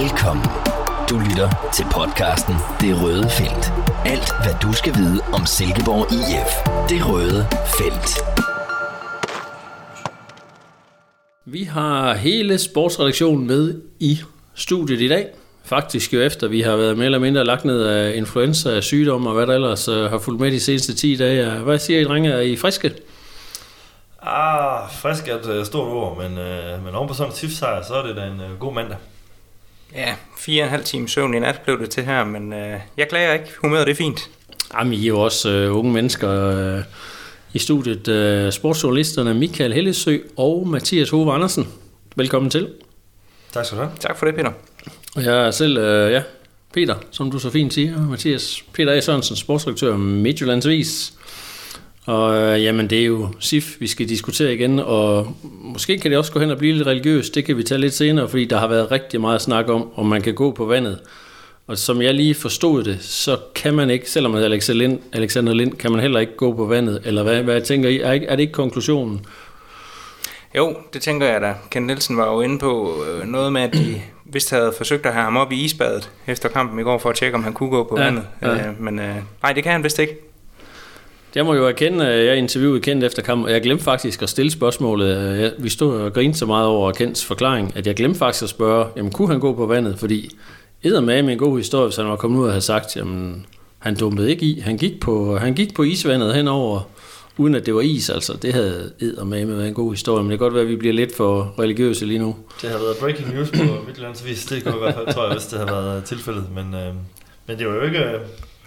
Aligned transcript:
Velkommen. 0.00 0.46
Du 1.10 1.18
lytter 1.18 1.70
til 1.74 1.86
podcasten 1.92 2.54
Det 2.80 3.02
Røde 3.02 3.28
Felt. 3.30 3.72
Alt, 4.04 4.32
hvad 4.42 4.54
du 4.62 4.72
skal 4.72 4.94
vide 4.94 5.20
om 5.32 5.46
Silkeborg 5.46 6.06
IF. 6.12 6.52
Det 6.88 7.08
Røde 7.08 7.46
Felt. 7.78 8.10
Vi 11.44 11.64
har 11.64 12.14
hele 12.14 12.58
sportsredaktionen 12.58 13.46
med 13.46 13.80
i 14.00 14.20
studiet 14.54 15.00
i 15.00 15.08
dag. 15.08 15.26
Faktisk 15.64 16.14
jo 16.14 16.20
efter, 16.20 16.48
vi 16.48 16.60
har 16.60 16.76
været 16.76 16.96
mere 16.96 17.04
eller 17.04 17.18
mindre 17.18 17.44
lagt 17.44 17.64
ned 17.64 17.82
af 17.82 18.16
influenza, 18.16 18.80
sygdom 18.80 19.26
og 19.26 19.34
hvad 19.34 19.46
der 19.46 19.54
ellers 19.54 19.88
uh, 19.88 20.04
har 20.04 20.18
fulgt 20.18 20.40
med 20.40 20.50
de 20.50 20.60
seneste 20.60 20.94
10 20.94 21.16
dage. 21.16 21.50
Hvad 21.50 21.78
siger 21.78 22.00
I, 22.00 22.04
drenge? 22.04 22.30
Er 22.30 22.40
I 22.40 22.56
friske? 22.56 22.94
Ah, 24.22 24.90
frisk 24.90 25.28
er 25.28 25.34
et 25.34 25.58
uh, 25.58 25.64
stort 25.64 25.88
ord, 25.88 26.18
men, 26.18 26.32
uh, 26.32 26.84
men 26.84 26.94
oven 26.94 27.08
på 27.08 27.14
sådan 27.14 27.32
en 27.42 27.50
sejr, 27.50 27.82
så 27.82 27.94
er 27.94 28.06
det 28.06 28.16
da 28.16 28.22
en 28.22 28.40
god 28.58 28.74
mandag. 28.74 28.96
Ja, 29.94 30.14
fire 30.38 30.62
og 30.62 30.66
en 30.66 30.70
halv 30.70 30.84
time 30.84 31.08
søvn 31.08 31.34
i 31.34 31.38
nat 31.38 31.60
blev 31.64 31.80
det 31.80 31.90
til 31.90 32.04
her, 32.04 32.24
men 32.24 32.52
uh, 32.52 32.80
jeg 32.96 33.08
klager 33.08 33.32
ikke. 33.32 33.46
Humøret 33.62 33.88
er 33.88 33.94
fint. 33.94 34.30
Jamen, 34.78 34.92
I 34.92 35.02
er 35.02 35.08
jo 35.08 35.20
også 35.20 35.68
uh, 35.70 35.78
unge 35.78 35.92
mennesker 35.92 36.76
uh, 36.76 36.82
i 37.52 37.58
studiet. 37.58 38.08
Uh, 38.08 38.52
sportsjournalisterne 38.52 39.34
Michael 39.34 39.72
Hellesø 39.72 40.18
og 40.36 40.68
Mathias 40.68 41.10
Hove 41.10 41.32
Andersen. 41.32 41.68
Velkommen 42.16 42.50
til. 42.50 42.68
Tak 43.52 43.64
skal 43.64 43.78
du 43.78 43.82
have. 43.82 43.96
Tak 44.00 44.18
for 44.18 44.26
det, 44.26 44.34
Peter. 44.34 44.52
Og 45.16 45.24
jeg 45.24 45.46
er 45.46 45.50
selv, 45.50 45.78
uh, 45.78 46.12
ja, 46.12 46.22
Peter, 46.72 46.94
som 47.10 47.30
du 47.30 47.38
så 47.38 47.50
fint 47.50 47.74
siger, 47.74 48.06
Mathias. 48.06 48.64
Peter 48.72 48.92
A. 48.92 49.00
Sørensen, 49.00 49.36
sportsredaktør 49.36 49.96
Midtjyllands 49.96 50.68
Vis. 50.68 51.12
Og 52.06 52.36
øh, 52.36 52.62
jamen, 52.62 52.90
det 52.90 53.00
er 53.00 53.04
jo 53.04 53.28
SIF, 53.40 53.80
vi 53.80 53.86
skal 53.86 54.08
diskutere 54.08 54.54
igen, 54.54 54.78
og 54.78 55.36
måske 55.42 55.98
kan 55.98 56.10
det 56.10 56.18
også 56.18 56.32
gå 56.32 56.40
hen 56.40 56.50
og 56.50 56.58
blive 56.58 56.74
lidt 56.74 56.86
religiøst, 56.86 57.34
det 57.34 57.44
kan 57.44 57.56
vi 57.56 57.62
tage 57.62 57.80
lidt 57.80 57.94
senere, 57.94 58.28
fordi 58.28 58.44
der 58.44 58.58
har 58.58 58.68
været 58.68 58.90
rigtig 58.90 59.20
meget 59.20 59.42
snak 59.42 59.68
om, 59.68 59.88
om 59.94 60.06
man 60.06 60.22
kan 60.22 60.34
gå 60.34 60.50
på 60.50 60.64
vandet. 60.64 61.00
Og 61.66 61.78
som 61.78 62.02
jeg 62.02 62.14
lige 62.14 62.34
forstod 62.34 62.84
det, 62.84 63.02
så 63.02 63.38
kan 63.54 63.74
man 63.74 63.90
ikke, 63.90 64.10
selvom 64.10 64.34
Alexander 64.34 64.88
Lind, 64.88 64.98
Alexander 65.12 65.54
Lind 65.54 65.72
kan 65.72 65.92
man 65.92 66.00
heller 66.00 66.20
ikke 66.20 66.36
gå 66.36 66.52
på 66.52 66.66
vandet, 66.66 67.02
eller 67.04 67.22
hvad, 67.22 67.42
hvad 67.42 67.60
tænker 67.60 67.88
I, 67.88 68.00
er, 68.00 68.12
ikke, 68.12 68.26
er 68.26 68.36
det 68.36 68.42
ikke 68.42 68.52
konklusionen? 68.52 69.26
Jo, 70.56 70.76
det 70.92 71.02
tænker 71.02 71.26
jeg 71.26 71.40
da. 71.40 71.54
Ken 71.70 71.82
Nielsen 71.82 72.16
var 72.16 72.32
jo 72.32 72.40
inde 72.40 72.58
på 72.58 73.04
øh, 73.08 73.26
noget 73.26 73.52
med, 73.52 73.62
at 73.62 73.74
de 73.74 74.02
vist 74.34 74.50
havde 74.50 74.72
forsøgt 74.76 75.06
at 75.06 75.12
have 75.12 75.24
ham 75.24 75.36
op 75.36 75.52
i 75.52 75.64
isbadet 75.64 76.10
efter 76.26 76.48
kampen 76.48 76.78
i 76.78 76.82
går, 76.82 76.98
for 76.98 77.10
at 77.10 77.16
tjekke, 77.16 77.36
om 77.36 77.44
han 77.44 77.52
kunne 77.52 77.70
gå 77.70 77.84
på 77.84 77.98
ja, 77.98 78.04
vandet. 78.04 78.24
Ja. 78.42 78.68
Øh, 78.68 78.80
men 78.80 78.98
øh, 78.98 79.16
nej, 79.42 79.52
det 79.52 79.62
kan 79.62 79.72
han 79.72 79.84
vist 79.84 79.98
ikke. 79.98 80.33
Jeg 81.34 81.44
må 81.44 81.54
jo 81.54 81.68
erkende, 81.68 82.08
at 82.08 82.26
jeg 82.26 82.36
interviewede 82.36 82.80
Kent 82.80 83.04
efter 83.04 83.22
kampen, 83.22 83.46
og 83.46 83.52
jeg 83.52 83.62
glemte 83.62 83.84
faktisk 83.84 84.22
at 84.22 84.28
stille 84.28 84.50
spørgsmålet. 84.50 85.54
Vi 85.58 85.68
stod 85.68 86.00
og 86.00 86.12
grinede 86.12 86.38
så 86.38 86.46
meget 86.46 86.66
over 86.66 86.92
Kents 86.92 87.24
forklaring, 87.24 87.72
at 87.76 87.86
jeg 87.86 87.94
glemte 87.94 88.18
faktisk 88.18 88.42
at 88.42 88.48
spørge, 88.48 88.86
jamen 88.96 89.12
kunne 89.12 89.28
han 89.28 89.40
gå 89.40 89.54
på 89.54 89.66
vandet? 89.66 89.98
Fordi 89.98 90.30
Eder 90.82 91.00
med 91.00 91.18
en 91.18 91.38
god 91.38 91.56
historie, 91.58 91.86
hvis 91.86 91.96
han 91.96 92.06
var 92.06 92.16
kommet 92.16 92.40
ud 92.40 92.44
og 92.44 92.50
havde 92.50 92.62
sagt, 92.62 92.96
jamen 92.96 93.46
han 93.78 93.96
dumpede 93.96 94.30
ikke 94.30 94.46
i. 94.46 94.60
Han 94.60 94.76
gik 94.76 95.00
på, 95.00 95.36
han 95.36 95.54
gik 95.54 95.74
på 95.74 95.82
isvandet 95.82 96.34
henover, 96.34 96.80
uden 97.36 97.54
at 97.54 97.66
det 97.66 97.74
var 97.74 97.80
is, 97.80 98.10
altså. 98.10 98.32
Det 98.42 98.52
havde 98.52 98.92
eddermame 99.00 99.56
med 99.56 99.68
en 99.68 99.74
god 99.74 99.92
historie, 99.92 100.22
men 100.22 100.30
det 100.30 100.38
kan 100.38 100.44
godt 100.44 100.54
være, 100.54 100.62
at 100.62 100.68
vi 100.68 100.76
bliver 100.76 100.94
lidt 100.94 101.16
for 101.16 101.54
religiøse 101.58 102.06
lige 102.06 102.18
nu. 102.18 102.36
Det 102.62 102.70
har 102.70 102.78
været 102.78 102.96
breaking 103.00 103.34
news 103.34 103.50
på 103.50 103.62
Midtlandsvis, 103.86 104.44
det 104.44 104.64
kunne 104.64 104.76
i 104.76 104.78
hvert 104.78 104.94
fald, 104.94 105.14
tror 105.14 105.24
jeg, 105.24 105.32
hvis 105.32 105.46
det 105.46 105.58
havde 105.58 105.70
været 105.72 106.04
tilfældet, 106.04 106.44
men, 106.54 106.74
øh, 106.74 106.94
men 107.46 107.58
det 107.58 107.66
var 107.66 107.74
jo 107.74 107.82
ikke, 107.82 107.98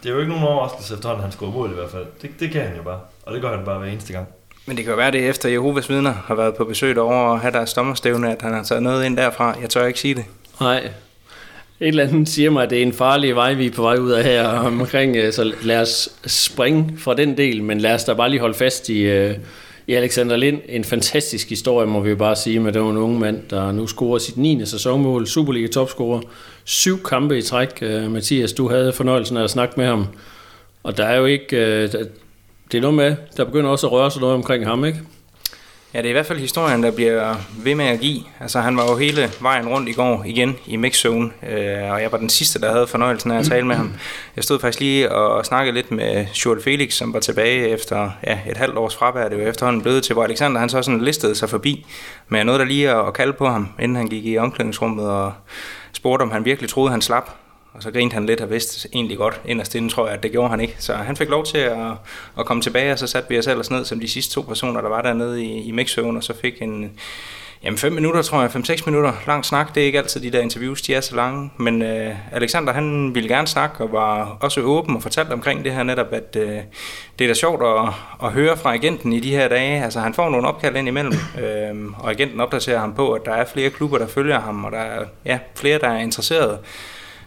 det 0.08 0.14
er 0.14 0.16
jo 0.16 0.22
ikke 0.22 0.34
nogen 0.34 0.48
overraskelse 0.48 0.94
efterhånden, 0.94 1.24
han 1.24 1.32
scorer 1.32 1.52
mål 1.52 1.72
i 1.72 1.74
hvert 1.74 1.92
fald. 1.92 2.06
Det, 2.22 2.30
det 2.40 2.52
kan 2.52 2.62
han 2.62 2.76
jo 2.78 2.84
bare, 2.84 3.00
og 3.26 3.34
det 3.34 3.42
gør 3.42 3.56
han 3.56 3.66
bare 3.66 3.80
hver 3.80 3.88
eneste 3.88 4.14
gang. 4.14 4.28
Men 4.66 4.78
det 4.78 4.86
kan 4.86 4.92
jo 4.92 4.98
være 4.98 5.12
det 5.12 5.30
efter 5.30 5.50
Jehovas 5.50 5.90
vidner 5.90 6.14
har 6.14 6.36
været 6.36 6.56
på 6.56 6.66
besøg 6.66 6.96
derovre 6.96 7.32
og 7.32 7.40
have 7.40 7.52
deres 7.52 7.74
dommerstævne, 7.74 8.32
at 8.32 8.42
han 8.42 8.54
har 8.54 8.64
taget 8.64 8.84
noget 8.84 9.06
ind 9.06 9.18
derfra. 9.18 9.58
Jeg 9.62 9.70
tør 9.70 9.86
ikke 9.86 10.00
sige 10.00 10.16
det. 10.16 10.26
Nej. 10.60 10.78
Et 11.80 11.88
eller 11.88 12.04
andet 12.04 12.30
siger 12.30 12.50
mig, 12.50 12.64
at 12.64 12.70
det 12.70 12.78
er 12.78 12.82
en 12.82 12.94
farlig 12.94 13.36
vej, 13.36 13.54
vi 13.54 13.66
er 13.66 13.72
på 13.72 13.82
vej 13.82 13.98
ud 13.98 14.12
af 14.12 14.24
her 14.24 14.48
omkring, 14.48 15.16
øh, 15.16 15.34
så 15.34 15.54
lad 15.62 15.82
os 15.82 16.10
springe 16.26 16.94
fra 16.98 17.14
den 17.14 17.38
del, 17.38 17.64
men 17.64 17.82
lad 17.82 17.94
os 17.94 18.04
da 18.04 18.14
bare 18.14 18.30
lige 18.30 18.40
holde 18.40 18.58
fast 18.58 18.90
i, 18.90 19.02
øh, 19.02 19.36
i 19.88 19.94
Alexander 19.94 20.36
Lind. 20.36 20.62
En 20.70 20.84
fantastisk 20.84 21.50
historie, 21.50 21.88
må 21.88 22.00
vi 22.00 22.10
jo 22.10 22.16
bare 22.16 22.36
sige, 22.36 22.60
med 22.60 22.74
den 22.74 22.82
unge 22.82 23.20
mand, 23.20 23.42
der 23.50 23.72
nu 23.72 23.88
scorer 23.88 24.18
sit 24.18 24.38
9. 24.38 24.66
sæsonmål, 24.66 25.28
Superliga 25.28 25.68
topscorer, 25.68 26.22
syv 26.64 27.04
kampe 27.04 27.38
i 27.38 27.42
træk. 27.42 27.70
Øh, 27.82 28.12
Mathias, 28.12 28.54
du 28.54 28.70
havde 28.70 28.94
fornøjelsen 28.94 29.38
af 29.38 29.44
at 29.44 29.50
snakke 29.50 29.74
med 29.78 29.86
ham, 29.86 30.06
og 30.84 30.98
der 30.98 31.06
er 31.06 31.18
jo 31.18 31.26
ikke... 31.26 31.58
Øh, 31.58 31.90
det 32.72 32.78
er 32.78 32.82
noget 32.82 32.96
med, 32.96 33.16
der 33.38 33.44
begynder 33.44 33.70
også 33.70 33.88
at 33.88 33.92
røre 33.94 34.12
sig 34.12 34.22
noget 34.22 34.36
omkring 34.36 34.66
ham, 34.66 34.86
ikke? 34.86 35.00
Ja, 35.98 36.02
det 36.02 36.08
er 36.08 36.10
i 36.10 36.14
hvert 36.14 36.26
fald 36.26 36.40
historien, 36.40 36.84
der 36.84 36.92
bliver 36.92 37.36
ved 37.64 37.76
med 37.76 37.86
at 37.86 38.00
give. 38.00 38.24
Altså, 38.40 38.60
han 38.60 38.78
var 38.78 38.92
jo 38.92 38.98
hele 38.98 39.30
vejen 39.40 39.68
rundt 39.68 39.90
i 39.90 39.92
går 39.92 40.24
igen 40.26 40.56
i 40.66 40.76
mixzone, 40.76 41.32
øh, 41.50 41.92
og 41.92 42.02
jeg 42.02 42.12
var 42.12 42.18
den 42.18 42.30
sidste, 42.30 42.62
der 42.62 42.72
havde 42.72 42.88
fornøjelsen 42.88 43.32
af 43.32 43.40
at 43.40 43.46
tale 43.46 43.68
med 43.68 43.76
ham. 43.76 43.94
Jeg 44.36 44.44
stod 44.44 44.60
faktisk 44.60 44.80
lige 44.80 45.12
og 45.12 45.46
snakkede 45.46 45.76
lidt 45.76 45.92
med 45.92 46.26
Sjort 46.34 46.64
Felix, 46.64 46.94
som 46.94 47.14
var 47.14 47.20
tilbage 47.20 47.70
efter 47.70 48.10
ja, 48.28 48.40
et 48.50 48.58
halvt 48.58 48.78
års 48.78 48.96
fravær. 48.96 49.30
Det 49.30 49.38
var 49.38 49.44
efterhånden 49.44 49.82
blevet 49.82 50.04
til, 50.04 50.14
hvor 50.14 50.24
Alexander 50.24 50.60
han 50.60 50.70
så 50.70 50.82
sådan 50.82 51.02
listede 51.02 51.36
sig 51.36 51.50
forbi 51.50 51.86
med 52.28 52.44
noget, 52.44 52.60
der 52.60 52.66
lige 52.66 52.90
at 52.90 53.14
kalde 53.14 53.34
på 53.34 53.48
ham, 53.48 53.68
inden 53.80 53.96
han 53.96 54.08
gik 54.08 54.26
i 54.26 54.38
omklædningsrummet 54.38 55.10
og 55.10 55.34
spurgte, 55.94 56.24
om 56.24 56.32
han 56.32 56.46
virkelig 56.46 56.70
troede, 56.70 56.92
han 56.92 57.02
slap. 57.02 57.47
Og 57.74 57.84
så 57.84 57.92
grinte 57.92 58.14
han 58.14 58.26
lidt 58.26 58.42
og 58.42 58.50
vidste 58.50 58.90
egentlig 58.94 59.18
godt 59.18 59.42
inderst 59.46 59.76
inden, 59.76 59.90
tror 59.90 60.06
jeg, 60.08 60.16
at 60.16 60.24
det 60.24 60.32
gjorde 60.32 60.50
han 60.50 60.60
ikke. 60.60 60.76
Så 60.80 60.94
han 60.94 61.16
fik 61.16 61.30
lov 61.30 61.46
til 61.46 61.58
at, 61.58 61.92
at 62.40 62.46
komme 62.46 62.62
tilbage, 62.62 62.92
og 62.92 63.00
så 63.00 63.08
satte 63.08 63.30
vi 63.30 63.40
os 63.40 63.48
ellers 63.48 63.72
ned 63.72 63.86
som 63.86 64.00
de 64.00 64.08
sidste 64.08 64.34
to 64.34 64.42
personer, 64.42 64.82
der 64.82 64.90
var 64.90 65.02
dernede 65.02 65.44
i, 65.44 65.62
i 65.62 65.72
mixøven, 65.72 66.18
og 66.18 66.24
så 66.24 66.34
fik 66.42 66.62
en, 66.62 67.00
Jamen 67.64 67.78
5 67.78 67.94
minutter, 67.94 68.22
tror 68.22 68.42
jeg, 68.42 68.50
5-6 68.50 68.84
minutter 68.86 69.14
lang 69.28 69.46
snak. 69.46 69.76
Det 69.76 69.82
er 69.82 69.86
ikke 69.86 69.98
altid 69.98 70.22
de 70.22 70.32
der 70.32 70.42
interviews, 70.42 70.82
de 70.82 70.94
er 70.94 71.02
så 71.02 71.16
lange. 71.16 71.52
Men 71.58 71.82
øh, 71.82 72.16
Alexander, 72.32 72.74
han 72.74 73.16
ville 73.16 73.30
gerne 73.30 73.48
snakke 73.48 73.84
og 73.84 73.92
var 73.92 74.38
også 74.42 74.62
åben 74.62 74.96
og 74.96 75.02
fortalte 75.02 75.32
omkring 75.32 75.64
det 75.64 75.72
her 75.74 75.84
netop, 75.84 76.14
at 76.14 76.36
øh, 76.40 76.60
det 77.20 77.26
er 77.26 77.28
da 77.28 77.34
sjovt 77.34 77.64
at, 77.64 77.94
at 78.24 78.32
høre 78.32 78.58
fra 78.58 78.74
agenten 78.74 79.14
i 79.14 79.20
de 79.20 79.32
her 79.32 79.48
dage. 79.48 79.84
Altså 79.84 80.00
han 80.00 80.14
får 80.14 80.30
nogle 80.30 80.48
opkald 80.48 80.76
ind 80.76 80.88
imellem, 80.88 81.14
øh, 81.42 81.92
og 81.98 82.12
agenten 82.12 82.40
opdaterer 82.40 82.80
ham 82.80 82.94
på, 82.94 83.12
at 83.12 83.22
der 83.26 83.34
er 83.34 83.46
flere 83.46 83.70
klubber, 83.70 83.98
der 83.98 84.08
følger 84.08 84.40
ham, 84.40 84.66
og 84.66 84.72
der 84.72 84.80
er 84.80 85.06
ja, 85.26 85.40
flere, 85.56 85.80
der 85.80 85.90
er 85.90 86.00
interesserede. 86.00 86.60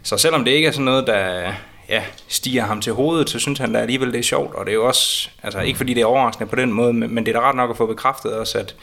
Så 0.02 0.18
selvom 0.18 0.44
det 0.44 0.50
ikke 0.50 0.68
er 0.68 0.72
sådan 0.72 0.84
noget, 0.84 1.06
der 1.06 1.52
ja, 1.88 2.02
stiger 2.28 2.62
ham 2.62 2.80
til 2.80 2.92
hovedet, 2.92 3.30
så 3.30 3.38
synes 3.38 3.58
han 3.58 3.72
da 3.72 3.78
alligevel, 3.78 4.12
det 4.12 4.18
er 4.18 4.22
sjovt. 4.22 4.54
Og 4.54 4.66
det 4.66 4.72
er 4.72 4.74
jo 4.74 4.86
også, 4.86 5.30
altså 5.42 5.60
ikke 5.60 5.76
fordi 5.76 5.94
det 5.94 6.00
er 6.00 6.06
overraskende 6.06 6.50
på 6.50 6.56
den 6.56 6.72
måde, 6.72 6.92
men, 6.92 7.26
det 7.26 7.36
er 7.36 7.40
da 7.40 7.48
ret 7.48 7.56
nok 7.56 7.70
at 7.70 7.76
få 7.76 7.86
bekræftet 7.86 8.32
også, 8.32 8.58
at 8.58 8.76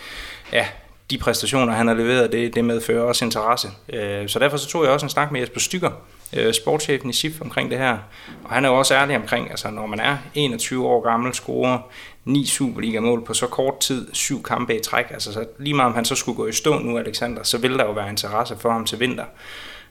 ja, 0.53 0.67
de 1.11 1.17
præstationer, 1.17 1.73
han 1.73 1.87
har 1.87 1.93
leveret, 1.93 2.31
det, 2.31 2.55
det 2.55 2.65
medfører 2.65 3.03
også 3.03 3.25
interesse. 3.25 3.67
Øh, 3.93 4.29
så 4.29 4.39
derfor 4.39 4.57
så 4.57 4.67
tog 4.67 4.83
jeg 4.83 4.91
også 4.91 5.05
en 5.05 5.09
snak 5.09 5.31
med 5.31 5.39
Jesper 5.39 5.59
Stykker, 5.59 5.91
øh, 6.37 6.53
sportschefen 6.53 7.09
i 7.09 7.13
SIF 7.13 7.41
omkring 7.41 7.71
det 7.71 7.77
her. 7.77 7.97
Og 8.43 8.49
han 8.49 8.65
er 8.65 8.69
jo 8.69 8.77
også 8.77 8.93
ærlig 8.93 9.15
omkring, 9.15 9.49
altså 9.49 9.69
når 9.69 9.85
man 9.85 9.99
er 9.99 10.17
21 10.35 10.87
år 10.87 11.01
gammel, 11.01 11.33
scorer 11.33 11.79
ni 12.25 12.45
Superliga-mål 12.45 13.25
på 13.25 13.33
så 13.33 13.47
kort 13.47 13.79
tid, 13.79 14.07
syv 14.13 14.43
kampe 14.43 14.75
i 14.75 14.79
træk, 14.79 15.05
altså 15.11 15.33
så 15.33 15.45
lige 15.59 15.73
meget 15.73 15.87
om 15.87 15.95
han 15.95 16.05
så 16.05 16.15
skulle 16.15 16.35
gå 16.35 16.47
i 16.47 16.51
stå 16.51 16.79
nu, 16.79 16.97
Alexander, 16.97 17.43
så 17.43 17.57
vil 17.57 17.77
der 17.77 17.85
jo 17.85 17.91
være 17.91 18.09
interesse 18.09 18.57
for 18.59 18.71
ham 18.71 18.85
til 18.85 18.99
vinter. 18.99 19.25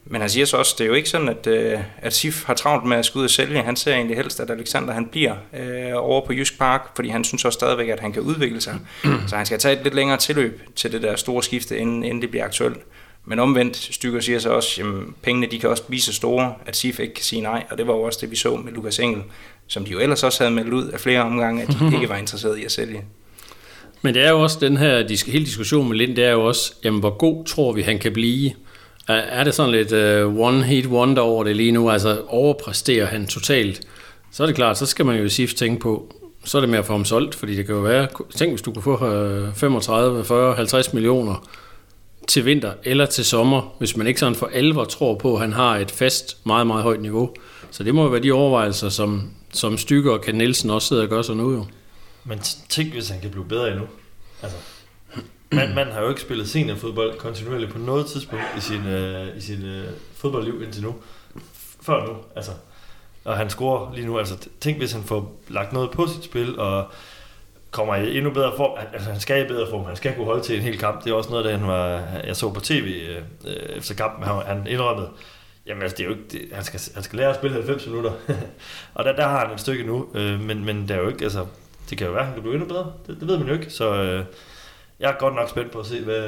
Men 0.08 0.20
han 0.20 0.30
siger 0.30 0.46
så 0.46 0.56
også, 0.56 0.74
det 0.78 0.84
er 0.84 0.88
jo 0.88 0.94
ikke 0.94 1.08
sådan, 1.08 1.28
at, 1.28 1.46
øh, 1.46 1.78
at 1.98 2.14
Sif 2.14 2.44
har 2.44 2.54
travlt 2.54 2.84
med 2.84 2.96
at 2.96 3.04
skulle 3.04 3.20
ud 3.20 3.24
og 3.24 3.30
sælge. 3.30 3.62
Han 3.62 3.76
ser 3.76 3.94
egentlig 3.94 4.16
helst, 4.16 4.40
at 4.40 4.50
Alexander 4.50 4.92
han 4.92 5.06
bliver 5.06 5.34
øh, 5.56 5.92
over 5.94 6.26
på 6.26 6.32
Jysk 6.32 6.58
Park, 6.58 6.96
fordi 6.96 7.08
han 7.08 7.24
synes 7.24 7.44
også 7.44 7.56
stadigvæk, 7.56 7.88
at 7.88 8.00
han 8.00 8.12
kan 8.12 8.22
udvikle 8.22 8.60
sig. 8.60 8.74
så 9.28 9.36
han 9.36 9.46
skal 9.46 9.58
tage 9.58 9.76
et 9.76 9.82
lidt 9.84 9.94
længere 9.94 10.18
tilløb 10.18 10.62
til 10.76 10.92
det 10.92 11.02
der 11.02 11.16
store 11.16 11.42
skifte, 11.42 11.78
inden, 11.78 12.04
inden 12.04 12.22
det 12.22 12.30
bliver 12.30 12.44
aktuelt. 12.44 12.78
Men 13.24 13.38
omvendt, 13.38 13.76
Stykker 13.76 14.20
siger 14.20 14.38
så 14.38 14.50
også, 14.50 14.80
at 14.80 14.86
pengene 15.22 15.46
de 15.46 15.58
kan 15.58 15.70
også 15.70 15.82
blive 15.82 16.00
så 16.00 16.12
store, 16.12 16.54
at 16.66 16.76
Sif 16.76 17.00
ikke 17.00 17.14
kan 17.14 17.24
sige 17.24 17.42
nej. 17.42 17.64
Og 17.70 17.78
det 17.78 17.86
var 17.86 17.92
jo 17.92 18.02
også 18.02 18.18
det, 18.22 18.30
vi 18.30 18.36
så 18.36 18.56
med 18.56 18.72
Lukas 18.72 18.98
Engel, 18.98 19.22
som 19.66 19.84
de 19.84 19.90
jo 19.90 19.98
ellers 19.98 20.22
også 20.22 20.44
havde 20.44 20.54
meldt 20.54 20.72
ud 20.72 20.88
af 20.88 21.00
flere 21.00 21.20
omgange, 21.22 21.62
at 21.62 21.68
de 21.68 21.94
ikke 21.94 22.08
var 22.08 22.16
interesseret 22.16 22.58
i 22.58 22.64
at 22.64 22.72
sælge. 22.72 23.04
Men 24.02 24.14
det 24.14 24.24
er 24.24 24.30
jo 24.30 24.40
også 24.40 24.58
den 24.60 24.76
her 24.76 25.30
hele 25.30 25.44
diskussion 25.44 25.88
med 25.88 25.96
Lind, 25.96 26.16
det 26.16 26.24
er 26.24 26.30
jo 26.30 26.44
også, 26.44 26.74
jamen, 26.84 27.00
hvor 27.00 27.18
god 27.18 27.44
tror 27.44 27.72
vi, 27.72 27.82
han 27.82 27.98
kan 27.98 28.12
blive? 28.12 28.52
Er 29.08 29.44
det 29.44 29.54
sådan 29.54 29.72
lidt 29.72 29.92
uh, 29.92 30.38
one 30.40 30.64
hit 30.64 30.86
wonder 30.86 31.22
over 31.22 31.44
det 31.44 31.56
lige 31.56 31.72
nu? 31.72 31.90
Altså 31.90 32.20
overpræsterer 32.28 33.06
han 33.06 33.26
totalt? 33.26 33.80
Så 34.30 34.42
er 34.42 34.46
det 34.46 34.56
klart, 34.56 34.78
så 34.78 34.86
skal 34.86 35.06
man 35.06 35.22
jo 35.22 35.28
SIF 35.28 35.54
tænke 35.54 35.80
på, 35.80 36.14
så 36.44 36.58
er 36.58 36.60
det 36.60 36.68
med 36.70 36.78
at 36.78 36.84
få 36.84 36.92
ham 36.92 37.04
solgt, 37.04 37.34
fordi 37.34 37.56
det 37.56 37.66
kan 37.66 37.74
jo 37.74 37.80
være, 37.80 38.08
tænk 38.34 38.52
hvis 38.52 38.62
du 38.62 38.72
kunne 38.72 38.82
få 38.82 38.98
35, 39.54 40.24
40, 40.24 40.54
50 40.54 40.92
millioner 40.92 41.48
til 42.28 42.44
vinter 42.44 42.72
eller 42.84 43.06
til 43.06 43.24
sommer, 43.24 43.74
hvis 43.78 43.96
man 43.96 44.06
ikke 44.06 44.20
sådan 44.20 44.34
for 44.34 44.50
alvor 44.52 44.84
tror 44.84 45.14
på, 45.14 45.34
at 45.34 45.40
han 45.40 45.52
har 45.52 45.76
et 45.76 45.90
fast, 45.90 46.46
meget, 46.46 46.66
meget 46.66 46.82
højt 46.82 47.00
niveau. 47.00 47.30
Så 47.70 47.84
det 47.84 47.94
må 47.94 48.02
jo 48.02 48.08
være 48.08 48.22
de 48.22 48.32
overvejelser, 48.32 48.88
som, 48.88 49.30
som 49.52 49.78
Stykker 49.78 50.12
og 50.12 50.20
Ken 50.20 50.34
Nielsen 50.34 50.70
også 50.70 50.88
sidder 50.88 51.02
og 51.02 51.08
gør 51.08 51.22
sig 51.22 51.36
nu 51.36 51.52
jo. 51.52 51.66
Men 52.24 52.40
tænk, 52.68 52.92
hvis 52.92 53.08
han 53.08 53.20
kan 53.20 53.30
blive 53.30 53.44
bedre 53.44 53.68
endnu. 53.70 53.86
Altså, 54.42 54.58
man, 55.52 55.74
man 55.74 55.86
har 55.86 56.00
jo 56.00 56.08
ikke 56.08 56.20
spillet 56.20 56.48
seniorfodbold 56.48 57.18
kontinuerligt 57.18 57.72
på 57.72 57.78
noget 57.78 58.06
tidspunkt 58.06 58.44
i 58.58 58.60
sin, 58.60 58.86
øh, 58.86 59.36
i 59.36 59.40
sin 59.40 59.64
øh, 59.64 59.88
fodboldliv 60.16 60.62
indtil 60.62 60.82
nu. 60.82 60.94
Før 61.82 62.06
nu, 62.06 62.16
altså. 62.36 62.52
Og 63.24 63.36
han 63.36 63.50
scorer 63.50 63.94
lige 63.94 64.06
nu, 64.06 64.18
altså 64.18 64.48
tænk 64.60 64.78
hvis 64.78 64.92
han 64.92 65.02
får 65.02 65.40
lagt 65.48 65.72
noget 65.72 65.90
på 65.90 66.06
sit 66.06 66.24
spil, 66.24 66.58
og 66.58 66.90
kommer 67.70 67.94
i 67.94 68.16
endnu 68.16 68.30
bedre 68.30 68.52
form. 68.56 68.78
Altså, 68.92 69.10
han 69.10 69.20
skal 69.20 69.44
i 69.44 69.48
bedre 69.48 69.70
form. 69.70 69.84
Han 69.84 69.96
skal 69.96 70.14
kunne 70.14 70.26
holde 70.26 70.42
til 70.42 70.56
en 70.56 70.62
hel 70.62 70.78
kamp. 70.78 71.04
Det 71.04 71.10
er 71.10 71.14
også 71.14 71.30
noget, 71.30 71.44
der 71.44 71.58
han 71.58 71.66
var, 71.66 72.02
jeg 72.26 72.36
så 72.36 72.50
på 72.50 72.60
tv 72.60 73.02
øh, 73.08 73.22
øh, 73.44 73.76
efter 73.76 73.94
kampen. 73.94 74.24
Han, 74.24 74.42
han 74.46 74.66
indrømmede, 74.66 75.08
Jamen 75.66 75.82
altså, 75.82 75.96
det 75.96 76.04
er 76.04 76.08
jo 76.08 76.14
ikke, 76.14 76.28
det, 76.32 76.40
han, 76.52 76.64
skal, 76.64 76.80
han 76.94 77.02
skal 77.02 77.18
lære 77.18 77.30
at 77.30 77.36
spille 77.36 77.54
90 77.54 77.86
minutter. 77.86 78.12
og 78.94 79.04
der, 79.04 79.16
der 79.16 79.28
har 79.28 79.46
han 79.46 79.54
et 79.54 79.60
stykke 79.60 79.84
nu. 79.84 80.08
Øh, 80.14 80.40
men, 80.40 80.64
men 80.64 80.82
det 80.82 80.90
er 80.90 81.00
jo 81.00 81.08
ikke, 81.08 81.24
altså, 81.24 81.46
det 81.90 81.98
kan 81.98 82.06
jo 82.06 82.12
være, 82.12 82.20
at 82.20 82.26
han 82.26 82.34
kan 82.34 82.42
blive 82.42 82.54
endnu 82.54 82.68
bedre. 82.68 82.92
Det, 83.06 83.20
det 83.20 83.28
ved 83.28 83.38
man 83.38 83.48
jo 83.48 83.54
ikke. 83.54 83.70
Så 83.70 84.02
øh, 84.02 84.24
jeg 85.00 85.10
er 85.10 85.14
godt 85.18 85.34
nok 85.34 85.50
spændt 85.50 85.70
på 85.70 85.78
at 85.78 85.86
se, 85.86 86.00
hvad, 86.00 86.22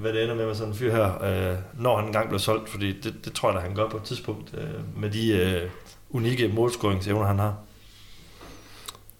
hvad 0.00 0.12
det 0.12 0.22
ender 0.22 0.34
med 0.34 0.46
med 0.46 0.54
sådan 0.54 0.72
en 0.72 0.78
fyr 0.78 0.92
her, 0.92 1.24
øh, 1.24 1.56
når 1.82 1.96
han 1.96 2.06
engang 2.06 2.28
bliver 2.28 2.40
solgt. 2.40 2.68
Fordi 2.68 2.92
det, 2.92 3.14
det 3.24 3.32
tror 3.32 3.48
jeg, 3.48 3.56
da, 3.56 3.60
han 3.60 3.74
gør 3.74 3.88
på 3.88 3.96
et 3.96 4.02
tidspunkt 4.02 4.54
øh, 4.58 5.00
med 5.02 5.10
de 5.10 5.32
øh, 5.32 5.70
unikke 6.10 6.48
målscoringsevner, 6.48 7.26
han 7.26 7.38
har. 7.38 7.54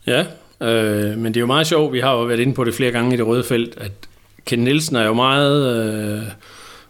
Ja, 0.07 0.21
øh, 0.61 1.19
men 1.19 1.25
det 1.25 1.37
er 1.37 1.41
jo 1.41 1.47
meget 1.47 1.67
sjovt. 1.67 1.93
Vi 1.93 2.01
har 2.01 2.13
jo 2.13 2.23
været 2.23 2.41
inde 2.41 2.55
på 2.55 2.65
det 2.65 2.75
flere 2.75 2.91
gange 2.91 3.15
i 3.15 3.17
det 3.17 3.27
røde 3.27 3.45
felt, 3.45 3.79
at 3.79 3.93
Ken 4.47 4.59
Nielsen 4.59 4.97
er 4.97 5.05
jo 5.05 5.15
meget... 5.15 5.87
Øh, 5.87 6.23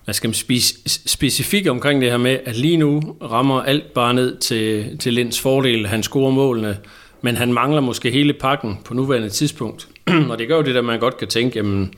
hvad 0.04 0.14
skal 0.14 0.28
man 0.28 0.34
spes- 0.34 1.02
specifik 1.06 1.68
omkring 1.68 2.00
det 2.00 2.10
her 2.10 2.18
med, 2.18 2.38
at 2.44 2.56
lige 2.56 2.76
nu 2.76 3.16
rammer 3.22 3.62
alt 3.62 3.94
bare 3.94 4.14
ned 4.14 4.36
til, 4.36 4.98
til 4.98 5.14
Linds 5.14 5.40
fordel. 5.40 5.86
Han 5.86 6.02
scorer 6.02 6.30
målene, 6.30 6.78
men 7.22 7.36
han 7.36 7.52
mangler 7.52 7.80
måske 7.80 8.10
hele 8.10 8.32
pakken 8.32 8.78
på 8.84 8.94
nuværende 8.94 9.28
tidspunkt. 9.28 9.88
og 10.30 10.38
det 10.38 10.48
gør 10.48 10.56
jo 10.56 10.62
det, 10.62 10.74
der 10.74 10.82
man 10.82 11.00
godt 11.00 11.16
kan 11.16 11.28
tænke, 11.28 11.58
jamen, 11.58 11.94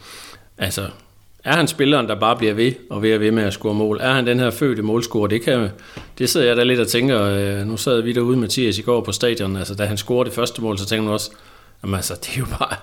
altså, 0.58 0.86
er 1.44 1.52
han 1.56 1.68
spilleren, 1.68 2.08
der 2.08 2.14
bare 2.14 2.36
bliver 2.36 2.54
ved 2.54 2.72
og 2.90 3.02
ved 3.02 3.14
og 3.14 3.20
ved 3.20 3.30
med 3.30 3.42
at 3.42 3.52
score 3.52 3.74
mål? 3.74 3.98
Er 4.00 4.12
han 4.12 4.26
den 4.26 4.40
her 4.40 4.50
fødte 4.50 4.82
målscorer? 4.82 5.26
Det, 5.26 5.42
kan, 5.42 5.68
det 6.18 6.30
sidder 6.30 6.46
jeg 6.46 6.56
da 6.56 6.62
lidt 6.62 6.80
og 6.80 6.88
tænker. 6.88 7.22
Øh, 7.22 7.66
nu 7.66 7.76
sad 7.76 8.00
vi 8.00 8.12
derude, 8.12 8.36
Mathias, 8.36 8.78
i 8.78 8.82
går 8.82 9.00
på 9.00 9.12
stadion. 9.12 9.56
Altså, 9.56 9.74
da 9.74 9.84
han 9.84 9.96
scorede 9.96 10.28
det 10.28 10.34
første 10.34 10.62
mål, 10.62 10.78
så 10.78 10.86
tænkte 10.86 11.04
man 11.04 11.12
også, 11.12 11.30
jamen 11.82 11.94
altså, 11.94 12.14
det 12.14 12.28
er 12.34 12.38
jo 12.38 12.46
bare, 12.58 12.76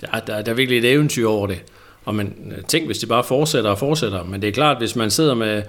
der, 0.00 0.20
der, 0.20 0.42
der 0.42 0.52
er 0.52 0.56
virkelig 0.56 0.78
et 0.78 0.92
eventyr 0.92 1.28
over 1.28 1.46
det. 1.46 1.62
Og 2.04 2.14
man, 2.14 2.52
øh, 2.56 2.64
tænk, 2.64 2.86
hvis 2.86 2.98
det 2.98 3.08
bare 3.08 3.24
fortsætter 3.24 3.70
og 3.70 3.78
fortsætter. 3.78 4.24
Men 4.24 4.42
det 4.42 4.48
er 4.48 4.52
klart, 4.52 4.78
hvis 4.78 4.96
man 4.96 5.10
sidder 5.10 5.34
med, 5.34 5.62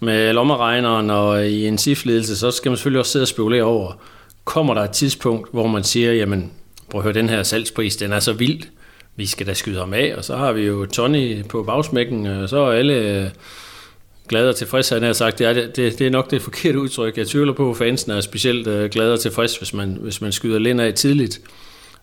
med 0.00 0.32
lommeregneren 0.32 1.10
og 1.10 1.46
i 1.46 1.66
en 1.66 1.78
sifledelse, 1.78 2.36
så 2.36 2.50
skal 2.50 2.70
man 2.70 2.76
selvfølgelig 2.76 3.00
også 3.00 3.12
sidde 3.12 3.24
og 3.24 3.28
spekulere 3.28 3.62
over, 3.62 3.92
kommer 4.44 4.74
der 4.74 4.82
et 4.82 4.90
tidspunkt, 4.90 5.52
hvor 5.52 5.66
man 5.66 5.84
siger, 5.84 6.12
jamen, 6.12 6.52
prøv 6.94 7.00
at 7.00 7.04
høre, 7.04 7.22
den 7.22 7.28
her 7.28 7.42
salgspris, 7.42 7.96
den 7.96 8.12
er 8.12 8.20
så 8.20 8.32
vild, 8.32 8.62
vi 9.16 9.26
skal 9.26 9.46
da 9.46 9.54
skyde 9.54 9.78
ham 9.78 9.92
af, 9.92 10.14
og 10.16 10.24
så 10.24 10.36
har 10.36 10.52
vi 10.52 10.62
jo 10.62 10.86
Tony 10.86 11.44
på 11.44 11.62
bagsmækken, 11.62 12.26
og 12.26 12.48
så 12.48 12.58
er 12.58 12.72
alle 12.72 12.94
øh, 12.94 13.26
glade 14.28 14.48
og 14.48 14.56
tilfredse, 14.56 14.94
han 14.94 15.02
har 15.02 15.12
sagt, 15.12 15.38
det 15.38 15.46
er, 15.46 15.52
det, 15.52 15.76
det 15.98 16.00
er 16.00 16.10
nok 16.10 16.30
det 16.30 16.42
forkerte 16.42 16.78
udtryk. 16.78 17.18
Jeg 17.18 17.26
tvivler 17.26 17.52
på, 17.52 17.70
at 17.70 17.76
fansen 17.76 18.12
er 18.12 18.20
specielt 18.20 18.66
øh, 18.66 18.90
glade 18.90 19.12
og 19.12 19.20
tilfredse, 19.20 19.58
hvis 19.58 19.74
man, 19.74 19.98
hvis 20.00 20.20
man 20.20 20.32
skyder 20.32 20.58
Lind 20.58 20.80
af 20.80 20.94
tidligt. 20.94 21.40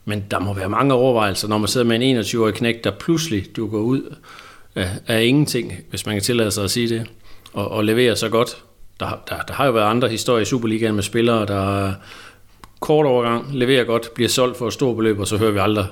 Men 0.06 0.24
der 0.32 0.40
må 0.40 0.54
være 0.54 0.70
mange 0.70 0.94
overvejelser, 0.94 1.48
når 1.48 1.58
man 1.58 1.68
sidder 1.68 1.88
med 1.88 2.02
en 2.02 2.20
21-årig 2.20 2.54
knæk, 2.54 2.84
der 2.84 2.92
pludselig 2.92 3.56
dukker 3.56 3.80
ud 3.80 4.16
af, 4.76 4.90
af 5.08 5.24
ingenting, 5.24 5.74
hvis 5.90 6.06
man 6.06 6.16
kan 6.16 6.24
tillade 6.24 6.52
sig 6.52 6.64
at 6.64 6.72
sige 6.72 6.90
det, 6.90 7.08
og, 7.54 7.72
og 7.72 7.84
leverer 7.84 8.16
så 8.16 8.30
godt. 8.30 8.58
Der, 9.00 9.24
der, 9.30 9.42
der 9.48 9.54
har 9.54 9.66
jo 9.66 9.72
været 9.72 9.90
andre 9.90 10.10
historier 10.10 10.42
i 10.42 10.46
Superligaen 10.46 10.96
med 10.96 11.04
spillere, 11.04 11.46
der 11.46 11.94
kort 12.82 13.06
overgang 13.06 13.46
leverer 13.54 13.84
godt, 13.84 14.14
bliver 14.14 14.30
solgt 14.30 14.58
for 14.58 14.68
et 14.68 14.74
stort 14.74 14.98
beløb, 14.98 15.20
og 15.20 15.28
så 15.28 15.38
hører 15.38 15.52
vi 15.52 15.60
aldrig 15.60 15.86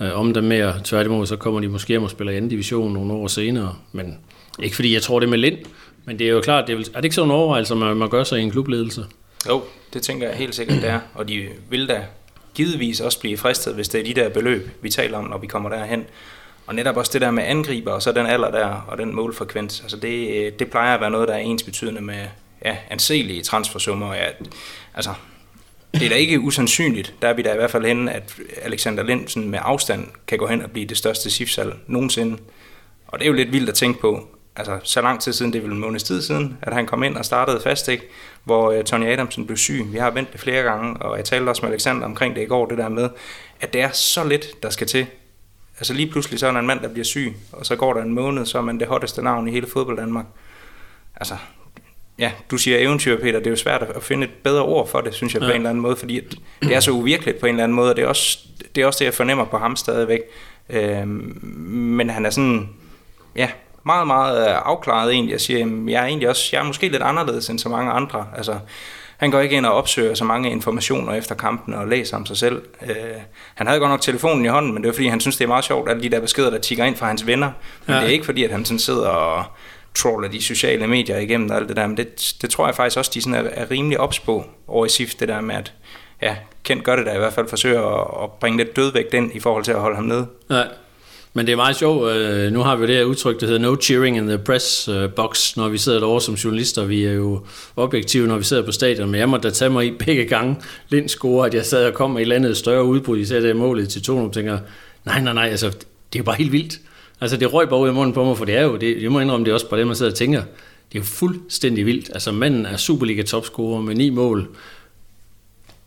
øh, 0.00 0.20
om 0.20 0.34
dem 0.34 0.44
mere. 0.44 0.74
Tværtimod, 0.84 1.26
så 1.26 1.36
kommer 1.36 1.60
de 1.60 1.68
måske 1.68 1.88
hjem 1.88 2.02
og 2.02 2.10
spiller 2.10 2.32
i 2.32 2.36
anden 2.36 2.50
division 2.50 2.92
nogle 2.92 3.12
år 3.12 3.26
senere. 3.26 3.74
Men 3.92 4.18
ikke 4.62 4.76
fordi 4.76 4.94
jeg 4.94 5.02
tror 5.02 5.20
det 5.20 5.28
med 5.28 5.38
Lind, 5.38 5.58
men 6.04 6.18
det 6.18 6.26
er 6.26 6.30
jo 6.30 6.40
klart, 6.40 6.66
det 6.66 6.74
er, 6.74 6.78
er 6.78 6.82
det 6.82 7.04
ikke 7.04 7.14
sådan 7.14 7.30
en 7.30 7.36
overvejelse, 7.36 7.74
man, 7.74 7.96
man 7.96 8.08
gør 8.08 8.24
sig 8.24 8.38
i 8.38 8.42
en 8.42 8.50
klubledelse? 8.50 9.06
Jo, 9.48 9.62
det 9.92 10.02
tænker 10.02 10.28
jeg 10.28 10.36
helt 10.36 10.54
sikkert, 10.54 10.82
det 10.82 10.90
er. 10.90 11.00
Og 11.14 11.28
de 11.28 11.48
vil 11.70 11.88
da 11.88 12.04
givetvis 12.54 13.00
også 13.00 13.20
blive 13.20 13.36
fristet, 13.36 13.74
hvis 13.74 13.88
det 13.88 14.00
er 14.00 14.04
de 14.04 14.14
der 14.14 14.28
beløb, 14.28 14.70
vi 14.82 14.90
taler 14.90 15.18
om, 15.18 15.24
når 15.24 15.38
vi 15.38 15.46
kommer 15.46 15.68
derhen. 15.68 16.04
Og 16.66 16.74
netop 16.74 16.96
også 16.96 17.12
det 17.12 17.20
der 17.20 17.30
med 17.30 17.42
angriber, 17.46 17.92
og 17.92 18.02
så 18.02 18.12
den 18.12 18.26
alder 18.26 18.50
der, 18.50 18.84
og 18.88 18.98
den 18.98 19.14
målfrekvens, 19.14 19.80
altså 19.80 19.96
det, 19.96 20.28
øh, 20.28 20.52
det 20.58 20.70
plejer 20.70 20.94
at 20.94 21.00
være 21.00 21.10
noget, 21.10 21.28
der 21.28 21.34
er 21.34 21.38
ens 21.38 21.62
betydende 21.62 22.00
med 22.00 22.26
ja, 22.64 22.76
anselige 22.90 23.42
transfersummer. 23.42 24.14
Ja, 24.14 24.26
altså, 24.94 25.10
det 25.94 26.02
er 26.02 26.08
da 26.08 26.14
ikke 26.14 26.40
usandsynligt, 26.40 27.14
der 27.22 27.28
er 27.28 27.34
vi 27.34 27.42
da 27.42 27.52
i 27.52 27.56
hvert 27.56 27.70
fald 27.70 27.84
henne, 27.84 28.12
at 28.12 28.34
Alexander 28.62 29.02
Lindsen 29.02 29.50
med 29.50 29.58
afstand 29.62 30.06
kan 30.26 30.38
gå 30.38 30.46
hen 30.46 30.62
og 30.62 30.70
blive 30.70 30.86
det 30.86 30.96
største 30.96 31.30
sifsal 31.30 31.72
nogensinde. 31.86 32.38
Og 33.06 33.18
det 33.18 33.24
er 33.24 33.28
jo 33.28 33.34
lidt 33.34 33.52
vildt 33.52 33.68
at 33.68 33.74
tænke 33.74 34.00
på, 34.00 34.28
altså 34.56 34.78
så 34.82 35.00
lang 35.00 35.20
tid 35.20 35.32
siden, 35.32 35.52
det 35.52 35.58
er 35.58 35.62
vel 35.62 35.72
en 35.72 35.78
måneds 35.78 36.02
tid 36.02 36.22
siden, 36.22 36.58
at 36.62 36.74
han 36.74 36.86
kom 36.86 37.02
ind 37.02 37.16
og 37.16 37.24
startede 37.24 37.60
fast, 37.60 37.88
ikke? 37.88 38.04
hvor 38.44 38.78
uh, 38.78 38.84
Tony 38.84 39.06
Adamsen 39.06 39.46
blev 39.46 39.56
syg. 39.56 39.86
Vi 39.92 39.98
har 39.98 40.10
vendt 40.10 40.32
det 40.32 40.40
flere 40.40 40.62
gange, 40.62 40.96
og 40.96 41.16
jeg 41.16 41.24
talte 41.24 41.48
også 41.50 41.62
med 41.62 41.72
Alexander 41.72 42.04
omkring 42.04 42.36
det 42.36 42.42
i 42.42 42.46
går, 42.46 42.66
det 42.66 42.78
der 42.78 42.88
med, 42.88 43.08
at 43.60 43.72
det 43.72 43.80
er 43.80 43.90
så 43.90 44.24
lidt, 44.24 44.62
der 44.62 44.70
skal 44.70 44.86
til. 44.86 45.06
Altså 45.78 45.94
lige 45.94 46.10
pludselig 46.10 46.38
så 46.38 46.46
er 46.46 46.52
der 46.52 46.58
en 46.60 46.66
mand, 46.66 46.80
der 46.80 46.88
bliver 46.88 47.04
syg, 47.04 47.36
og 47.52 47.66
så 47.66 47.76
går 47.76 47.92
der 47.92 48.02
en 48.02 48.14
måned, 48.14 48.46
så 48.46 48.58
er 48.58 48.62
man 48.62 48.80
det 48.80 48.88
hotteste 48.88 49.22
navn 49.22 49.48
i 49.48 49.50
hele 49.50 49.66
fodbold 49.66 49.96
Danmark. 49.96 50.26
Altså, 51.16 51.36
ja, 52.18 52.32
du 52.50 52.56
siger 52.56 52.78
eventyr, 52.78 53.20
Peter, 53.20 53.38
det 53.38 53.46
er 53.46 53.50
jo 53.50 53.56
svært 53.56 53.82
at 53.82 54.02
finde 54.02 54.24
et 54.24 54.32
bedre 54.44 54.62
ord 54.62 54.88
for 54.88 55.00
det, 55.00 55.14
synes 55.14 55.34
jeg, 55.34 55.42
ja. 55.42 55.48
på 55.48 55.50
en 55.50 55.56
eller 55.56 55.70
anden 55.70 55.82
måde, 55.82 55.96
fordi 55.96 56.20
det 56.62 56.74
er 56.74 56.80
så 56.80 56.90
uvirkeligt 56.90 57.40
på 57.40 57.46
en 57.46 57.54
eller 57.54 57.64
anden 57.64 57.76
måde, 57.76 57.90
og 57.90 57.96
det 57.96 58.04
er 58.04 58.08
også 58.08 58.38
det, 58.74 58.82
er 58.82 58.86
også 58.86 58.98
det 58.98 59.04
jeg 59.04 59.14
fornemmer 59.14 59.44
på 59.44 59.58
ham 59.58 59.76
stadigvæk. 59.76 60.20
Øhm, 60.70 61.38
men 61.72 62.10
han 62.10 62.26
er 62.26 62.30
sådan, 62.30 62.68
ja, 63.36 63.48
meget, 63.84 64.06
meget 64.06 64.48
øh, 64.48 64.56
afklaret 64.64 65.12
egentlig. 65.12 65.32
Jeg 65.32 65.40
siger, 65.40 65.66
jeg 65.88 66.02
er 66.02 66.06
egentlig 66.06 66.28
også, 66.28 66.48
jeg 66.52 66.60
er 66.60 66.64
måske 66.64 66.88
lidt 66.88 67.02
anderledes 67.02 67.48
end 67.48 67.58
så 67.58 67.68
mange 67.68 67.92
andre. 67.92 68.26
Altså, 68.36 68.58
han 69.16 69.30
går 69.30 69.40
ikke 69.40 69.56
ind 69.56 69.66
og 69.66 69.72
opsøger 69.72 70.14
så 70.14 70.24
mange 70.24 70.50
informationer 70.50 71.14
efter 71.14 71.34
kampen 71.34 71.74
og 71.74 71.88
læser 71.88 72.16
om 72.16 72.26
sig 72.26 72.36
selv. 72.36 72.62
Øh, 72.82 72.96
han 73.54 73.66
havde 73.66 73.80
godt 73.80 73.90
nok 73.90 74.00
telefonen 74.00 74.44
i 74.44 74.48
hånden, 74.48 74.74
men 74.74 74.82
det 74.82 74.88
var 74.88 74.94
fordi, 74.94 75.06
han 75.06 75.20
synes, 75.20 75.36
det 75.36 75.44
er 75.44 75.48
meget 75.48 75.64
sjovt, 75.64 75.90
alle 75.90 76.02
de 76.02 76.08
der 76.08 76.20
beskeder, 76.20 76.50
der 76.50 76.58
tigger 76.58 76.84
ind 76.84 76.96
fra 76.96 77.06
hans 77.06 77.26
venner. 77.26 77.50
Men 77.86 77.94
ja. 77.94 78.00
det 78.00 78.08
er 78.08 78.12
ikke 78.12 78.24
fordi, 78.24 78.44
at 78.44 78.50
han 78.50 78.64
sådan 78.64 78.78
sidder 78.78 79.08
og 79.08 79.44
troller 79.98 80.28
de 80.28 80.42
sociale 80.42 80.86
medier 80.86 81.18
igennem 81.18 81.50
og 81.50 81.56
alt 81.56 81.68
det 81.68 81.76
der. 81.76 81.86
Men 81.86 81.96
det, 81.96 82.34
det 82.42 82.50
tror 82.50 82.66
jeg 82.66 82.74
faktisk 82.74 82.98
også, 82.98 83.10
de 83.14 83.22
sådan 83.22 83.46
er, 83.46 83.50
er 83.52 83.70
rimelig 83.70 84.00
ops 84.00 84.20
på 84.20 84.44
over 84.68 84.86
i 84.86 84.88
SIF, 84.88 85.14
det 85.14 85.28
der 85.28 85.40
med, 85.40 85.54
at 85.54 85.72
ja, 86.22 86.36
Kent 86.64 86.84
gør 86.84 86.96
det 86.96 87.06
der 87.06 87.14
i 87.14 87.18
hvert 87.18 87.32
fald, 87.32 87.48
forsøger 87.48 87.82
at, 87.82 88.24
at 88.24 88.30
bringe 88.40 88.58
lidt 88.58 88.76
dødvægt 88.76 89.14
ind 89.14 89.34
i 89.34 89.40
forhold 89.40 89.64
til 89.64 89.72
at 89.72 89.80
holde 89.80 89.96
ham 89.96 90.04
nede. 90.04 90.26
Ja. 90.50 90.62
Men 91.32 91.46
det 91.46 91.52
er 91.52 91.56
meget 91.56 91.76
sjovt. 91.76 92.12
Øh, 92.12 92.52
nu 92.52 92.60
har 92.60 92.76
vi 92.76 92.86
det 92.86 92.96
her 92.96 93.04
udtryk, 93.04 93.40
der 93.40 93.46
hedder 93.46 93.60
no 93.60 93.76
cheering 93.82 94.16
in 94.16 94.26
the 94.26 94.38
press 94.38 94.88
øh, 94.88 95.10
box, 95.10 95.56
når 95.56 95.68
vi 95.68 95.78
sidder 95.78 95.98
derovre 95.98 96.20
som 96.20 96.34
journalister. 96.34 96.84
Vi 96.84 97.04
er 97.04 97.12
jo 97.12 97.40
objektive, 97.76 98.26
når 98.26 98.38
vi 98.38 98.44
sidder 98.44 98.64
på 98.64 98.72
stadion. 98.72 99.10
Men 99.10 99.20
jeg 99.20 99.28
må 99.28 99.36
da 99.36 99.50
tage 99.50 99.70
mig 99.70 99.86
i 99.86 99.90
begge 99.90 100.24
gange 100.24 100.56
Lind 100.88 101.08
score, 101.08 101.46
at 101.46 101.54
jeg 101.54 101.66
sad 101.66 101.86
og 101.86 101.94
kom 101.94 102.10
med 102.10 102.18
et 102.18 102.22
eller 102.22 102.36
andet 102.36 102.56
større 102.56 102.84
udbrud. 102.84 103.18
Især 103.18 103.40
det 103.40 103.56
målet 103.56 103.88
til 103.88 104.02
2 104.02 104.30
tænker, 104.30 104.58
nej, 105.04 105.20
nej, 105.20 105.32
nej, 105.32 105.48
altså, 105.48 105.66
det 105.66 106.14
er 106.14 106.18
jo 106.18 106.24
bare 106.24 106.36
helt 106.36 106.52
vildt. 106.52 106.78
Altså, 107.20 107.36
det 107.36 107.52
røg 107.52 107.68
bare 107.68 107.80
ud 107.80 107.88
af 107.88 107.94
munden 107.94 108.14
på 108.14 108.24
mig, 108.24 108.38
for 108.38 108.44
det 108.44 108.56
er 108.56 108.62
jo, 108.62 108.76
det, 108.76 109.02
jeg 109.02 109.12
må 109.12 109.20
indrømme, 109.20 109.44
det 109.44 109.50
er 109.50 109.54
også 109.54 109.68
på 109.68 109.76
det, 109.76 109.86
man 109.86 109.96
sidder 109.96 110.12
og 110.12 110.18
tænker. 110.18 110.40
Det 110.92 110.98
er 110.98 110.98
jo 110.98 111.04
fuldstændig 111.04 111.86
vildt. 111.86 112.10
Altså, 112.12 112.32
manden 112.32 112.66
er 112.66 112.76
Superliga-topscorer 112.76 113.80
med 113.80 113.94
ni 113.94 114.10
mål. 114.10 114.48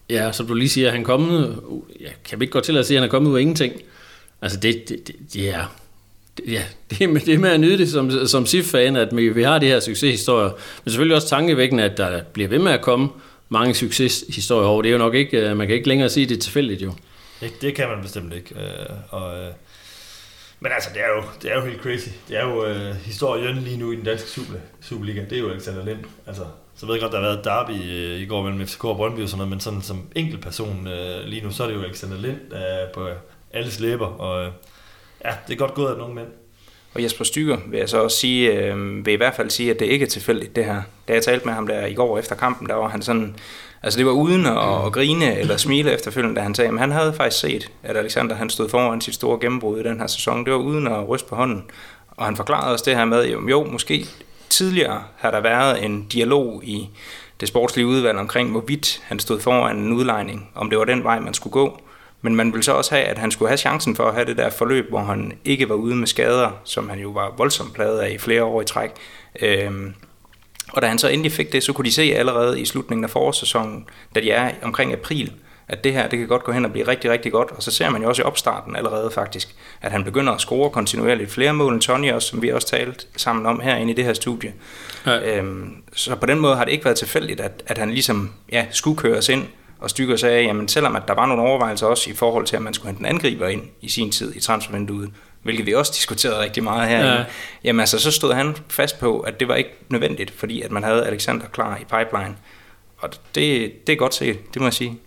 Ja, 0.09 0.31
som 0.31 0.47
du 0.47 0.53
lige 0.53 0.69
siger, 0.69 0.91
han 0.91 1.01
er 1.01 1.05
kommet... 1.05 1.61
Jeg 1.99 2.11
kan 2.25 2.41
ikke 2.41 2.51
godt 2.51 2.63
til 2.63 2.77
at 2.77 2.85
sige, 2.85 2.97
at 2.97 3.01
han 3.01 3.07
er 3.07 3.11
kommet 3.11 3.31
ud 3.31 3.37
af 3.37 3.41
ingenting. 3.41 3.73
Altså 4.41 4.59
det, 4.59 4.89
det, 4.89 5.07
det, 5.07 5.15
det 5.33 5.49
er, 5.49 5.75
det, 6.37 6.43
ja, 6.47 6.63
det, 6.89 7.01
er, 7.01 7.07
med, 7.07 7.21
det 7.21 7.33
er 7.33 7.37
med 7.37 7.49
at 7.49 7.59
nyde 7.59 7.77
det 7.77 7.89
som, 7.89 8.27
som 8.27 8.45
SIF-fan, 8.45 8.95
at 8.95 9.17
vi, 9.17 9.29
vi 9.29 9.43
har 9.43 9.59
de 9.59 9.65
her 9.65 9.79
succeshistorier. 9.79 10.49
Men 10.83 10.91
selvfølgelig 10.91 11.15
også 11.15 11.27
tankevækkende, 11.27 11.83
at 11.83 11.97
der 11.97 12.21
bliver 12.33 12.49
ved 12.49 12.59
med 12.59 12.71
at 12.71 12.81
komme 12.81 13.09
mange 13.49 13.73
succeshistorier 13.73 14.67
over. 14.67 14.81
Det 14.81 14.89
er 14.89 14.93
jo 14.93 14.97
nok 14.97 15.15
ikke, 15.15 15.49
øh, 15.49 15.57
man 15.57 15.67
kan 15.67 15.75
ikke 15.75 15.87
længere 15.87 16.09
sige, 16.09 16.23
at 16.23 16.29
det 16.29 16.35
er 16.35 16.41
tilfældigt 16.41 16.81
jo. 16.81 16.93
Det, 17.39 17.61
det 17.61 17.75
kan 17.75 17.87
man 17.87 18.01
bestemt 18.01 18.33
ikke. 18.33 18.55
Øh, 18.55 18.95
og, 19.09 19.37
øh, 19.37 19.51
men 20.63 20.71
altså, 20.71 20.89
det 20.93 21.01
er, 21.03 21.09
jo, 21.09 21.23
det 21.41 21.51
er 21.51 21.55
jo 21.55 21.65
helt 21.65 21.81
crazy. 21.81 22.09
Det 22.27 22.37
er 22.37 22.45
jo 22.47 22.65
øh, 22.65 22.95
historien 22.95 23.57
lige 23.57 23.77
nu 23.77 23.91
i 23.91 23.95
den 23.95 24.05
danske 24.05 24.41
Superliga. 24.81 25.21
Det 25.29 25.33
er 25.33 25.39
jo 25.39 25.49
Alexander 25.49 25.85
Lind. 25.85 25.99
Altså, 26.27 26.45
så 26.75 26.85
ved 26.85 26.93
jeg 26.93 27.01
godt, 27.01 27.11
der 27.11 27.19
har 27.19 27.27
været 27.27 27.45
derby 27.45 27.71
øh, 27.71 28.19
i 28.19 28.25
går 28.25 28.43
mellem 28.43 28.67
FCK 28.67 28.85
og 28.85 28.95
Brøndby 28.95 29.19
og 29.19 29.29
sådan 29.29 29.37
noget, 29.37 29.49
men 29.49 29.59
sådan 29.59 29.81
som 29.81 30.07
enkeltperson 30.15 30.87
øh, 30.87 31.23
lige 31.25 31.43
nu, 31.43 31.51
så 31.51 31.63
er 31.63 31.67
det 31.67 31.75
jo 31.75 31.81
Alexander 31.81 32.17
Lind 32.17 32.53
øh, 32.53 32.93
på 32.93 33.07
alles 33.53 33.79
læber, 33.79 34.07
og 34.07 34.45
øh, 34.45 34.51
ja, 35.25 35.33
det 35.47 35.53
er 35.53 35.57
godt 35.57 35.73
gået 35.73 35.91
af 35.91 35.97
nogle 35.97 36.15
mænd. 36.15 36.27
Og 36.93 37.03
Jesper 37.03 37.23
Stykker 37.23 37.57
vil 37.67 37.79
jeg 37.79 37.89
så 37.89 38.03
også 38.03 38.17
sige, 38.17 38.51
øh, 38.51 39.05
vil 39.05 39.13
i 39.13 39.17
hvert 39.17 39.35
fald 39.35 39.49
sige, 39.49 39.71
at 39.71 39.79
det 39.79 39.85
ikke 39.85 40.05
er 40.05 40.09
tilfældigt 40.09 40.55
det 40.55 40.65
her. 40.65 40.81
Da 41.07 41.13
jeg 41.13 41.23
talte 41.23 41.45
med 41.45 41.53
ham 41.53 41.67
der 41.67 41.85
i 41.85 41.93
går 41.93 42.19
efter 42.19 42.35
kampen, 42.35 42.67
der 42.67 42.75
var 42.75 42.87
han 42.87 43.01
sådan, 43.01 43.35
altså 43.83 43.97
det 43.97 44.05
var 44.05 44.11
uden 44.11 44.45
at, 44.45 44.85
at 44.85 44.91
grine 44.93 45.39
eller 45.39 45.57
smile 45.57 45.93
efterfølgende, 45.93 46.35
da 46.35 46.41
han 46.41 46.55
sagde, 46.55 46.71
at 46.71 46.79
han 46.79 46.91
havde 46.91 47.13
faktisk 47.13 47.41
set, 47.41 47.71
at 47.83 47.97
Alexander 47.97 48.35
han 48.35 48.49
stod 48.49 48.69
foran 48.69 49.01
sit 49.01 49.13
store 49.13 49.39
gennembrud 49.41 49.79
i 49.79 49.83
den 49.83 49.99
her 49.99 50.07
sæson. 50.07 50.45
Det 50.45 50.53
var 50.53 50.59
uden 50.59 50.87
at 50.87 51.09
ryste 51.09 51.29
på 51.29 51.35
hånden. 51.35 51.63
Og 52.07 52.25
han 52.25 52.35
forklarede 52.35 52.73
os 52.73 52.81
det 52.81 52.95
her 52.95 53.05
med, 53.05 53.27
jo, 53.27 53.49
jo 53.49 53.63
måske 53.63 54.05
tidligere 54.49 55.03
har 55.17 55.31
der 55.31 55.39
været 55.39 55.85
en 55.85 56.05
dialog 56.07 56.61
i 56.63 56.89
det 57.39 57.47
sportslige 57.47 57.87
udvalg 57.87 58.17
omkring, 58.17 58.51
hvorvidt 58.51 59.01
han 59.03 59.19
stod 59.19 59.39
foran 59.39 59.77
en 59.77 59.93
udlejning, 59.93 60.49
om 60.55 60.69
det 60.69 60.79
var 60.79 60.85
den 60.85 61.03
vej, 61.03 61.19
man 61.19 61.33
skulle 61.33 61.51
gå. 61.51 61.81
Men 62.21 62.35
man 62.35 62.51
ville 62.51 62.63
så 62.63 62.71
også 62.71 62.95
have, 62.95 63.05
at 63.05 63.17
han 63.17 63.31
skulle 63.31 63.49
have 63.49 63.57
chancen 63.57 63.95
for 63.95 64.03
at 64.03 64.13
have 64.13 64.25
det 64.25 64.37
der 64.37 64.49
forløb, 64.49 64.89
hvor 64.89 64.99
han 64.99 65.33
ikke 65.45 65.69
var 65.69 65.75
ude 65.75 65.95
med 65.95 66.07
skader, 66.07 66.51
som 66.63 66.89
han 66.89 66.99
jo 66.99 67.09
var 67.09 67.33
voldsomt 67.37 67.73
pladet 67.73 67.99
af 67.99 68.09
i 68.09 68.17
flere 68.17 68.43
år 68.43 68.61
i 68.61 68.65
træk. 68.65 68.89
Øhm, 69.41 69.93
og 70.73 70.81
da 70.81 70.87
han 70.87 70.97
så 70.97 71.07
endelig 71.07 71.31
fik 71.31 71.51
det, 71.51 71.63
så 71.63 71.73
kunne 71.73 71.85
de 71.85 71.91
se 71.91 72.01
allerede 72.01 72.61
i 72.61 72.65
slutningen 72.65 73.03
af 73.03 73.09
forårssæsonen, 73.09 73.85
da 74.15 74.19
de 74.19 74.31
er 74.31 74.51
omkring 74.61 74.93
april, 74.93 75.31
at 75.67 75.83
det 75.83 75.93
her, 75.93 76.07
det 76.07 76.19
kan 76.19 76.27
godt 76.27 76.43
gå 76.43 76.51
hen 76.51 76.65
og 76.65 76.71
blive 76.71 76.87
rigtig, 76.87 77.11
rigtig 77.11 77.31
godt. 77.31 77.51
Og 77.51 77.63
så 77.63 77.71
ser 77.71 77.89
man 77.89 78.01
jo 78.01 78.09
også 78.09 78.21
i 78.21 78.25
opstarten 78.25 78.75
allerede 78.75 79.11
faktisk, 79.11 79.55
at 79.81 79.91
han 79.91 80.03
begynder 80.03 80.33
at 80.33 80.41
score 80.41 80.69
kontinuerligt 80.69 81.31
flere 81.31 81.53
mål 81.53 81.73
end 81.73 81.81
Tony 81.81 82.11
også, 82.11 82.27
som 82.27 82.41
vi 82.41 82.49
også 82.49 82.67
talt 82.67 83.07
sammen 83.17 83.45
om 83.45 83.59
herinde 83.59 83.91
i 83.91 83.95
det 83.95 84.05
her 84.05 84.13
studie. 84.13 84.53
Ja. 85.05 85.37
Øhm, 85.37 85.75
så 85.93 86.15
på 86.15 86.25
den 86.25 86.39
måde 86.39 86.55
har 86.55 86.65
det 86.65 86.71
ikke 86.71 86.85
været 86.85 86.97
tilfældigt, 86.97 87.39
at, 87.39 87.63
at 87.67 87.77
han 87.77 87.91
ligesom 87.91 88.31
ja, 88.51 88.65
skulle 88.71 88.97
køres 88.97 89.29
ind, 89.29 89.45
og 89.81 89.89
Stykker 89.89 90.15
sagde, 90.15 90.43
jamen 90.43 90.67
selvom 90.67 90.95
at 90.95 91.03
der 91.07 91.13
var 91.13 91.25
nogle 91.25 91.43
overvejelser 91.43 91.87
også 91.87 92.09
i 92.09 92.13
forhold 92.13 92.45
til, 92.45 92.55
at 92.55 92.61
man 92.61 92.73
skulle 92.73 92.87
hente 92.87 92.99
en 92.99 93.05
angriber 93.05 93.47
ind 93.47 93.61
i 93.81 93.89
sin 93.89 94.11
tid 94.11 94.35
i 94.35 94.39
transfervinduet, 94.39 95.09
hvilket 95.43 95.65
vi 95.65 95.73
også 95.73 95.91
diskuterede 95.95 96.39
rigtig 96.39 96.63
meget 96.63 96.89
her, 96.89 97.05
ja. 97.05 97.23
jamen 97.63 97.79
altså 97.79 97.99
så 97.99 98.11
stod 98.11 98.33
han 98.33 98.55
fast 98.69 98.99
på, 98.99 99.19
at 99.19 99.39
det 99.39 99.47
var 99.47 99.55
ikke 99.55 99.69
nødvendigt, 99.89 100.31
fordi 100.31 100.61
at 100.61 100.71
man 100.71 100.83
havde 100.83 101.07
Alexander 101.07 101.45
klar 101.45 101.77
i 101.77 101.83
pipeline. 101.83 102.35
Og 102.97 103.09
det, 103.35 103.71
det 103.87 103.93
er 103.93 103.97
godt 103.97 104.15
set, 104.15 104.53
det 104.53 104.61
må 104.61 104.67
jeg 104.67 104.73
sige. 104.73 104.99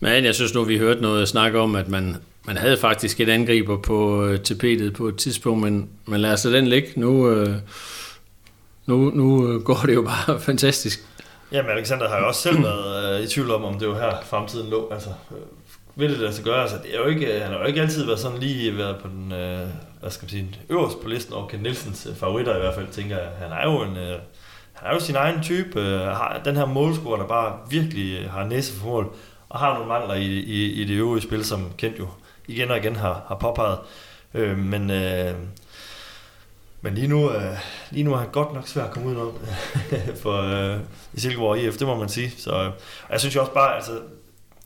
Men 0.00 0.24
jeg 0.24 0.34
synes 0.34 0.54
nu, 0.54 0.64
vi 0.64 0.78
hørte 0.78 1.00
noget 1.00 1.28
snak 1.28 1.54
om, 1.54 1.74
at 1.74 1.88
man, 1.88 2.16
man 2.46 2.56
havde 2.56 2.76
faktisk 2.76 3.20
et 3.20 3.28
angriber 3.28 3.76
på 3.76 4.24
øh, 4.24 4.40
tapetet 4.40 4.94
på 4.94 5.08
et 5.08 5.16
tidspunkt, 5.16 5.62
men, 5.62 5.88
men 6.06 6.20
lad 6.20 6.32
os 6.32 6.42
den 6.42 6.66
ligge. 6.66 6.88
Nu, 6.96 7.30
øh, 7.30 7.54
nu, 8.86 9.10
nu 9.14 9.52
øh, 9.52 9.62
går 9.62 9.82
det 9.86 9.94
jo 9.94 10.02
bare 10.02 10.40
fantastisk. 10.50 11.04
Jamen, 11.52 11.70
Alexander 11.70 12.08
har 12.08 12.18
jo 12.18 12.26
også 12.26 12.40
selv 12.40 12.62
været 12.62 13.18
øh, 13.18 13.24
i 13.24 13.28
tvivl 13.28 13.50
om, 13.50 13.64
om 13.64 13.78
det 13.78 13.88
var 13.88 13.94
her 13.94 14.20
fremtiden 14.22 14.70
lå. 14.70 14.88
Altså, 14.92 15.08
øh, 15.30 15.36
vil 15.94 16.10
det 16.10 16.18
lade 16.18 16.32
så 16.32 16.42
gøre? 16.42 16.62
Altså, 16.62 16.76
det 16.82 16.94
er 16.94 16.98
jo 16.98 17.06
ikke, 17.06 17.34
øh, 17.34 17.42
han 17.42 17.52
har 17.52 17.58
jo 17.58 17.64
ikke 17.64 17.80
altid 17.80 18.04
været 18.06 18.18
sådan 18.18 18.38
lige 18.38 18.78
været 18.78 18.96
på 19.02 19.08
den, 19.08 19.32
øh, 19.32 19.68
hvad 20.00 20.10
skal 20.10 20.24
man 20.24 20.30
sige, 20.30 20.60
øverst 20.68 21.02
på 21.02 21.08
listen 21.08 21.34
over 21.34 21.48
Ken 21.48 21.60
Nielsens 21.60 22.06
øh, 22.06 22.16
favoritter 22.16 22.56
i 22.56 22.60
hvert 22.60 22.74
fald, 22.74 22.86
tænker 22.88 23.18
jeg. 23.18 23.28
Han 23.38 23.52
er 23.52 23.64
jo 23.64 23.82
en, 23.82 23.96
øh, 23.96 24.18
han 24.72 24.90
er 24.90 24.94
jo 24.94 25.00
sin 25.00 25.16
egen 25.16 25.42
type, 25.42 25.80
øh, 25.80 26.00
har 26.00 26.40
den 26.44 26.56
her 26.56 26.66
målscorer, 26.66 27.16
der 27.16 27.26
bare 27.26 27.58
virkelig 27.70 28.18
øh, 28.18 28.30
har 28.30 28.44
næse 28.44 28.72
for 28.72 28.86
mål, 28.86 29.12
og 29.48 29.58
har 29.58 29.74
nogle 29.74 29.88
mangler 29.88 30.14
i, 30.14 30.26
i, 30.26 30.72
i 30.72 30.84
det 30.84 30.94
øvrige 30.94 31.22
spil, 31.22 31.44
som 31.44 31.72
Kent 31.78 31.98
jo 31.98 32.08
igen 32.48 32.70
og 32.70 32.76
igen 32.76 32.96
har, 32.96 33.24
har 33.28 33.34
påpeget. 33.34 33.78
Øh, 34.34 34.58
men, 34.58 34.90
øh, 34.90 35.34
men 36.80 36.94
lige 36.94 37.08
nu, 37.08 37.30
øh, 37.30 37.58
lige 37.90 38.04
nu 38.04 38.12
er 38.12 38.16
han 38.16 38.28
godt 38.32 38.54
nok 38.54 38.68
svært 38.68 38.86
at 38.86 38.92
komme 38.92 39.08
ud 39.08 39.16
af 39.16 40.16
for 40.22 40.42
øh, 40.42 40.80
i 41.14 41.20
Silkeborg 41.20 41.58
IF, 41.58 41.76
det 41.76 41.86
må 41.86 41.96
man 41.96 42.08
sige. 42.08 42.30
Så, 42.36 42.50
øh, 42.50 42.66
og 43.02 43.10
jeg 43.10 43.20
synes 43.20 43.34
jo 43.34 43.40
også 43.40 43.52
bare, 43.52 43.76
altså, 43.76 43.92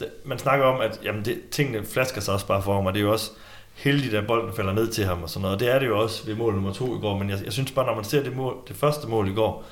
det, 0.00 0.08
man 0.24 0.38
snakker 0.38 0.64
om, 0.66 0.80
at 0.80 1.00
jamen, 1.04 1.24
det, 1.24 1.40
tingene 1.50 1.84
flasker 1.84 2.20
sig 2.20 2.34
også 2.34 2.46
bare 2.46 2.62
for 2.62 2.74
ham, 2.74 2.86
og 2.86 2.94
det 2.94 3.00
er 3.00 3.04
jo 3.04 3.12
også 3.12 3.30
heldigt, 3.74 4.14
at 4.14 4.26
bolden 4.26 4.52
falder 4.56 4.72
ned 4.72 4.88
til 4.88 5.04
ham 5.04 5.22
og 5.22 5.30
sådan 5.30 5.42
noget. 5.42 5.54
Og 5.54 5.60
det 5.60 5.70
er 5.74 5.78
det 5.78 5.86
jo 5.86 6.00
også 6.00 6.26
ved 6.26 6.34
mål 6.34 6.54
nummer 6.54 6.72
to 6.72 6.96
i 6.96 7.00
går, 7.00 7.18
men 7.18 7.30
jeg, 7.30 7.38
jeg 7.44 7.52
synes 7.52 7.72
bare, 7.72 7.86
når 7.86 7.94
man 7.94 8.04
ser 8.04 8.22
det, 8.22 8.36
mål, 8.36 8.56
det 8.68 8.76
første 8.76 9.06
mål 9.06 9.28
i 9.28 9.34
går, 9.34 9.64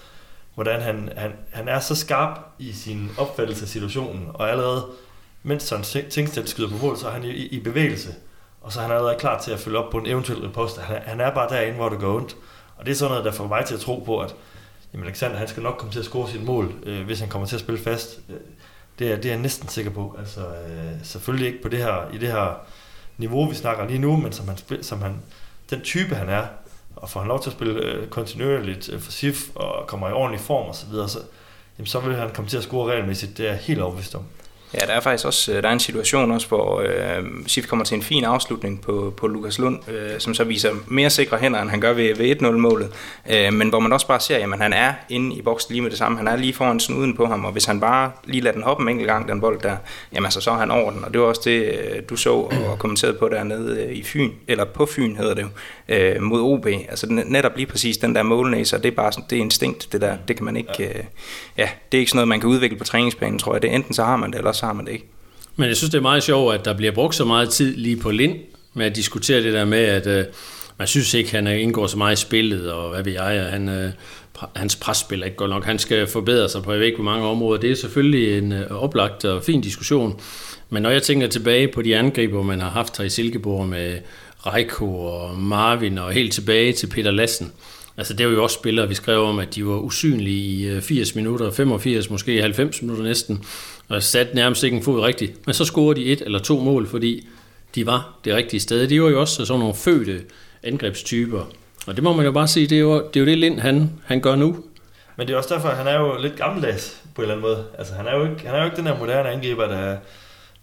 hvordan 0.55 0.81
han, 0.81 1.13
han, 1.17 1.33
han 1.51 1.69
er 1.69 1.81
så 1.81 1.95
skarp 1.95 2.39
i 2.59 2.73
sin 2.73 3.11
opfattelse 3.19 3.63
af 3.63 3.69
situationen, 3.69 4.29
og 4.35 4.51
allerede, 4.51 4.87
mens 5.43 5.63
Søren 5.63 6.11
Tingstedt 6.11 6.49
skyder 6.49 6.69
på 6.69 6.87
mål, 6.87 6.97
så 6.97 7.09
er 7.09 7.13
han 7.13 7.25
i, 7.25 7.29
i 7.29 7.61
bevægelse, 7.61 8.15
og 8.61 8.73
så 8.73 8.81
er 8.81 8.83
han 8.83 8.93
allerede 8.93 9.19
klar 9.19 9.41
til 9.41 9.51
at 9.51 9.59
følge 9.59 9.79
op 9.79 9.91
på 9.91 9.99
en 9.99 10.07
eventuel 10.07 10.39
repost. 10.39 10.81
Han, 10.81 11.03
han 11.03 11.21
er 11.21 11.35
bare 11.35 11.49
derinde, 11.49 11.77
hvor 11.77 11.89
det 11.89 11.99
går 11.99 12.17
ondt. 12.17 12.37
Og 12.77 12.87
det 12.87 12.93
er 12.93 12.97
sådan 12.97 13.11
noget, 13.11 13.25
der 13.25 13.33
får 13.33 13.47
mig 13.47 13.65
til 13.65 13.75
at 13.75 13.81
tro 13.81 14.03
på, 14.07 14.21
at 14.21 14.35
jamen 14.93 15.07
Alexander 15.07 15.37
han 15.37 15.49
skal 15.49 15.63
nok 15.63 15.77
komme 15.79 15.93
til 15.93 15.99
at 15.99 16.05
score 16.05 16.29
sit 16.29 16.45
mål, 16.45 16.73
øh, 16.83 17.05
hvis 17.05 17.21
han 17.21 17.29
kommer 17.29 17.47
til 17.49 17.57
at 17.57 17.61
spille 17.61 17.81
fast. 17.81 18.21
Øh, 18.29 18.37
det, 18.99 19.13
er, 19.13 19.17
det 19.17 19.25
er 19.25 19.31
jeg 19.31 19.39
næsten 19.39 19.69
sikker 19.69 19.91
på. 19.91 20.17
Altså, 20.19 20.41
øh, 20.41 20.93
selvfølgelig 21.03 21.47
ikke 21.47 21.63
på 21.63 21.69
det 21.69 21.79
her, 21.79 22.13
i 22.13 22.19
det 22.19 22.29
her 22.29 22.61
niveau, 23.19 23.49
vi 23.49 23.55
snakker 23.55 23.87
lige 23.87 23.99
nu, 23.99 24.17
men 24.17 24.33
som 24.33 24.49
han, 24.49 24.83
som 24.83 25.03
han, 25.03 25.23
den 25.71 25.81
type 25.81 26.15
han 26.15 26.29
er, 26.29 26.47
og 26.97 27.11
får 27.11 27.21
han 27.21 27.29
lov 27.29 27.43
til 27.43 27.51
at 27.51 27.57
spille 27.57 27.81
øh, 27.81 28.09
kontinuerligt 28.09 28.89
øh, 28.93 29.01
for 29.01 29.13
SIF, 29.13 29.37
og 29.55 29.87
kommer 29.87 30.09
i 30.09 30.13
ordentlig 30.13 30.41
form 30.41 30.69
osv., 30.69 30.81
så, 30.81 30.87
videre, 30.91 31.09
så, 31.09 31.19
jamen, 31.79 31.87
så 31.87 32.01
vil 32.01 32.17
han 32.17 32.31
komme 32.31 32.49
til 32.49 32.57
at 32.57 32.63
score 32.63 32.93
regelmæssigt. 32.93 33.39
Det 33.39 33.47
er 33.47 33.51
jeg 33.51 33.59
helt 33.59 33.81
overbevist 33.81 34.15
om. 34.15 34.25
Ja, 34.75 34.87
der 34.87 34.93
er 34.93 35.01
faktisk 35.01 35.27
også 35.27 35.53
øh, 35.53 35.63
der 35.63 35.69
er 35.69 35.73
en 35.73 35.81
situation 35.81 36.31
også, 36.31 36.49
hvor 36.49 36.81
øh, 36.81 37.25
Sif 37.47 37.67
kommer 37.67 37.85
til 37.85 37.95
en 37.95 38.03
fin 38.03 38.25
afslutning 38.25 38.81
på, 38.81 39.15
på 39.17 39.27
Lukas 39.27 39.59
Lund, 39.59 39.89
øh, 39.89 40.19
som 40.19 40.35
så 40.35 40.45
viser 40.45 40.71
mere 40.87 41.11
sikre 41.11 41.39
hænder, 41.39 41.63
end 41.63 41.71
han 41.71 41.81
gør 41.81 41.93
ved, 41.93 42.15
ved 42.17 42.43
1-0-målet. 42.43 42.89
Øh, 43.31 43.53
men 43.53 43.69
hvor 43.69 43.81
man 43.81 43.93
også 43.93 44.07
bare 44.07 44.21
ser, 44.21 44.53
at 44.53 44.59
han 44.59 44.73
er 44.73 44.93
inde 45.09 45.37
i 45.37 45.43
boksen 45.43 45.73
lige 45.73 45.83
med 45.83 45.91
det 45.91 45.99
samme. 45.99 46.19
Han 46.19 46.29
er 46.29 46.37
lige 46.37 46.53
foran 46.53 46.81
snuden 46.81 47.17
på 47.17 47.27
ham, 47.27 47.45
og 47.45 47.53
hvis 47.53 47.65
han 47.65 47.81
bare 47.81 48.13
lige 48.25 48.41
lader 48.41 48.55
den 48.55 48.63
hoppe 48.63 48.83
en 48.83 48.89
enkelt 48.89 49.09
gang, 49.09 49.29
den 49.29 49.41
bold 49.41 49.61
der, 49.61 49.77
jamen 50.13 50.25
altså, 50.25 50.41
så 50.41 50.51
er 50.51 50.57
han 50.57 50.71
over 50.71 50.91
den. 50.91 51.05
Og 51.05 51.13
det 51.13 51.21
var 51.21 51.27
også 51.27 51.43
det, 51.45 51.65
øh, 51.65 52.03
du 52.11 52.17
så 52.17 52.33
og 52.33 52.77
kommenterede 52.79 53.19
på 53.19 53.29
dernede 53.29 53.85
øh, 53.85 53.93
i 53.93 54.03
Fyn, 54.03 54.31
eller 54.49 54.65
på 54.65 54.87
Fyn 54.87 55.17
hedder 55.17 55.35
det 55.35 55.43
jo, 55.43 55.49
øh, 55.91 56.23
mod 56.23 56.41
OB. 56.41 56.67
Altså 56.67 57.07
netop 57.27 57.57
lige 57.57 57.67
præcis 57.67 57.97
den 57.97 58.15
der 58.15 58.23
målnæse, 58.23 58.77
det 58.77 58.87
er 58.87 58.91
bare 58.91 59.13
sådan, 59.13 59.25
det 59.31 59.39
er 59.39 59.41
instinkt, 59.41 59.89
det 59.93 60.01
der. 60.01 60.17
Det 60.29 60.37
kan 60.37 60.45
man 60.45 60.57
ikke, 60.57 60.89
øh, 60.89 61.05
ja, 61.59 61.69
det 61.93 61.99
er 61.99 62.01
ikke 62.01 62.11
sådan 62.11 62.17
noget, 62.17 62.29
man 62.29 62.41
kan 62.41 62.49
udvikle 62.49 62.79
på 62.79 62.85
træningsbanen, 62.85 63.39
tror 63.39 63.55
jeg. 63.55 63.63
Det 63.63 63.75
enten 63.75 63.95
så 63.95 64.05
har 64.05 64.17
man 64.17 64.31
det, 64.31 64.39
eller 64.39 64.53
så 64.53 64.67
har 64.67 64.73
man 64.73 64.87
det 64.87 64.93
ikke. 64.93 65.07
Men 65.57 65.69
jeg 65.69 65.77
synes, 65.77 65.91
det 65.91 65.99
er 65.99 66.03
meget 66.03 66.23
sjovt, 66.23 66.55
at 66.55 66.65
der 66.65 66.77
bliver 66.77 66.93
brugt 66.93 67.15
så 67.15 67.25
meget 67.25 67.51
tid 67.51 67.77
lige 67.77 67.97
på 67.97 68.11
Lind 68.11 68.37
med 68.75 68.87
at 68.87 68.97
diskutere 68.97 69.43
det 69.43 69.53
der 69.53 69.65
med, 69.65 69.85
at 69.85 70.07
øh, 70.07 70.25
man 70.79 70.89
synes 70.89 71.15
ikke, 71.15 71.31
han 71.31 71.47
indgår 71.47 71.87
så 71.87 71.99
meget 71.99 72.19
i 72.19 72.21
spillet, 72.21 72.73
og 72.73 72.91
hvad 72.91 73.05
ved 73.05 73.13
jeg, 73.13 73.25
at 73.25 73.51
han, 73.51 73.69
øh, 73.69 73.91
hans 74.57 74.77
presspil 74.77 75.21
er 75.21 75.25
ikke 75.25 75.37
godt 75.37 75.51
nok. 75.51 75.65
Han 75.65 75.79
skal 75.79 76.07
forbedre 76.07 76.49
sig 76.49 76.63
på 76.63 76.73
ikke 76.73 76.97
på 76.97 77.03
mange 77.03 77.27
områder. 77.27 77.61
Det 77.61 77.71
er 77.71 77.75
selvfølgelig 77.75 78.39
en 78.39 78.53
øh, 78.53 78.83
oplagt 78.83 79.25
og 79.25 79.43
fin 79.45 79.61
diskussion. 79.61 80.21
Men 80.71 80.83
når 80.83 80.91
jeg 80.91 81.03
tænker 81.03 81.27
tilbage 81.27 81.69
på 81.69 81.83
de 81.83 81.97
angriber, 81.97 82.43
man 82.43 82.61
har 82.61 82.71
haft 82.71 82.99
her 82.99 83.05
i 83.05 83.09
Silkeborg 83.09 83.69
med 83.69 83.99
Reiko 84.47 85.05
og 85.05 85.39
Marvin 85.39 85.99
og 85.99 86.13
helt 86.13 86.33
tilbage 86.33 86.73
til 86.73 86.87
Peter 86.87 87.11
Lassen, 87.11 87.53
Altså 88.01 88.15
det 88.15 88.27
var 88.27 88.33
jo 88.33 88.43
også 88.43 88.55
spillere, 88.55 88.89
vi 88.89 88.95
skrev 88.95 89.23
om, 89.23 89.39
at 89.39 89.55
de 89.55 89.67
var 89.67 89.77
usynlige 89.77 90.37
i 90.37 90.67
øh, 90.69 90.83
80 90.83 91.15
minutter, 91.15 91.51
85, 91.51 92.11
måske 92.11 92.41
90 92.41 92.83
minutter 92.83 93.05
næsten 93.05 93.45
og 93.89 94.03
satte 94.03 94.35
nærmest 94.35 94.65
ikke 94.65 94.77
en 94.77 94.83
fod 94.83 95.01
rigtigt. 95.01 95.47
Men 95.47 95.55
så 95.55 95.65
scorede 95.65 96.01
de 96.01 96.07
et 96.07 96.23
eller 96.23 96.39
to 96.39 96.59
mål, 96.59 96.87
fordi 96.87 97.29
de 97.75 97.87
var 97.87 98.19
det 98.25 98.35
rigtige 98.35 98.61
sted. 98.61 98.89
De 98.89 99.03
var 99.03 99.09
jo 99.09 99.21
også 99.21 99.45
sådan 99.45 99.61
nogle 99.61 99.75
fødte 99.75 100.23
angrebstyper. 100.63 101.45
Og 101.87 101.97
det 101.97 102.05
må 102.05 102.13
man 102.13 102.25
jo 102.25 102.33
bare 102.33 102.49
sige, 102.49 102.67
det 102.67 102.77
er 102.77 102.81
jo 102.81 102.95
det, 102.95 103.17
er 103.17 103.21
jo 103.21 103.27
det 103.27 103.39
Lind, 103.39 103.61
han, 103.61 103.91
han 104.05 104.21
gør 104.21 104.35
nu. 104.35 104.65
Men 105.17 105.27
det 105.27 105.33
er 105.33 105.39
også 105.39 105.55
derfor, 105.55 105.69
at 105.69 105.77
han 105.77 105.87
er 105.87 106.01
jo 106.01 106.19
lidt 106.21 106.37
gammeldags 106.37 107.03
på 107.15 107.23
en 107.23 107.31
eller 107.31 107.35
anden 107.35 107.51
måde. 107.51 107.65
Altså 107.79 107.95
han 107.95 108.07
er 108.07 108.17
jo 108.17 108.23
ikke, 108.23 108.47
han 108.47 108.55
er 108.55 108.59
jo 108.59 108.65
ikke 108.65 108.77
den 108.77 108.87
der 108.87 108.99
moderne 108.99 109.29
angriber, 109.29 109.67
der 109.67 109.97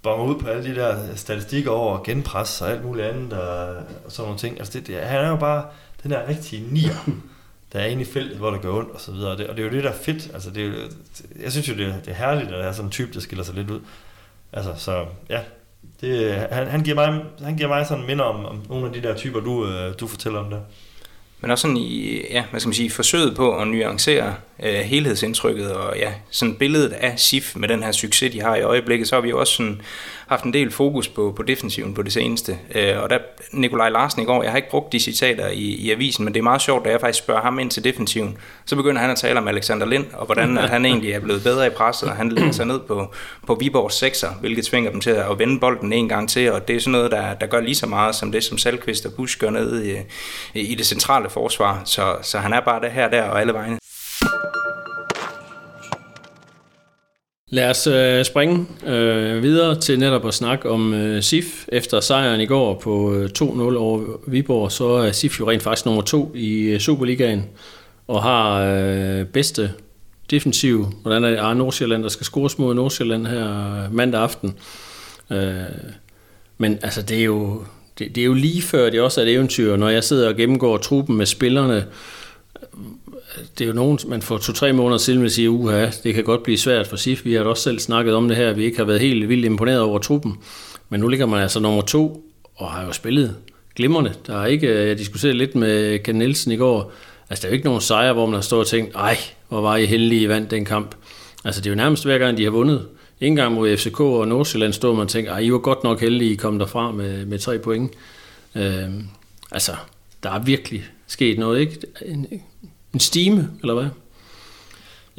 bonger 0.07 0.35
ud 0.35 0.39
på 0.39 0.47
alle 0.47 0.63
de 0.63 0.75
der 0.75 1.15
statistikker 1.15 1.71
over 1.71 2.03
genpres 2.03 2.61
og 2.61 2.71
alt 2.71 2.85
muligt 2.85 3.07
andet 3.07 3.33
og, 3.33 3.75
og 4.05 4.11
sådan 4.11 4.23
nogle 4.23 4.39
ting. 4.39 4.59
Altså 4.59 4.79
det, 4.79 4.87
det, 4.87 4.95
han 4.95 5.25
er 5.25 5.29
jo 5.29 5.35
bare 5.35 5.65
den 6.03 6.11
der 6.11 6.27
rigtige 6.27 6.67
nier, 6.71 7.09
der 7.73 7.79
er 7.79 7.85
inde 7.85 8.01
i 8.01 8.05
feltet, 8.05 8.37
hvor 8.37 8.49
der 8.49 8.57
går 8.57 8.77
ondt 8.77 8.91
og 8.91 9.01
så 9.01 9.11
videre. 9.11 9.31
Og 9.31 9.37
det, 9.37 9.47
og 9.47 9.57
det 9.57 9.63
er 9.63 9.67
jo 9.67 9.75
det, 9.75 9.83
der 9.83 9.89
er 9.89 9.97
fedt. 10.01 10.31
Altså, 10.33 10.49
det 10.49 10.65
er, 10.65 10.71
jeg 11.41 11.51
synes 11.51 11.69
jo, 11.69 11.73
det 11.73 11.85
er, 11.85 11.99
det 11.99 12.07
er 12.07 12.15
herligt, 12.15 12.47
at 12.47 12.53
der 12.53 12.59
er 12.59 12.71
sådan 12.71 12.85
en 12.87 12.91
type, 12.91 13.13
der 13.13 13.19
skiller 13.19 13.43
sig 13.43 13.55
lidt 13.55 13.71
ud. 13.71 13.79
Altså, 14.53 14.73
så 14.77 15.05
ja, 15.29 15.39
det, 16.01 16.35
han, 16.51 16.67
han, 16.67 16.83
giver 16.83 16.95
mig, 16.95 17.23
han 17.41 17.57
giver 17.57 17.69
mig 17.69 17.85
sådan 17.85 18.05
minder 18.05 18.23
om, 18.23 18.45
om 18.45 18.63
nogle 18.69 18.87
af 18.87 18.93
de 18.93 19.01
der 19.01 19.15
typer, 19.15 19.39
du, 19.39 19.67
øh, 19.67 19.93
du 19.99 20.07
fortæller 20.07 20.39
om 20.39 20.49
der. 20.49 20.59
Men 21.41 21.51
også 21.51 21.61
sådan 21.61 21.77
i, 21.77 22.21
ja, 22.31 22.43
hvad 22.51 22.59
skal 22.59 22.67
man 22.67 22.73
sige, 22.73 22.89
forsøget 22.89 23.35
på 23.35 23.57
at 23.57 23.67
nuancere 23.67 24.35
øh, 24.63 24.73
helhedsindtrykket 24.73 25.73
og 25.73 25.97
ja, 25.97 26.13
sådan 26.29 26.55
billedet 26.55 26.91
af 26.91 27.19
SIF 27.19 27.55
med 27.55 27.67
den 27.69 27.83
her 27.83 27.91
succes, 27.91 28.31
de 28.31 28.41
har 28.41 28.55
i 28.55 28.61
øjeblikket, 28.61 29.07
så 29.07 29.15
har 29.15 29.21
vi 29.21 29.29
jo 29.29 29.39
også 29.39 29.53
sådan 29.53 29.81
haft 30.27 30.43
en 30.43 30.53
del 30.53 30.71
fokus 30.71 31.07
på, 31.07 31.33
på 31.35 31.43
defensiven 31.43 31.93
på 31.93 32.01
det 32.01 32.13
seneste. 32.13 32.57
Øh, 32.75 33.03
og 33.03 33.09
der, 33.09 33.17
Nikolaj 33.51 33.89
Larsen 33.89 34.21
i 34.21 34.25
går, 34.25 34.43
jeg 34.43 34.51
har 34.51 34.57
ikke 34.57 34.69
brugt 34.69 34.91
de 34.91 34.99
citater 34.99 35.47
i, 35.47 35.61
i 35.61 35.91
avisen, 35.91 36.25
men 36.25 36.33
det 36.33 36.39
er 36.39 36.43
meget 36.43 36.61
sjovt, 36.61 36.85
da 36.85 36.89
jeg 36.89 36.99
faktisk 36.99 37.23
spørger 37.23 37.41
ham 37.41 37.59
ind 37.59 37.71
til 37.71 37.83
defensiven, 37.83 38.37
så 38.65 38.75
begynder 38.75 39.01
han 39.01 39.09
at 39.09 39.17
tale 39.17 39.39
om 39.39 39.47
Alexander 39.47 39.85
Lind, 39.85 40.05
og 40.13 40.25
hvordan 40.25 40.57
at 40.57 40.69
han 40.69 40.85
egentlig 40.85 41.11
er 41.11 41.19
blevet 41.19 41.43
bedre 41.43 41.67
i 41.67 41.69
presset, 41.69 42.09
og 42.09 42.15
han 42.15 42.29
lægger 42.29 42.51
sig 42.51 42.65
ned 42.65 42.79
på, 42.79 43.13
på 43.47 43.55
Viborgs 43.55 43.95
sekser, 43.95 44.29
hvilket 44.39 44.65
tvinger 44.65 44.91
dem 44.91 45.01
til 45.01 45.09
at 45.09 45.39
vende 45.39 45.59
bolden 45.59 45.93
en 45.93 46.09
gang 46.09 46.29
til, 46.29 46.51
og 46.51 46.67
det 46.67 46.75
er 46.75 46.79
sådan 46.79 46.91
noget, 46.91 47.11
der, 47.11 47.33
der 47.33 47.47
gør 47.47 47.61
lige 47.61 47.75
så 47.75 47.87
meget 47.87 48.15
som 48.15 48.31
det, 48.31 48.43
som 48.43 48.57
Salkvist 48.57 49.05
og 49.05 49.13
Busch 49.13 49.39
gør 49.39 49.49
nede 49.49 50.05
i, 50.53 50.61
i 50.61 50.75
det 50.75 50.85
centrale 50.85 51.29
forsvar. 51.29 51.81
Så, 51.85 52.15
så 52.21 52.37
han 52.37 52.53
er 52.53 52.59
bare 52.59 52.81
det 52.81 52.91
her, 52.91 53.09
der 53.09 53.23
og 53.23 53.41
alle 53.41 53.53
vegne. 53.53 53.77
Lad 57.49 57.69
os 57.69 57.87
øh, 57.87 58.25
springe 58.25 58.65
øh, 58.85 59.43
videre 59.43 59.79
til 59.79 59.99
netop 59.99 60.27
at 60.27 60.33
snakke 60.33 60.69
om 60.69 60.93
øh, 60.93 61.23
SIF. 61.23 61.65
Efter 61.67 61.99
sejren 61.99 62.41
i 62.41 62.45
går 62.45 62.79
på 62.79 63.13
øh, 63.13 63.29
2-0 63.39 63.43
over 63.43 64.03
Viborg, 64.27 64.71
så 64.71 64.87
er 64.87 65.11
SIF 65.11 65.39
jo 65.39 65.49
rent 65.49 65.63
faktisk 65.63 65.85
nummer 65.85 66.01
to 66.01 66.31
i 66.35 66.61
øh, 66.61 66.79
Superligaen 66.79 67.45
og 68.07 68.23
har 68.23 68.61
øh, 68.61 69.25
bedste 69.25 69.71
defensiv. 70.31 70.87
Hvordan 71.01 71.23
er 71.23 71.29
det? 71.29 71.37
Ah, 71.41 71.57
Nordsjælland, 71.57 72.03
der 72.03 72.09
skal 72.09 72.25
scores 72.25 72.57
mod 72.57 72.73
Nordsjælland 72.73 73.27
her 73.27 73.83
øh, 73.83 73.93
mandag 73.93 74.21
aften. 74.21 74.55
Øh, 75.31 75.53
men 76.57 76.79
altså, 76.81 77.01
det 77.01 77.19
er 77.19 77.23
jo 77.23 77.63
det, 77.99 78.15
det 78.15 78.21
er 78.21 78.25
jo 78.25 78.33
lige 78.33 78.61
før 78.61 78.89
det 78.89 79.01
også 79.01 79.21
er 79.21 79.25
et 79.25 79.33
eventyr, 79.33 79.75
når 79.75 79.89
jeg 79.89 80.03
sidder 80.03 80.29
og 80.29 80.35
gennemgår 80.35 80.77
truppen 80.77 81.17
med 81.17 81.25
spillerne, 81.25 81.85
det 83.57 83.63
er 83.63 83.67
jo 83.67 83.73
nogen, 83.73 83.99
man 84.07 84.21
får 84.21 84.37
to-tre 84.37 84.73
måneder 84.73 84.97
siden 84.97 85.21
vil 85.21 85.31
sige, 85.31 85.49
uha, 85.49 85.89
det 86.03 86.13
kan 86.13 86.23
godt 86.23 86.43
blive 86.43 86.57
svært 86.57 86.87
for 86.87 86.95
SIF. 86.95 87.25
Vi 87.25 87.33
har 87.33 87.43
også 87.43 87.63
selv 87.63 87.79
snakket 87.79 88.15
om 88.15 88.27
det 88.27 88.37
her, 88.37 88.53
vi 88.53 88.65
ikke 88.65 88.77
har 88.77 88.85
været 88.85 88.99
helt 88.99 89.29
vildt 89.29 89.45
imponeret 89.45 89.81
over 89.81 89.99
truppen. 89.99 90.37
Men 90.89 90.99
nu 90.99 91.07
ligger 91.07 91.25
man 91.25 91.41
altså 91.41 91.59
nummer 91.59 91.81
to, 91.81 92.23
og 92.55 92.71
har 92.71 92.85
jo 92.85 92.91
spillet 92.91 93.35
glimrende. 93.75 94.13
Der 94.27 94.41
er 94.41 94.45
ikke, 94.45 94.67
øh, 94.67 94.87
jeg 94.87 94.97
diskuterede 94.97 95.37
lidt 95.37 95.55
med 95.55 95.99
Ken 95.99 96.15
Nielsen 96.15 96.51
i 96.51 96.55
går, 96.55 96.91
altså 97.29 97.41
der 97.41 97.47
er 97.47 97.51
jo 97.51 97.53
ikke 97.53 97.65
nogen 97.65 97.81
sejre, 97.81 98.13
hvor 98.13 98.25
man 98.25 98.33
har 98.33 98.41
stået 98.41 98.59
og 98.59 98.67
tænkt, 98.67 98.95
ej, 98.95 99.17
hvor 99.49 99.61
var 99.61 99.75
I 99.75 99.85
heldige, 99.85 100.21
I 100.21 100.29
vandt 100.29 100.51
den 100.51 100.65
kamp. 100.65 100.95
Altså 101.45 101.61
det 101.61 101.67
er 101.67 101.71
jo 101.71 101.77
nærmest 101.77 102.05
hver 102.05 102.17
gang, 102.17 102.37
de 102.37 102.43
har 102.43 102.51
vundet 102.51 102.87
En 103.21 103.35
gang 103.35 103.53
mod 103.53 103.77
FCK 103.77 103.99
og 103.99 104.27
Nordsjælland 104.27 104.73
stod 104.73 104.93
man 104.93 105.01
og 105.01 105.09
tænkte, 105.09 105.43
I 105.43 105.51
var 105.51 105.57
godt 105.57 105.83
nok 105.83 106.01
heldige, 106.01 106.31
I 106.31 106.35
kom 106.35 106.59
derfra 106.59 106.91
med, 106.91 107.25
med 107.25 107.39
tre 107.39 107.59
point. 107.59 107.91
Øh, 108.55 108.89
altså, 109.51 109.71
der 110.23 110.31
er 110.31 110.39
virkelig 110.39 110.85
sket 111.07 111.39
noget, 111.39 111.59
ikke? 111.59 111.79
En, 112.97 113.01
stime, 113.01 113.49
eller 113.61 113.73
hvad? 113.73 113.89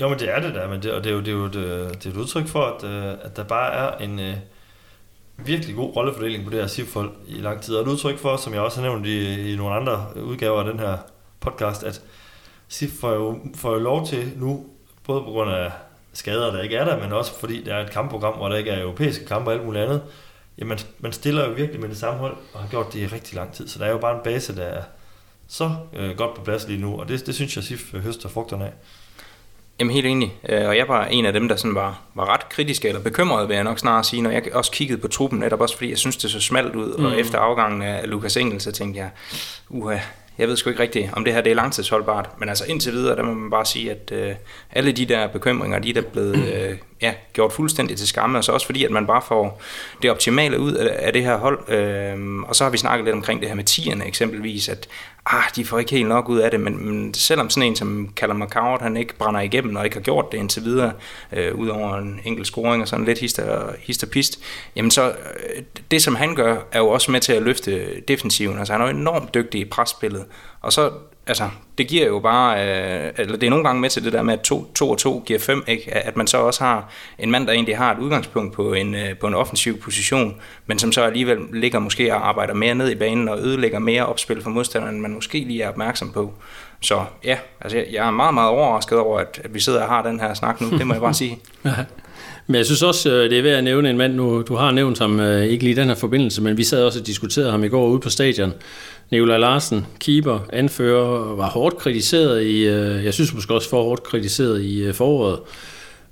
Jo, 0.00 0.08
men 0.08 0.18
det 0.18 0.30
er 0.35 0.40
det 0.40 0.54
der, 0.54 0.68
men 0.68 0.82
det, 0.82 0.92
og 0.92 1.04
det 1.04 1.11
er 1.11 1.14
jo, 1.14 1.20
det 1.20 1.28
er 1.28 1.32
jo 1.32 1.44
et, 1.44 1.56
øh, 1.56 1.88
det 1.88 2.06
er 2.06 2.11
et 2.11 2.16
udtryk 2.16 2.47
for, 2.47 2.62
at, 2.64 2.85
øh, 2.85 3.16
at 3.23 3.37
der 3.37 3.44
bare 3.44 3.73
er 3.73 4.04
en 4.04 4.18
øh, 4.18 4.35
virkelig 5.37 5.76
god 5.76 5.97
rollefordeling 5.97 6.44
på 6.44 6.50
det 6.50 6.61
her 6.61 6.66
SIF-hold 6.66 7.11
i 7.28 7.35
lang 7.35 7.61
tid. 7.61 7.75
Og 7.75 7.82
et 7.82 7.88
udtryk 7.88 8.18
for, 8.18 8.37
som 8.37 8.54
jeg 8.54 8.62
også 8.62 8.80
har 8.80 8.88
nævnt 8.88 9.06
i, 9.06 9.52
i 9.52 9.56
nogle 9.56 9.75
andre 9.75 10.06
udgaver 10.16 10.58
af 10.58 10.64
den 10.64 10.80
her 10.80 10.97
podcast, 11.40 11.85
at 11.85 12.02
SIF 12.68 12.90
får 13.00 13.12
jo, 13.12 13.38
får 13.54 13.73
jo 13.73 13.78
lov 13.78 14.06
til 14.06 14.32
nu, 14.37 14.66
både 15.06 15.20
på 15.20 15.30
grund 15.30 15.50
af 15.50 15.73
skader, 16.12 16.52
der 16.52 16.62
ikke 16.62 16.76
er 16.76 16.85
der, 16.85 17.02
men 17.02 17.12
også 17.12 17.40
fordi 17.40 17.64
der 17.64 17.75
er 17.75 17.85
et 17.85 17.90
kampprogram, 17.90 18.35
hvor 18.35 18.49
der 18.49 18.56
ikke 18.56 18.70
er 18.70 18.82
europæiske 18.82 19.26
kampe 19.26 19.50
og 19.50 19.54
alt 19.54 19.64
muligt 19.64 19.85
andet, 19.85 20.02
jamen 20.58 20.78
man 20.99 21.12
stiller 21.12 21.49
jo 21.49 21.52
virkelig 21.52 21.80
med 21.80 21.88
det 21.88 21.97
samme 21.97 22.20
hold, 22.20 22.37
og 22.54 22.61
har 22.61 22.68
gjort 22.68 22.92
det 22.92 23.00
i 23.00 23.06
rigtig 23.06 23.37
lang 23.37 23.52
tid. 23.52 23.68
Så 23.68 23.78
der 23.78 23.85
er 23.85 23.90
jo 23.90 23.99
bare 23.99 24.16
en 24.16 24.23
base, 24.25 24.56
der 24.56 24.62
er 24.64 24.82
så 25.49 25.76
øh, 25.97 26.17
godt 26.17 26.35
på 26.35 26.43
plads 26.45 26.69
lige 26.69 26.81
nu, 26.81 27.00
og 27.00 27.09
det, 27.09 27.26
det 27.26 27.35
synes 27.35 27.57
jeg, 27.57 27.64
SIF 27.64 27.93
høster 27.93 28.28
frugterne 28.28 28.64
af. 28.64 28.73
Jamen 29.81 29.95
helt 29.95 30.07
enig, 30.07 30.35
øh, 30.49 30.69
og 30.69 30.76
jeg 30.76 30.88
var 30.88 31.07
en 31.07 31.26
af 31.26 31.33
dem, 31.33 31.49
der 31.49 31.57
sådan 31.57 31.75
var, 31.75 32.02
var 32.14 32.33
ret 32.33 32.49
kritisk 32.49 32.85
eller 32.85 33.00
bekymret, 33.00 33.49
vil 33.49 33.55
jeg 33.55 33.64
nok 33.64 33.78
snart 33.78 34.07
sige, 34.07 34.23
når 34.23 34.31
jeg 34.31 34.43
også 34.52 34.71
kiggede 34.71 35.00
på 35.00 35.09
truppen, 35.09 35.38
netop 35.38 35.61
også 35.61 35.76
fordi 35.76 35.90
jeg 35.90 35.99
synes, 35.99 36.17
det 36.17 36.31
så 36.31 36.40
smalt 36.40 36.76
ud, 36.76 36.99
mm. 36.99 37.05
og 37.05 37.21
efter 37.21 37.38
afgangen 37.38 37.83
af 37.83 38.11
Lukas 38.11 38.37
Engel, 38.37 38.61
så 38.61 38.73
tænkte 38.73 39.00
jeg, 39.00 39.11
uha, 39.69 39.99
jeg 40.38 40.49
ved 40.49 40.57
sgu 40.57 40.71
ikke 40.71 40.83
rigtigt, 40.83 41.11
om 41.12 41.25
det 41.25 41.35
her 41.35 41.40
det 41.40 41.50
er 41.50 41.55
langtidsholdbart, 41.55 42.31
men 42.38 42.49
altså 42.49 42.64
indtil 42.69 42.93
videre, 42.93 43.17
der 43.17 43.23
må 43.23 43.35
man 43.35 43.50
bare 43.50 43.67
sige, 43.67 43.90
at 43.90 44.12
øh, 44.12 44.35
alle 44.73 44.93
de 44.93 45.07
der 45.07 45.26
bekymringer, 45.26 45.78
de 45.78 45.90
er 45.90 45.95
der 45.95 46.02
blevet 46.02 46.37
øh, 46.55 46.78
ja, 47.02 47.14
gjort 47.33 47.52
fuldstændig 47.52 47.97
til 47.97 48.09
skamme, 48.09 48.38
og 48.38 48.45
så 48.45 48.52
også 48.52 48.67
fordi, 48.67 48.85
at 48.85 48.90
man 48.90 49.07
bare 49.07 49.23
får 49.28 49.62
det 50.02 50.11
optimale 50.11 50.61
ud 50.61 50.73
af, 50.73 51.07
af 51.07 51.12
det 51.12 51.25
her 51.25 51.37
hold. 51.37 51.73
Øh, 51.73 52.43
og 52.43 52.57
så 52.57 52.64
har 52.64 52.71
vi 52.71 52.78
snakket 52.78 53.05
lidt 53.05 53.17
omkring 53.17 53.40
det 53.40 53.49
her 53.49 53.57
med 53.57 53.64
tierne 53.64 54.07
eksempelvis, 54.07 54.69
at 54.69 54.88
ah, 55.26 55.45
de 55.57 55.64
får 55.64 55.78
ikke 55.78 55.90
helt 55.90 56.09
nok 56.09 56.28
ud 56.28 56.38
af 56.38 56.50
det, 56.50 56.61
men, 56.61 56.87
men 56.87 57.14
selvom 57.14 57.50
sådan 57.50 57.69
en 57.69 57.76
som 57.76 58.12
Callum 58.17 58.37
McCourt, 58.37 58.83
han 58.83 58.97
ikke 58.97 59.14
brænder 59.14 59.40
igennem 59.40 59.76
og 59.76 59.85
ikke 59.85 59.97
har 59.97 60.02
gjort 60.02 60.33
det 60.33 60.38
indtil 60.38 60.64
videre, 60.64 60.93
øh, 61.33 61.55
ud 61.55 61.69
over 61.69 61.97
en 61.97 62.21
enkelt 62.25 62.47
scoring 62.47 62.83
og 62.83 62.88
sådan 62.88 63.05
lidt 63.05 63.19
hister, 63.19 64.07
pist, 64.12 64.38
jamen 64.76 64.90
så 64.90 65.09
øh, 65.09 65.62
det 65.90 66.02
som 66.02 66.14
han 66.14 66.35
gør, 66.35 66.57
er 66.73 66.78
jo 66.78 66.88
også 66.88 67.11
med 67.11 67.21
til 67.21 67.33
at 67.33 67.43
løfte 67.43 68.00
defensiven. 68.09 68.59
Altså 68.59 68.73
han 68.73 68.83
er 68.83 68.87
jo 68.87 68.90
enormt 68.90 69.35
dygtig 69.35 69.61
i 69.61 69.64
presspillet, 69.64 70.25
og 70.61 70.73
så 70.73 70.90
altså, 71.28 71.49
det 71.78 71.88
giver 71.88 72.06
jo 72.06 72.18
bare, 72.18 72.58
øh, 72.58 73.12
eller 73.16 73.37
det 73.37 73.47
er 73.47 73.50
nogle 73.50 73.64
gange 73.64 73.80
med 73.80 73.90
til 73.90 74.04
det 74.04 74.12
der 74.12 74.23
med, 74.23 74.35
at 74.35 74.40
2 74.40 74.90
og 74.90 74.99
2 74.99 75.23
giver 75.26 75.38
5, 75.38 75.64
ikke? 75.66 75.94
at 75.94 76.16
man 76.16 76.26
så 76.26 76.38
også 76.38 76.64
har 76.64 76.88
en 77.18 77.30
mand, 77.30 77.47
der 77.47 77.52
egentlig 77.52 77.76
har 77.76 77.94
et 77.94 77.99
udgangspunkt 77.99 78.54
på 78.54 78.73
en, 78.73 78.94
øh, 78.94 79.18
på 79.18 79.26
en 79.26 79.35
offensiv 79.35 79.80
position, 79.80 80.37
men 80.66 80.78
som 80.78 80.92
så 80.92 81.02
alligevel 81.02 81.38
ligger 81.52 81.78
måske 81.78 82.14
og 82.14 82.28
arbejder 82.28 82.54
mere 82.54 82.75
ned 82.75 82.90
i 82.90 82.94
banen 82.94 83.28
og 83.28 83.38
ødelægger 83.38 83.78
mere 83.78 84.06
opspil 84.06 84.42
for 84.42 84.50
modstanderen, 84.50 84.94
end 84.94 85.02
man 85.02 85.14
måske 85.14 85.38
lige 85.38 85.62
er 85.62 85.68
opmærksom 85.68 86.12
på. 86.12 86.32
Så 86.80 87.04
ja, 87.25 87.38
altså 87.61 87.85
jeg 87.90 88.06
er 88.06 88.11
meget, 88.11 88.35
meget 88.35 88.50
overrasket 88.50 88.99
over, 88.99 89.20
at, 89.20 89.40
at 89.44 89.54
vi 89.54 89.61
sidder 89.61 89.82
og 89.82 89.88
har 89.88 90.02
den 90.02 90.20
her 90.20 90.35
snak 90.35 90.61
nu, 90.61 90.70
det 90.78 90.87
må 90.87 90.94
jeg 90.94 91.02
bare 91.02 91.14
sige. 91.14 91.38
Men 92.50 92.57
jeg 92.57 92.67
synes 92.67 92.83
også, 92.83 93.12
øh, 93.12 93.31
det 93.31 93.38
er 93.38 93.43
værd 93.43 93.59
at 93.59 93.64
nævne 93.64 93.90
en 93.90 93.97
mand, 93.99 94.14
nu, 94.14 94.43
du 94.43 94.55
har 94.55 94.71
nævnt 94.71 94.99
ham, 94.99 95.21
øh, 95.21 95.45
ikke 95.45 95.64
lige 95.64 95.73
i 95.73 95.76
den 95.76 95.88
her 95.88 95.95
forbindelse, 95.95 96.43
men 96.43 96.57
vi 96.57 96.64
sad 96.64 96.85
også 96.85 97.00
og 97.00 97.07
diskuterede 97.07 97.50
ham 97.50 97.64
i 97.64 97.69
går 97.69 97.88
ude 97.88 98.00
på 98.00 98.11
stadion. 98.11 98.52
Nikolaj 99.11 99.38
Larsen, 99.38 99.87
keeper, 100.00 100.38
anfører, 100.52 101.35
var 101.37 101.49
hårdt 101.49 101.76
kritiseret 101.78 102.43
i, 102.43 102.67
øh, 102.67 103.05
jeg 103.05 103.14
synes 103.14 103.35
måske 103.35 103.55
også 103.55 103.69
for 103.69 103.83
hårdt 103.83 104.02
kritiseret 104.02 104.62
i 104.62 104.93
foråret, 104.93 105.38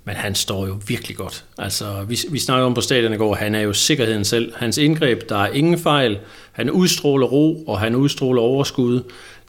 men 0.05 0.15
han 0.15 0.35
står 0.35 0.67
jo 0.67 0.77
virkelig 0.87 1.17
godt. 1.17 1.43
Altså, 1.57 1.85
vi, 2.07 2.19
vi 2.29 2.39
snakkede 2.39 2.65
om 2.65 2.73
på 2.73 2.81
stadion 2.81 3.13
i 3.13 3.17
går, 3.17 3.35
han 3.35 3.55
er 3.55 3.61
jo 3.61 3.73
sikkerheden 3.73 4.25
selv. 4.25 4.53
Hans 4.55 4.77
indgreb, 4.77 5.29
der 5.29 5.37
er 5.37 5.51
ingen 5.51 5.79
fejl. 5.79 6.17
Han 6.51 6.71
udstråler 6.71 7.27
ro, 7.27 7.63
og 7.67 7.79
han 7.79 7.95
udstråler 7.95 8.41
overskud. 8.41 9.01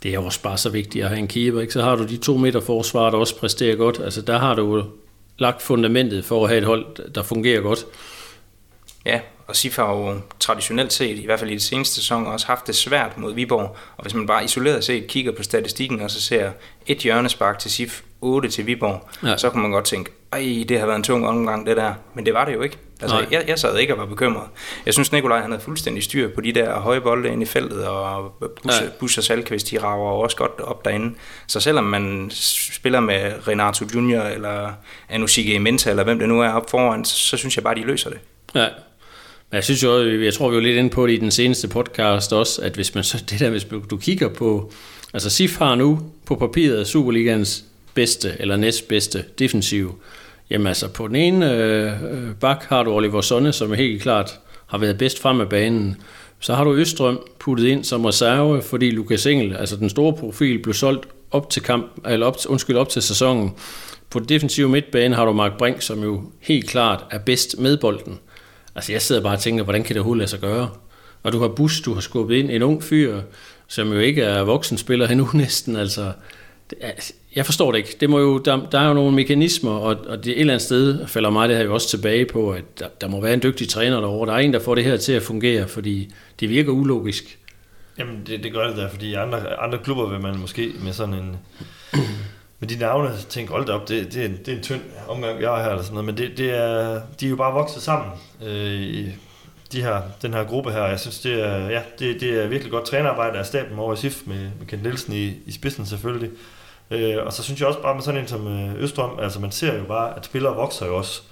Det 0.03 0.15
er 0.15 0.19
også 0.19 0.43
bare 0.43 0.59
så 0.59 0.71
vigtigt 0.71 1.05
at 1.05 1.11
have 1.11 1.19
en 1.19 1.29
keeper, 1.29 1.61
ikke? 1.61 1.73
Så 1.73 1.83
har 1.83 1.97
du 1.97 2.05
de 2.05 2.17
to 2.17 2.37
meter 2.37 2.61
forsvar, 2.61 3.11
der 3.11 3.19
også 3.19 3.37
præsterer 3.37 3.77
godt. 3.77 4.01
Altså, 4.05 4.21
der 4.21 4.39
har 4.39 4.55
du 4.55 4.85
lagt 5.39 5.63
fundamentet 5.63 6.25
for 6.25 6.45
at 6.45 6.49
have 6.51 6.59
et 6.59 6.65
hold, 6.65 7.13
der 7.13 7.23
fungerer 7.23 7.61
godt. 7.61 7.87
Ja, 9.07 9.21
og 9.47 9.57
SIF 9.57 9.77
har 9.77 9.93
jo 9.93 10.21
traditionelt 10.41 10.93
set, 10.93 11.19
i 11.19 11.25
hvert 11.25 11.39
fald 11.39 11.51
i 11.51 11.55
de 11.55 11.61
seneste 11.61 11.95
sæsoner, 11.95 12.31
også 12.31 12.47
haft 12.47 12.67
det 12.67 12.75
svært 12.75 13.19
mod 13.19 13.35
Viborg. 13.35 13.77
Og 13.97 14.03
hvis 14.03 14.15
man 14.15 14.27
bare 14.27 14.45
isoleret 14.45 14.85
set 14.85 15.07
kigger 15.07 15.33
på 15.33 15.43
statistikken, 15.43 16.01
og 16.01 16.11
så 16.11 16.21
ser 16.21 16.51
et 16.87 16.99
hjørnespark 16.99 17.59
til 17.59 17.71
SIF, 17.71 18.03
8 18.21 18.49
til 18.49 18.67
Viborg, 18.67 19.09
ja. 19.23 19.37
så 19.37 19.51
kan 19.51 19.61
man 19.61 19.71
godt 19.71 19.85
tænke, 19.85 20.11
ej, 20.33 20.65
det 20.69 20.79
har 20.79 20.87
været 20.87 20.97
en 20.97 21.03
tung 21.03 21.27
omgang, 21.27 21.67
det 21.67 21.77
der. 21.77 21.95
Men 22.15 22.27
det 22.27 22.35
var 22.35 22.45
det 22.45 22.55
jo 22.55 22.63
ikke. 22.63 22.79
Altså, 23.03 23.27
jeg, 23.31 23.45
jeg 23.49 23.59
sad 23.59 23.79
ikke 23.79 23.95
og 23.95 23.99
var 23.99 24.07
bekymret. 24.07 24.47
Jeg 24.87 24.95
synes, 24.95 25.13
Nikolaj 25.13 25.41
han 25.41 25.51
havde 25.51 25.63
fuldstændig 25.63 26.03
styr 26.03 26.29
på 26.35 26.41
de 26.41 26.53
der 26.53 26.81
høje 26.81 27.01
bolde 27.01 27.29
ind 27.29 27.43
i 27.43 27.47
feltet, 27.47 27.87
og 27.87 28.33
Bus, 28.41 28.81
ja. 28.81 28.89
Bus 29.01 29.19
og 29.19 29.25
Salkvist, 29.25 29.71
de 29.71 29.79
rager 29.83 30.23
også 30.23 30.37
godt 30.37 30.61
op 30.61 30.85
derinde. 30.85 31.15
Så 31.47 31.61
selvom 31.61 31.85
man 31.85 32.31
spiller 32.73 33.01
med 33.01 33.49
Renato 33.49 33.87
Junior, 33.95 34.23
eller 34.23 34.73
Anusike 35.09 35.59
Menta, 35.59 35.91
eller 35.91 36.05
hvem 36.05 36.19
det 36.19 36.29
nu 36.29 36.43
er 36.43 36.49
op 36.49 36.71
foran, 36.71 37.05
så, 37.05 37.17
så 37.17 37.37
synes 37.37 37.57
jeg 37.57 37.65
bare, 37.65 37.75
de 37.75 37.85
løser 37.85 38.11
det. 38.11 38.19
Ja, 38.55 38.69
men 39.51 39.57
jeg 39.57 39.65
synes 39.65 39.83
jo, 39.83 40.21
jeg 40.23 40.35
tror 40.35 40.49
vi 40.49 40.57
var 40.57 40.63
lidt 40.63 40.77
inde 40.77 40.91
på 40.91 41.07
det 41.07 41.13
i 41.13 41.17
den 41.17 41.31
seneste 41.31 41.69
podcast 41.69 42.33
også, 42.33 42.63
at 42.63 42.73
hvis 42.73 42.95
man 42.95 43.05
så 43.05 43.25
det 43.31 43.41
der, 43.41 43.51
hvis 43.51 43.67
du 43.91 43.97
kigger 43.97 44.29
på, 44.29 44.73
altså 45.15 45.31
SIF 45.31 45.59
har 45.59 45.75
nu 45.75 46.01
på 46.27 46.35
papiret 46.35 46.87
Superligans 46.87 47.65
bedste 47.95 48.37
eller 48.39 48.57
næstbedste 48.57 49.25
defensiv. 49.39 50.01
Jamen 50.51 50.67
altså 50.67 50.89
på 50.89 51.09
den 51.09 51.17
ene 51.17 51.53
øh, 51.53 51.93
bak 52.41 52.65
har 52.65 52.83
du 52.83 52.93
Oliver 52.93 53.21
Sonne, 53.21 53.53
som 53.53 53.73
helt 53.73 54.03
klart 54.03 54.41
har 54.67 54.79
været 54.79 54.99
bedst 54.99 55.23
frem 55.23 55.41
af 55.41 55.49
banen. 55.49 55.97
Så 56.41 56.55
har 56.55 56.65
du 56.65 56.75
Østrøm 56.75 57.21
puttet 57.39 57.67
ind 57.67 57.85
som 57.85 58.05
reserve, 58.05 58.63
fordi 58.63 58.91
Lukas 58.91 59.27
Engel, 59.27 59.57
altså 59.57 59.77
den 59.77 59.91
store 59.91 60.13
profil, 60.13 60.63
blev 60.63 60.75
solgt 60.75 61.09
op 61.31 61.51
til 61.51 61.63
kamp, 61.63 61.87
eller 62.07 62.27
op, 62.27 62.37
undskyld, 62.49 62.77
op 62.77 62.89
til 62.89 63.03
sæsonen. 63.03 63.53
På 64.11 64.19
den 64.19 64.29
defensive 64.29 64.69
midtbane 64.69 65.15
har 65.15 65.25
du 65.25 65.33
Mark 65.33 65.59
Brink, 65.59 65.83
som 65.83 66.03
jo 66.03 66.23
helt 66.41 66.69
klart 66.69 67.05
er 67.11 67.19
bedst 67.19 67.59
med 67.59 67.77
bolden. 67.77 68.19
Altså 68.75 68.93
jeg 68.93 69.03
sidder 69.03 69.23
bare 69.23 69.35
og 69.35 69.41
tænker, 69.41 69.65
hvordan 69.65 69.83
kan 69.83 69.95
det 69.95 70.01
overhovedet 70.01 70.19
lade 70.19 70.31
sig 70.31 70.41
gøre? 70.41 70.69
Og 71.23 71.33
du 71.33 71.41
har 71.41 71.49
Bus, 71.49 71.81
du 71.81 71.95
har 71.95 72.01
skubbet 72.01 72.37
ind 72.37 72.51
en 72.51 72.63
ung 72.63 72.83
fyr, 72.83 73.21
som 73.69 73.93
jo 73.93 73.99
ikke 73.99 74.23
er 74.23 74.43
voksenspiller 74.43 75.09
endnu 75.09 75.29
næsten. 75.35 75.77
Altså, 75.77 76.13
det 76.71 76.79
er, 76.81 76.93
jeg 77.39 77.47
forstår 77.47 77.73
det 77.73 77.79
ikke. 77.79 77.97
Det 78.01 78.11
må 78.11 78.19
jo, 78.19 78.39
der, 78.39 78.67
der 78.73 78.81
er 78.81 78.89
jo 78.89 78.95
nogle 78.95 79.15
mekanismer, 79.15 79.71
og, 79.71 79.97
og 80.09 80.25
det 80.25 80.31
et 80.33 80.41
eller 80.41 80.53
andet 80.53 80.63
sted 80.63 81.07
falder 81.07 81.31
mig 81.31 81.49
det 81.49 81.57
her 81.57 81.65
jo 81.65 81.75
også 81.75 81.89
tilbage 81.89 82.27
på, 82.27 82.51
at 82.51 82.65
der, 82.79 82.89
der 83.01 83.09
må 83.09 83.21
være 83.21 83.35
en 83.35 83.43
dygtig 83.43 83.69
træner 83.69 84.01
derovre. 84.01 84.27
Der 84.27 84.33
er 84.33 84.39
en, 84.39 84.53
der 84.53 84.61
får 84.61 84.75
det 84.75 84.85
her 84.85 84.97
til 84.97 85.13
at 85.13 85.23
fungere, 85.23 85.69
fordi 85.69 86.13
det 86.41 86.49
virker 86.49 86.73
ulogisk. 86.73 87.39
Jamen, 87.99 88.23
det, 88.27 88.43
det 88.43 88.53
gør 88.53 88.67
det 88.67 88.77
da, 88.77 88.87
fordi 88.87 89.15
andre, 89.15 89.61
andre 89.61 89.79
klubber 89.79 90.09
vil 90.09 90.21
man 90.21 90.39
måske 90.39 90.73
med 90.85 90.93
sådan 90.93 91.15
en... 91.15 91.37
med 92.61 92.69
de 92.69 92.79
navne 92.79 93.11
tænke, 93.29 93.53
hold 93.53 93.67
da 93.67 93.73
op, 93.73 93.89
det, 93.89 94.13
det, 94.15 94.23
er 94.23 94.27
en, 94.27 94.39
det 94.47 94.49
er 94.49 94.57
en 94.57 94.63
tynd 94.63 94.81
omgang, 95.09 95.41
jeg 95.41 95.51
har 95.51 95.63
her, 95.63 95.71
eller 95.71 95.83
sådan 95.83 95.95
noget, 95.95 96.07
men 96.07 96.17
det, 96.17 96.39
det 96.39 96.51
er, 96.57 97.01
de 97.21 97.27
er 97.27 97.31
jo 97.31 97.37
bare 97.37 97.53
vokset 97.53 97.83
sammen 97.83 98.11
øh, 98.47 98.81
i 98.81 99.07
de 99.73 99.83
her, 99.83 100.03
den 100.23 100.35
her 100.35 100.45
gruppe 100.45 100.71
her. 100.71 100.85
Jeg 100.85 101.01
synes, 101.01 101.21
det 101.21 101.47
er, 101.47 101.71
ja, 101.71 101.83
det, 101.99 102.21
det 102.21 102.43
er 102.43 102.47
virkelig 102.47 102.73
godt 102.73 102.87
trænerarbejde 102.87 103.39
af 103.39 103.47
staben 103.47 103.79
over 103.79 103.95
i 103.95 103.97
SIF 103.97 104.23
med, 104.27 104.41
med 104.59 104.67
Kent 104.67 104.83
Nielsen 104.83 105.13
i, 105.13 105.33
i 105.47 105.53
spidsen 105.53 105.87
selvfølgelig. 105.87 106.31
Øh, 106.91 107.27
og 107.27 107.33
så 107.33 107.43
synes 107.43 107.61
jeg 107.61 107.69
også 107.69 107.83
bare 107.83 107.95
med 107.95 108.03
sådan 108.03 108.21
en 108.21 108.29
som 108.29 108.47
øh, 108.47 108.83
Østrøm, 108.83 109.19
altså 109.19 109.41
man 109.41 109.51
ser 109.51 109.79
jo 109.79 109.85
bare, 109.85 110.17
at 110.17 110.25
spillere 110.25 110.55
vokser 110.55 110.87
jo 110.87 110.97
også 110.97 111.23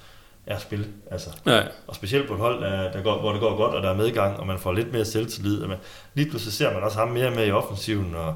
af 0.46 0.54
at 0.54 0.60
spille. 0.60 0.86
Altså. 1.10 1.30
Ja. 1.46 1.62
Og 1.86 1.94
specielt 1.94 2.28
på 2.28 2.34
et 2.34 2.40
hold, 2.40 2.62
der, 2.62 2.92
der 2.92 3.02
går, 3.02 3.20
hvor 3.20 3.32
det 3.32 3.40
går 3.40 3.56
godt, 3.56 3.74
og 3.74 3.82
der 3.82 3.90
er 3.90 3.96
medgang, 3.96 4.40
og 4.40 4.46
man 4.46 4.58
får 4.58 4.72
lidt 4.72 4.92
mere 4.92 5.04
selvtillid. 5.04 5.62
Og 5.62 5.68
man, 5.68 5.78
lige 6.14 6.30
pludselig 6.30 6.52
ser 6.52 6.72
man 6.72 6.82
også 6.82 6.98
ham 6.98 7.08
mere 7.08 7.30
med 7.30 7.46
i 7.46 7.50
offensiven. 7.50 8.14
Og, 8.14 8.34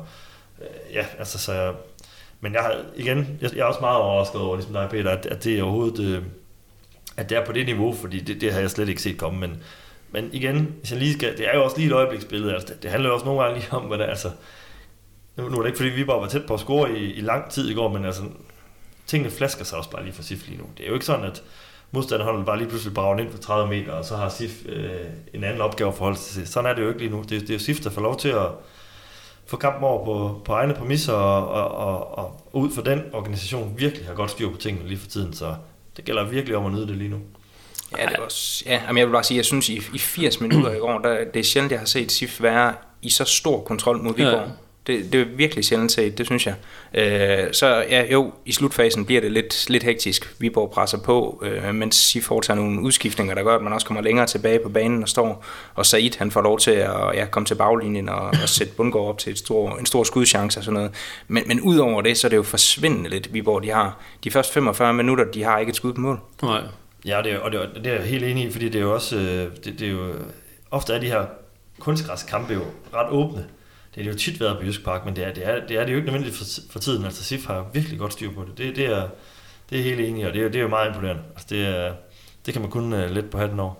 øh, 0.60 0.94
ja, 0.94 1.04
altså, 1.18 1.38
så, 1.38 1.72
men 2.40 2.52
jeg, 2.52 2.76
igen, 2.96 3.38
jeg, 3.40 3.56
jeg 3.56 3.60
er 3.60 3.64
også 3.64 3.80
meget 3.80 3.96
overrasket 3.96 4.40
over, 4.40 4.56
ligesom 4.56 4.72
dig, 4.72 4.88
Peter, 4.90 5.10
at, 5.10 5.26
at 5.26 5.44
det 5.44 5.58
er 5.58 5.62
overhovedet... 5.62 6.04
Øh, 6.04 6.22
at 7.16 7.30
det 7.30 7.38
er 7.38 7.44
på 7.44 7.52
det 7.52 7.66
niveau, 7.66 7.94
fordi 7.94 8.20
det, 8.20 8.40
det 8.40 8.52
har 8.52 8.60
jeg 8.60 8.70
slet 8.70 8.88
ikke 8.88 9.02
set 9.02 9.18
komme, 9.18 9.40
men, 9.40 9.62
men 10.10 10.30
igen, 10.32 10.74
hvis 10.78 10.90
jeg 10.90 10.98
lige 10.98 11.12
skal, 11.12 11.38
det 11.38 11.48
er 11.48 11.56
jo 11.56 11.64
også 11.64 11.76
lige 11.76 11.86
et 11.86 11.92
øjebliksbillede, 11.92 12.54
altså 12.54 12.68
det, 12.68 12.82
det 12.82 12.90
handler 12.90 13.08
jo 13.08 13.14
også 13.14 13.26
nogle 13.26 13.42
gange 13.42 13.58
lige 13.58 13.72
om, 13.72 13.82
hvad 13.82 13.98
det 13.98 14.04
er, 14.06 14.10
altså, 14.10 14.30
nu, 15.36 15.48
nu 15.48 15.56
er 15.56 15.62
det 15.62 15.68
ikke, 15.68 15.76
fordi 15.76 15.90
vi 15.90 16.04
bare 16.04 16.20
var 16.20 16.28
tæt 16.28 16.46
på 16.46 16.54
at 16.54 16.60
score 16.60 16.98
i, 16.98 17.12
i 17.12 17.20
lang 17.20 17.50
tid 17.50 17.70
i 17.70 17.74
går, 17.74 17.88
men 17.88 18.04
altså, 18.04 18.22
tingene 19.06 19.30
flasker 19.30 19.64
sig 19.64 19.78
også 19.78 19.90
bare 19.90 20.04
lige 20.04 20.12
for 20.14 20.22
SIF 20.22 20.46
lige 20.46 20.58
nu. 20.58 20.64
Det 20.76 20.84
er 20.84 20.88
jo 20.88 20.94
ikke 20.94 21.06
sådan, 21.06 21.24
at 21.24 21.42
modstanderholdet 21.90 22.46
bare 22.46 22.58
lige 22.58 22.68
pludselig 22.68 22.94
brager 22.94 23.18
ind 23.18 23.30
på 23.30 23.38
30 23.38 23.68
meter, 23.68 23.92
og 23.92 24.04
så 24.04 24.16
har 24.16 24.28
SIF 24.28 24.66
øh, 24.66 24.90
en 25.34 25.44
anden 25.44 25.60
opgave 25.60 25.88
at 25.88 25.94
forholde 25.94 26.18
sig 26.18 26.34
til. 26.34 26.52
Sådan 26.52 26.70
er 26.70 26.74
det 26.74 26.82
jo 26.82 26.88
ikke 26.88 27.00
lige 27.00 27.10
nu. 27.10 27.22
Det, 27.22 27.30
det 27.30 27.50
er 27.50 27.54
jo 27.54 27.60
SIF, 27.60 27.80
der 27.80 27.90
får 27.90 28.02
lov 28.02 28.18
til 28.18 28.28
at 28.28 28.46
få 29.46 29.56
kampen 29.56 29.84
over 29.84 30.04
på, 30.04 30.40
på 30.44 30.52
egne 30.52 30.74
præmisser, 30.74 31.12
og, 31.12 31.48
og, 31.48 31.78
og, 31.78 32.18
og 32.18 32.40
ud 32.52 32.70
for 32.70 32.82
den 32.82 33.02
organisation 33.12 33.74
virkelig 33.76 34.06
har 34.06 34.14
godt 34.14 34.30
styr 34.30 34.50
på 34.50 34.56
tingene 34.56 34.88
lige 34.88 34.98
for 34.98 35.08
tiden, 35.08 35.32
så 35.32 35.54
det 35.96 36.04
gælder 36.04 36.24
virkelig 36.24 36.56
om 36.56 36.66
at 36.66 36.72
nyde 36.72 36.86
det 36.86 36.96
lige 36.96 37.10
nu. 37.10 37.18
Ja, 37.98 38.06
det 38.06 38.16
også, 38.16 38.64
ja, 38.66 38.80
jeg 38.86 39.06
vil 39.06 39.12
bare 39.12 39.24
sige, 39.24 39.36
jeg 39.36 39.44
synes 39.44 39.68
i, 39.68 39.82
i 39.94 39.98
80 39.98 40.40
minutter 40.40 40.72
i 40.72 40.78
går, 40.78 40.98
der, 40.98 41.24
det 41.34 41.40
er 41.40 41.44
sjældent, 41.44 41.72
jeg 41.72 41.80
har 41.80 41.86
set 41.86 42.12
SIF 42.12 42.42
være 42.42 42.74
i 43.02 43.10
så 43.10 43.24
stor 43.24 43.60
kontrol 43.60 44.02
mod 44.02 44.14
Viborg. 44.14 44.32
Ja 44.32 44.52
det, 44.90 45.12
det 45.12 45.20
er 45.20 45.24
virkelig 45.24 45.64
sjældent 45.64 45.92
set, 45.92 46.18
det 46.18 46.26
synes 46.26 46.46
jeg. 46.46 46.54
Øh, 46.94 47.52
så 47.52 47.84
ja, 47.90 48.12
jo, 48.12 48.32
i 48.46 48.52
slutfasen 48.52 49.04
bliver 49.04 49.20
det 49.20 49.32
lidt, 49.32 49.70
lidt 49.70 49.82
hektisk. 49.82 50.34
Viborg 50.38 50.70
presser 50.70 50.98
på, 50.98 51.42
øh, 51.44 51.74
mens 51.74 51.96
SIF 51.96 52.24
foretager 52.24 52.56
nogle 52.56 52.80
udskiftninger, 52.80 53.34
der 53.34 53.42
gør, 53.42 53.56
at 53.56 53.62
man 53.62 53.72
også 53.72 53.86
kommer 53.86 54.02
længere 54.02 54.26
tilbage 54.26 54.58
på 54.58 54.68
banen 54.68 55.02
og 55.02 55.08
står. 55.08 55.44
Og 55.74 55.86
Said, 55.86 56.18
han 56.18 56.30
får 56.30 56.42
lov 56.42 56.58
til 56.58 56.70
at 56.70 56.90
ja, 57.14 57.26
komme 57.30 57.46
til 57.46 57.54
baglinjen 57.54 58.08
og, 58.08 58.26
og 58.42 58.48
sætte 58.48 58.72
Bundgaard 58.72 59.06
op 59.06 59.18
til 59.18 59.32
et 59.32 59.38
stor, 59.38 59.76
en 59.76 59.86
stor 59.86 60.04
skudchance 60.04 60.60
og 60.60 60.64
sådan 60.64 60.74
noget. 60.74 60.90
Men, 61.28 61.44
men 61.46 61.60
udover 61.60 62.02
det, 62.02 62.18
så 62.18 62.26
er 62.26 62.28
det 62.28 62.36
jo 62.36 62.42
forsvindende 62.42 63.10
lidt, 63.10 63.34
Viborg 63.34 63.62
de 63.62 63.70
har. 63.70 64.00
De 64.24 64.30
første 64.30 64.52
45 64.52 64.94
minutter, 64.94 65.24
de 65.24 65.42
har 65.42 65.58
ikke 65.58 65.70
et 65.70 65.76
skud 65.76 65.92
på 65.92 66.00
mål. 66.00 66.20
Nej. 66.42 66.60
Ja, 67.04 67.20
det 67.24 67.32
er, 67.32 67.38
og 67.38 67.52
det 67.52 67.60
er, 67.60 67.66
det 67.82 67.86
er 67.86 67.94
jeg 67.94 68.02
helt 68.02 68.24
enig 68.24 68.44
i, 68.44 68.52
fordi 68.52 68.68
det 68.68 68.78
er 68.78 68.82
jo 68.82 68.94
også, 68.94 69.16
øh, 69.16 69.64
det, 69.64 69.78
det 69.78 69.82
er 69.82 69.92
jo, 69.92 70.08
øh, 70.08 70.20
ofte 70.70 70.92
er 70.92 71.00
de 71.00 71.06
her 71.06 71.24
kunstgræskampe 71.78 72.54
jo 72.54 72.62
ret 72.94 73.10
åbne. 73.10 73.46
Det 73.94 74.00
er 74.00 74.04
det 74.04 74.12
jo 74.12 74.18
tit 74.18 74.40
været 74.40 74.58
på 74.58 74.64
Jysk 74.64 74.84
Park, 74.84 75.04
men 75.04 75.16
det 75.16 75.26
er 75.26 75.32
det, 75.32 75.46
er, 75.46 75.66
det, 75.68 75.76
er 75.76 75.84
det 75.84 75.92
jo 75.92 75.96
ikke 75.96 76.06
nødvendigt 76.06 76.36
for, 76.36 76.44
for 76.70 76.78
tiden. 76.78 77.04
Altså 77.04 77.24
SIF 77.24 77.46
har 77.46 77.70
virkelig 77.74 77.98
godt 77.98 78.12
styr 78.12 78.30
på 78.30 78.44
det. 78.44 78.58
Det, 78.58 78.76
det, 78.76 78.86
er, 78.86 79.08
det 79.70 79.78
er 79.78 79.82
helt 79.82 80.00
enig 80.00 80.22
i, 80.22 80.24
og 80.24 80.34
det 80.34 80.42
er, 80.42 80.48
det 80.48 80.56
er 80.56 80.62
jo 80.62 80.68
meget 80.68 80.88
imponerende. 80.88 81.22
Altså, 81.30 81.46
det, 81.50 81.66
er, 81.66 81.92
det 82.46 82.54
kan 82.54 82.62
man 82.62 82.70
kun 82.70 82.92
øh, 82.92 83.10
uh, 83.10 83.16
let 83.16 83.24
på 83.24 83.38
hatten 83.38 83.60
over. 83.60 83.74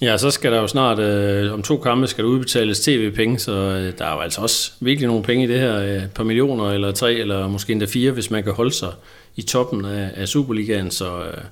Ja, 0.00 0.18
så 0.18 0.30
skal 0.30 0.52
der 0.52 0.60
jo 0.60 0.66
snart, 0.66 0.98
øh, 0.98 1.52
om 1.52 1.62
to 1.62 1.76
kampe 1.78 2.06
skal 2.06 2.24
der 2.24 2.30
udbetales 2.30 2.80
tv-penge, 2.80 3.38
så 3.38 3.52
øh, 3.52 3.98
der 3.98 4.04
er 4.04 4.14
jo 4.14 4.20
altså 4.20 4.40
også 4.40 4.72
virkelig 4.80 5.06
nogle 5.06 5.22
penge 5.22 5.44
i 5.44 5.46
det 5.46 5.60
her, 5.60 5.78
øh, 5.78 6.08
par 6.14 6.24
millioner 6.24 6.70
eller 6.70 6.92
tre, 6.92 7.14
eller 7.14 7.48
måske 7.48 7.72
endda 7.72 7.86
fire, 7.86 8.10
hvis 8.10 8.30
man 8.30 8.44
kan 8.44 8.52
holde 8.52 8.72
sig 8.72 8.92
i 9.36 9.42
toppen 9.42 9.84
af, 9.84 10.10
af 10.14 10.28
Superligaen, 10.28 10.90
så 10.90 11.22
øh, 11.24 11.44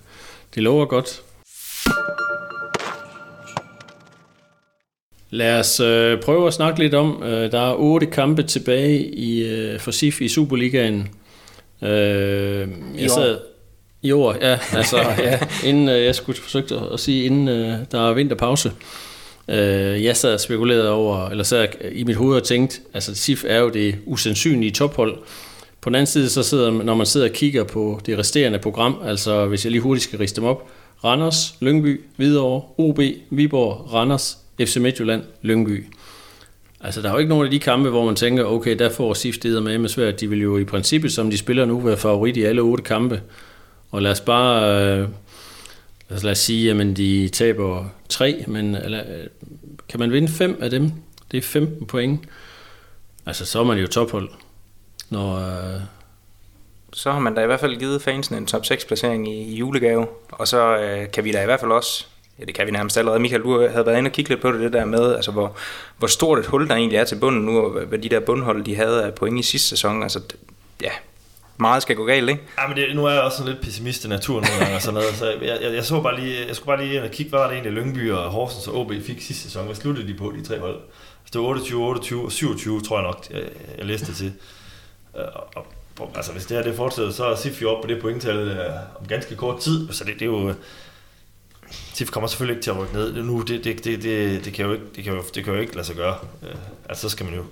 det 0.55 0.63
lover 0.63 0.85
godt. 0.85 1.23
Lad 5.31 5.59
os 5.59 5.81
øh, 5.81 6.21
prøve 6.21 6.47
at 6.47 6.55
snakke 6.55 6.79
lidt 6.79 6.95
om, 6.95 7.23
øh, 7.23 7.53
der 7.53 7.71
er 7.71 7.75
otte 7.75 8.07
kampe 8.07 8.43
tilbage 8.43 9.15
i 9.15 9.49
øh, 9.49 9.81
for 9.81 9.91
SIF 9.91 10.21
i 10.21 10.29
Superligaen. 10.29 11.09
Øh, 11.83 12.69
jeg 12.99 13.11
sad, 13.11 13.39
I 14.03 14.13
år, 14.13 14.37
ja. 14.41 14.59
Altså, 14.73 14.97
ja 15.19 15.39
inden 15.65 15.89
øh, 15.89 16.05
jeg 16.05 16.15
skulle 16.15 16.41
forsøge 16.41 16.93
at 16.93 17.01
sige, 17.01 17.25
inden 17.25 17.49
øh, 17.49 17.79
der 17.93 18.09
er 18.09 18.15
vinterpause. 18.15 18.73
Øh, 19.49 20.05
jeg 20.05 20.17
sad 20.17 20.35
og 20.35 20.41
spekulerede 20.41 20.91
over, 20.91 21.29
eller 21.29 21.45
sad 21.45 21.69
i 21.93 22.05
mit 22.05 22.17
hoved 22.17 22.37
og 22.37 22.45
tænkte, 22.45 22.81
altså 22.95 23.15
SIF 23.15 23.45
er 23.49 23.59
jo 23.59 23.69
det 23.69 23.95
usandsynlige 24.07 24.71
tophold. 24.71 25.19
På 25.81 25.91
den 25.91 25.95
anden 25.95 26.07
side, 26.07 26.29
så 26.29 26.43
sidder, 26.43 26.71
når 26.71 26.95
man 26.95 27.07
sidder 27.07 27.29
og 27.29 27.33
kigger 27.33 27.65
på 27.65 28.01
det 28.07 28.19
resterende 28.19 28.59
program, 28.59 28.97
altså 29.05 29.47
hvis 29.47 29.65
jeg 29.65 29.71
lige 29.71 29.83
hurtigt 29.83 30.05
skal 30.05 30.19
riste 30.19 30.41
dem 30.41 30.49
op, 30.49 30.71
Randers, 31.05 31.55
Lyngby, 31.61 32.01
Hvidovre, 32.17 32.63
OB, 32.79 33.01
Viborg, 33.31 33.93
Randers, 33.95 34.39
FC 34.67 34.77
Midtjylland, 34.77 35.23
Lyngby. 35.43 35.87
Altså, 36.81 37.03
der 37.03 37.09
er 37.09 37.13
jo 37.13 37.19
ikke 37.19 37.29
nogen 37.29 37.45
af 37.45 37.51
de 37.51 37.59
kampe, 37.59 37.91
hvor 37.91 38.05
man 38.05 38.17
tænker, 38.17 38.45
okay, 38.45 38.79
der 38.79 38.91
får 38.91 39.15
SIF 39.15 39.39
det 39.39 39.63
med 39.63 39.79
med 39.79 39.89
svært. 39.89 40.21
De 40.21 40.31
vil 40.31 40.43
jo 40.43 40.59
i 40.59 40.65
princippet, 40.65 41.13
som 41.13 41.31
de 41.31 41.39
spiller 41.39 41.65
nu, 41.65 41.81
være 41.81 41.97
favorit 41.97 42.37
i 42.37 42.43
alle 42.43 42.63
otte 42.63 42.85
kampe. 42.85 43.23
Og 43.91 44.03
lad 44.03 44.11
os 44.11 44.21
bare, 44.21 44.83
øh, 44.83 45.09
altså, 46.11 46.27
lad 46.27 46.33
os 46.33 46.39
sige, 46.39 46.71
at 46.71 46.97
de 46.97 47.29
taber 47.29 47.85
tre, 48.09 48.45
men 48.47 48.75
eller, 48.75 49.01
øh, 49.01 49.27
kan 49.89 50.01
man 50.01 50.13
vinde 50.13 50.29
fem 50.29 50.59
af 50.61 50.71
dem? 50.71 50.93
Det 51.31 51.39
er 51.39 51.43
15 51.43 51.87
point. 51.87 52.21
Altså, 53.27 53.47
så 53.47 53.61
er 53.61 53.65
man 53.65 53.79
jo 53.79 53.87
tophold. 53.87 54.29
Når, 55.11 55.37
øh, 55.37 55.81
så 56.93 57.13
har 57.13 57.21
man 57.21 57.35
da 57.35 57.43
i 57.43 57.47
hvert 57.47 57.61
fald 57.61 57.77
givet 57.77 58.03
fansen 58.03 58.37
en 58.37 58.47
top 58.47 58.67
6 58.67 58.85
placering 58.85 59.29
i, 59.29 59.43
i 59.43 59.57
julegave, 59.57 60.07
og 60.33 60.49
så 60.49 60.77
øh, 60.77 61.11
kan 61.11 61.25
vi 61.25 61.33
da 61.33 61.43
i 61.43 61.45
hvert 61.45 61.61
fald 61.61 61.73
også 61.73 62.07
ja, 62.41 62.45
det 62.45 62.55
kan 62.55 62.67
vi 62.67 62.71
nærmest 62.71 62.99
allerede. 62.99 63.21
Michael, 63.21 63.43
du 63.43 63.69
havde 63.69 63.87
været 63.87 63.99
inde 63.99 64.09
og 64.09 64.13
kigge 64.13 64.29
lidt 64.29 64.43
på 64.43 64.53
det, 64.53 64.61
det 64.61 64.73
der 64.73 64.85
med, 64.85 65.15
altså 65.15 65.31
hvor, 65.31 65.57
hvor 65.99 66.09
stort 66.09 66.39
et 66.39 66.47
hul 66.47 66.69
der 66.69 66.75
egentlig 66.75 66.97
er 66.97 67.05
til 67.05 67.17
bunden 67.17 67.43
nu, 67.43 67.61
og 67.61 67.71
hvad 67.71 67.99
de 67.99 68.09
der 68.09 68.21
bundhold, 68.21 68.65
de 68.65 68.77
havde 68.77 69.05
af 69.05 69.15
point 69.15 69.41
i 69.41 69.43
sidste 69.43 69.69
sæson. 69.69 70.03
Altså, 70.03 70.21
ja, 70.83 70.91
meget 71.57 71.83
skal 71.83 71.97
gå 71.97 72.05
galt, 72.05 72.31
ikke? 72.31 72.43
Ja, 72.59 72.69
men 72.69 72.77
det, 72.77 72.97
nu 72.97 73.05
er 73.05 73.11
jeg 73.11 73.21
også 73.21 73.39
sådan 73.39 73.53
lidt 73.53 73.65
pessimist 73.65 74.05
i 74.05 74.09
naturen 74.09 74.45
nogle 74.45 74.59
gange 74.61 74.77
og 74.77 74.83
sådan 74.83 74.95
noget, 74.95 75.15
så 75.15 75.31
jeg, 75.31 75.59
jeg, 75.63 75.75
jeg, 75.75 75.85
så 75.85 76.01
bare 76.01 76.21
lige, 76.21 76.47
jeg 76.47 76.57
skulle 76.57 76.77
bare 76.77 76.87
lige 76.87 76.97
ind 76.97 77.05
og 77.05 77.11
kigge, 77.11 77.31
hvad 77.31 77.41
var 77.41 77.47
det 77.47 77.55
egentlig 77.55 77.73
Lyngby 77.73 78.11
og 78.11 78.31
Horsens 78.31 78.69
og 78.69 78.81
OB 78.81 78.93
fik 79.03 79.21
sidste 79.21 79.43
sæson? 79.43 79.65
Hvad 79.67 79.75
sluttede 79.75 80.09
de 80.09 80.15
på, 80.15 80.33
de 80.37 80.45
tre 80.45 80.59
hold? 80.59 80.75
Altså, 80.75 81.33
det 81.33 81.41
var 81.41 81.47
28, 81.47 81.83
28 81.83 82.25
og 82.25 82.33
27, 82.33 82.81
tror 82.81 82.99
jeg 82.99 83.07
nok, 83.07 83.27
jeg, 83.31 83.43
jeg 83.79 83.87
læste 83.87 84.07
det 84.07 84.17
til. 84.17 84.33
Øh, 85.17 85.25
og, 85.35 85.67
og, 85.99 86.11
altså, 86.17 86.33
hvis 86.33 86.47
det 86.47 86.57
her 86.57 86.65
det 86.65 86.75
fortsætter, 86.75 87.13
så 87.13 87.25
er 87.25 87.37
SIF 87.37 87.63
jo 87.63 87.71
op 87.71 87.83
på 87.83 87.89
det 87.89 88.01
pointtal 88.01 88.37
øh, 88.37 89.01
om 89.01 89.07
ganske 89.09 89.37
kort 89.37 89.61
tid, 89.61 89.93
så 89.93 90.05
det, 90.05 90.15
det 90.15 90.23
er 90.23 90.27
jo 90.27 90.55
TIF 91.95 92.11
kommer 92.11 92.29
selvfølgelig 92.29 92.57
ikke 92.57 92.65
til 92.65 92.71
at 92.71 92.79
rykke 92.79 92.95
ned 92.95 93.23
nu. 93.23 93.41
Det, 93.41 93.65
det, 93.65 93.85
det, 93.85 94.03
det, 94.03 94.45
det, 94.45 94.53
kan, 94.53 94.67
jo 94.67 94.73
ikke, 94.73 94.85
det, 94.97 95.05
kan, 95.05 95.13
jo, 95.13 95.23
det 95.35 95.45
kan 95.45 95.55
jo 95.55 95.61
ikke 95.61 95.75
lade 95.75 95.87
sig 95.87 95.97
gøre. 95.97 96.17
Uh, 96.43 96.49
altså, 96.89 97.03
så 97.03 97.09
skal 97.09 97.27
man 97.27 97.35
jo 97.35 97.43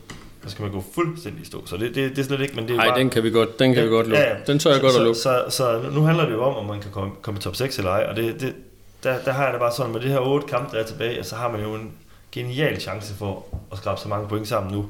så 0.44 0.50
skal 0.50 0.62
man 0.62 0.72
gå 0.72 0.84
fuldstændig 0.94 1.42
i 1.42 1.46
stå. 1.46 1.66
Så 1.66 1.76
det, 1.76 1.94
det, 1.94 2.10
det 2.10 2.18
er 2.18 2.22
slet 2.22 2.40
ikke, 2.40 2.54
men 2.54 2.64
det 2.64 2.72
er 2.72 2.76
Nej, 2.76 2.88
bare, 2.88 2.98
den 2.98 3.10
kan 3.10 3.22
vi 3.22 3.30
godt, 3.30 3.58
den 3.58 3.74
kan 3.74 3.82
ja, 3.82 3.88
vi 3.88 3.94
godt 3.94 4.06
lukke. 4.06 4.22
Ja, 4.22 4.30
ja. 4.30 4.36
Den 4.46 4.58
tør 4.58 4.70
jeg 4.70 4.76
så, 4.76 4.82
godt 4.82 4.96
at 4.96 5.02
lukke. 5.02 5.18
Så, 5.18 5.44
så, 5.48 5.56
så, 5.56 5.90
nu 5.92 6.02
handler 6.02 6.24
det 6.24 6.32
jo 6.32 6.44
om, 6.44 6.56
om 6.56 6.66
man 6.66 6.80
kan 6.80 6.90
komme, 6.90 7.12
komme 7.22 7.38
i 7.38 7.40
top 7.40 7.56
6 7.56 7.78
eller 7.78 7.90
ej, 7.90 8.06
og 8.08 8.16
det, 8.16 8.40
det, 8.40 8.54
der, 9.02 9.18
der 9.24 9.32
har 9.32 9.44
jeg 9.44 9.52
det 9.52 9.60
bare 9.60 9.72
sådan, 9.72 9.92
med 9.92 10.00
det 10.00 10.10
her 10.10 10.18
otte 10.18 10.46
kampe, 10.46 10.76
der 10.76 10.82
er 10.82 10.86
tilbage, 10.86 11.24
så 11.24 11.36
har 11.36 11.50
man 11.50 11.60
jo 11.60 11.74
en 11.74 11.92
genial 12.32 12.80
chance 12.80 13.14
for 13.14 13.46
at 13.72 13.78
skrabe 13.78 14.00
så 14.00 14.08
mange 14.08 14.28
point 14.28 14.48
sammen 14.48 14.72
nu, 14.72 14.86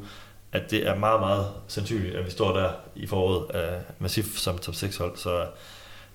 at 0.53 0.71
det 0.71 0.87
er 0.87 0.95
meget, 0.95 1.21
meget 1.21 1.47
sandsynligt, 1.69 2.17
at 2.17 2.27
vi 2.27 2.31
står 2.31 2.57
der 2.57 2.71
i 2.97 3.07
foråret 3.07 3.43
uh, 3.55 4.03
massivt 4.03 4.39
som 4.39 4.59
top 4.59 4.75
6 4.75 4.97
hold. 4.97 5.17
Så 5.17 5.45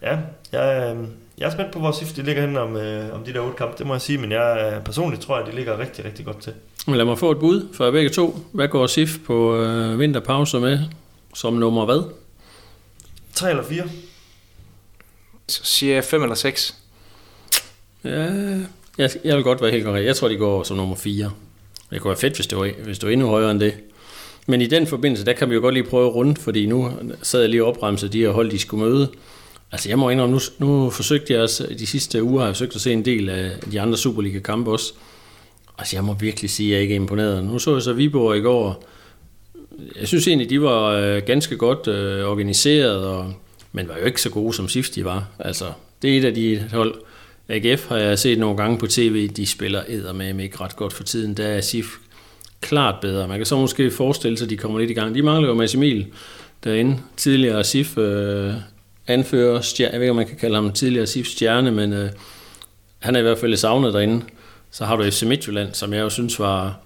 ja, 0.02 0.17
jeg, 0.52 0.95
øh, 0.95 1.08
jeg 1.37 1.47
er 1.47 1.51
spændt 1.51 1.71
på, 1.71 1.79
hvor 1.79 1.91
SIF 1.91 2.13
de 2.13 2.23
ligger 2.23 2.41
hen 2.41 2.57
om, 2.57 2.77
øh, 2.77 3.15
om 3.15 3.23
de 3.23 3.33
der 3.33 3.39
otte 3.39 3.57
kampe, 3.57 3.77
det 3.77 3.87
må 3.87 3.93
jeg 3.93 4.01
sige, 4.01 4.17
men 4.17 4.31
jeg 4.31 4.73
øh, 4.75 4.83
personligt 4.83 5.21
tror, 5.21 5.35
at 5.35 5.51
de 5.51 5.55
ligger 5.55 5.79
rigtig, 5.79 6.05
rigtig 6.05 6.25
godt 6.25 6.41
til. 6.41 6.53
Men 6.87 6.95
lad 6.95 7.05
mig 7.05 7.17
få 7.17 7.31
et 7.31 7.39
bud 7.39 7.67
for 7.73 7.91
begge 7.91 8.09
to. 8.09 8.39
Hvad 8.51 8.67
går 8.67 8.87
SIF 8.87 9.17
på 9.25 9.55
øh, 9.57 9.99
vinterpause 9.99 10.59
med 10.59 10.79
som 11.35 11.53
nummer 11.53 11.85
hvad? 11.85 12.03
3 13.33 13.49
eller 13.49 13.63
4? 13.63 13.83
Så 15.47 15.61
siger 15.63 15.93
jeg 15.93 16.03
5 16.03 16.21
eller 16.23 16.35
6. 16.35 16.77
Ja, 18.03 18.33
jeg, 18.97 19.09
jeg 19.23 19.35
vil 19.35 19.43
godt 19.43 19.61
være 19.61 19.71
helt 19.71 19.85
korrekt. 19.85 20.07
Jeg 20.07 20.15
tror, 20.15 20.27
de 20.27 20.37
går 20.37 20.63
som 20.63 20.77
nummer 20.77 20.95
4. 20.95 21.31
Det 21.91 22.01
kunne 22.01 22.09
være 22.09 22.19
fedt, 22.19 22.35
hvis 22.35 22.47
det 22.47 22.57
var, 22.57 22.71
hvis 22.83 22.99
det 22.99 23.07
var 23.07 23.13
endnu 23.13 23.27
højere 23.27 23.51
end 23.51 23.59
det. 23.59 23.73
Men 24.47 24.61
i 24.61 24.67
den 24.67 24.87
forbindelse, 24.87 25.25
der 25.25 25.33
kan 25.33 25.49
vi 25.49 25.55
jo 25.55 25.61
godt 25.61 25.73
lige 25.73 25.89
prøve 25.89 26.09
rundt, 26.09 26.39
fordi 26.39 26.65
nu 26.65 26.91
sad 27.21 27.39
jeg 27.39 27.49
lige 27.49 27.63
og 27.63 27.69
opremset 27.69 28.13
de 28.13 28.19
her 28.19 28.29
hold, 28.29 28.51
de 28.51 28.59
skulle 28.59 28.85
møde. 28.85 29.11
Altså 29.73 29.89
jeg 29.89 29.99
må 29.99 30.09
indrømme, 30.09 30.39
nu, 30.59 30.67
nu 30.67 30.89
forsøgte 30.89 31.33
jeg 31.33 31.41
også, 31.41 31.67
de 31.79 31.88
sidste 31.88 32.23
uger 32.23 32.39
har 32.39 32.47
jeg 32.47 32.55
forsøgt 32.55 32.75
at 32.75 32.81
se 32.81 32.93
en 32.93 33.05
del 33.05 33.29
af 33.29 33.51
de 33.71 33.81
andre 33.81 33.97
Superliga-kampe 33.97 34.71
også. 34.71 34.93
Altså 35.77 35.95
jeg 35.95 36.03
må 36.03 36.13
virkelig 36.13 36.49
sige, 36.49 36.69
at 36.69 36.73
jeg 36.73 36.81
ikke 36.81 36.93
er 36.93 36.99
imponeret. 36.99 37.43
Nu 37.43 37.59
så 37.59 37.73
jeg 37.73 37.81
så 37.81 37.93
Viborg 37.93 38.38
i 38.38 38.41
går. 38.41 38.83
Jeg 39.99 40.07
synes 40.07 40.27
egentlig, 40.27 40.49
de 40.49 40.62
var 40.62 40.89
øh, 40.89 41.21
ganske 41.25 41.57
godt 41.57 41.88
øh, 41.88 42.25
organiseret, 42.25 43.05
og, 43.05 43.33
men 43.71 43.88
var 43.88 43.97
jo 43.97 44.05
ikke 44.05 44.21
så 44.21 44.29
gode 44.29 44.53
som 44.53 44.67
SIF 44.67 44.89
de 44.89 45.05
var. 45.05 45.27
Altså 45.39 45.65
det 46.01 46.13
er 46.13 46.17
et 46.17 46.25
af 46.25 46.33
de 46.33 46.69
hold. 46.71 46.95
AGF 47.49 47.88
har 47.88 47.97
jeg 47.97 48.19
set 48.19 48.39
nogle 48.39 48.57
gange 48.57 48.77
på 48.77 48.88
tv, 48.88 49.27
de 49.27 49.45
spiller 49.45 50.13
med 50.13 50.43
ikke 50.43 50.62
ret 50.62 50.75
godt 50.75 50.93
for 50.93 51.03
tiden. 51.03 51.38
Der 51.38 51.47
er 51.47 51.62
SIF 51.62 51.88
klart 52.62 52.95
bedre. 53.01 53.27
Man 53.27 53.38
kan 53.38 53.45
så 53.45 53.57
måske 53.57 53.91
forestille 53.91 54.38
sig, 54.38 54.45
at 54.45 54.49
de 54.49 54.57
kommer 54.57 54.79
lidt 54.79 54.91
i 54.91 54.93
gang. 54.93 55.15
De 55.15 55.21
mangler 55.21 55.49
jo 55.49 55.55
Mads 55.55 55.75
Emil 55.75 56.05
derinde. 56.63 56.99
Tidligere 57.17 57.63
SIF 57.63 57.97
øh, 57.97 58.53
anfører, 59.07 59.61
stjerne, 59.61 59.93
jeg 59.93 59.99
ved 59.99 60.05
ikke, 60.05 60.11
om 60.11 60.15
man 60.15 60.27
kan 60.27 60.37
kalde 60.37 60.55
ham 60.55 60.71
tidligere 60.71 61.07
SIF 61.07 61.27
stjerne, 61.27 61.71
men 61.71 61.93
øh, 61.93 62.09
han 62.99 63.15
er 63.15 63.19
i 63.19 63.23
hvert 63.23 63.37
fald 63.37 63.55
savnet 63.55 63.93
derinde. 63.93 64.21
Så 64.71 64.85
har 64.85 64.95
du 64.95 65.03
FC 65.03 65.23
Midtjylland, 65.23 65.73
som 65.73 65.93
jeg 65.93 66.01
jo 66.01 66.09
synes 66.09 66.39
var... 66.39 66.79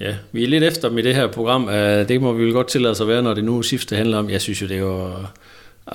Ja, 0.00 0.14
vi 0.32 0.44
er 0.44 0.48
lidt 0.48 0.64
efter 0.64 0.88
dem 0.88 0.98
i 0.98 1.02
det 1.02 1.14
her 1.14 1.26
program. 1.26 1.68
Øh, 1.68 2.08
det 2.08 2.20
må 2.20 2.32
vi 2.32 2.44
vel 2.44 2.52
godt 2.52 2.68
tillade 2.68 2.94
sig 2.94 3.04
at 3.04 3.08
være, 3.08 3.22
når 3.22 3.34
det 3.34 3.44
nu 3.44 3.62
SIF 3.62 3.86
det 3.86 3.98
handler 3.98 4.18
om. 4.18 4.30
Jeg 4.30 4.40
synes 4.40 4.62
jo, 4.62 4.66
det 4.66 4.84
var... 4.84 5.32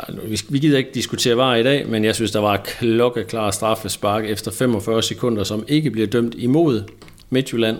Øh, 0.09 0.37
vi 0.49 0.59
gider 0.59 0.77
ikke 0.77 0.91
diskutere 0.93 1.37
var 1.37 1.55
i 1.55 1.63
dag, 1.63 1.87
men 1.87 2.05
jeg 2.05 2.15
synes, 2.15 2.31
der 2.31 2.39
var 2.39 2.57
klokkeklar 2.57 3.51
straffespark 3.51 4.25
efter 4.25 4.51
45 4.51 5.03
sekunder, 5.03 5.43
som 5.43 5.63
ikke 5.67 5.91
bliver 5.91 6.07
dømt 6.07 6.35
imod 6.37 6.83
Midtjylland. 7.29 7.77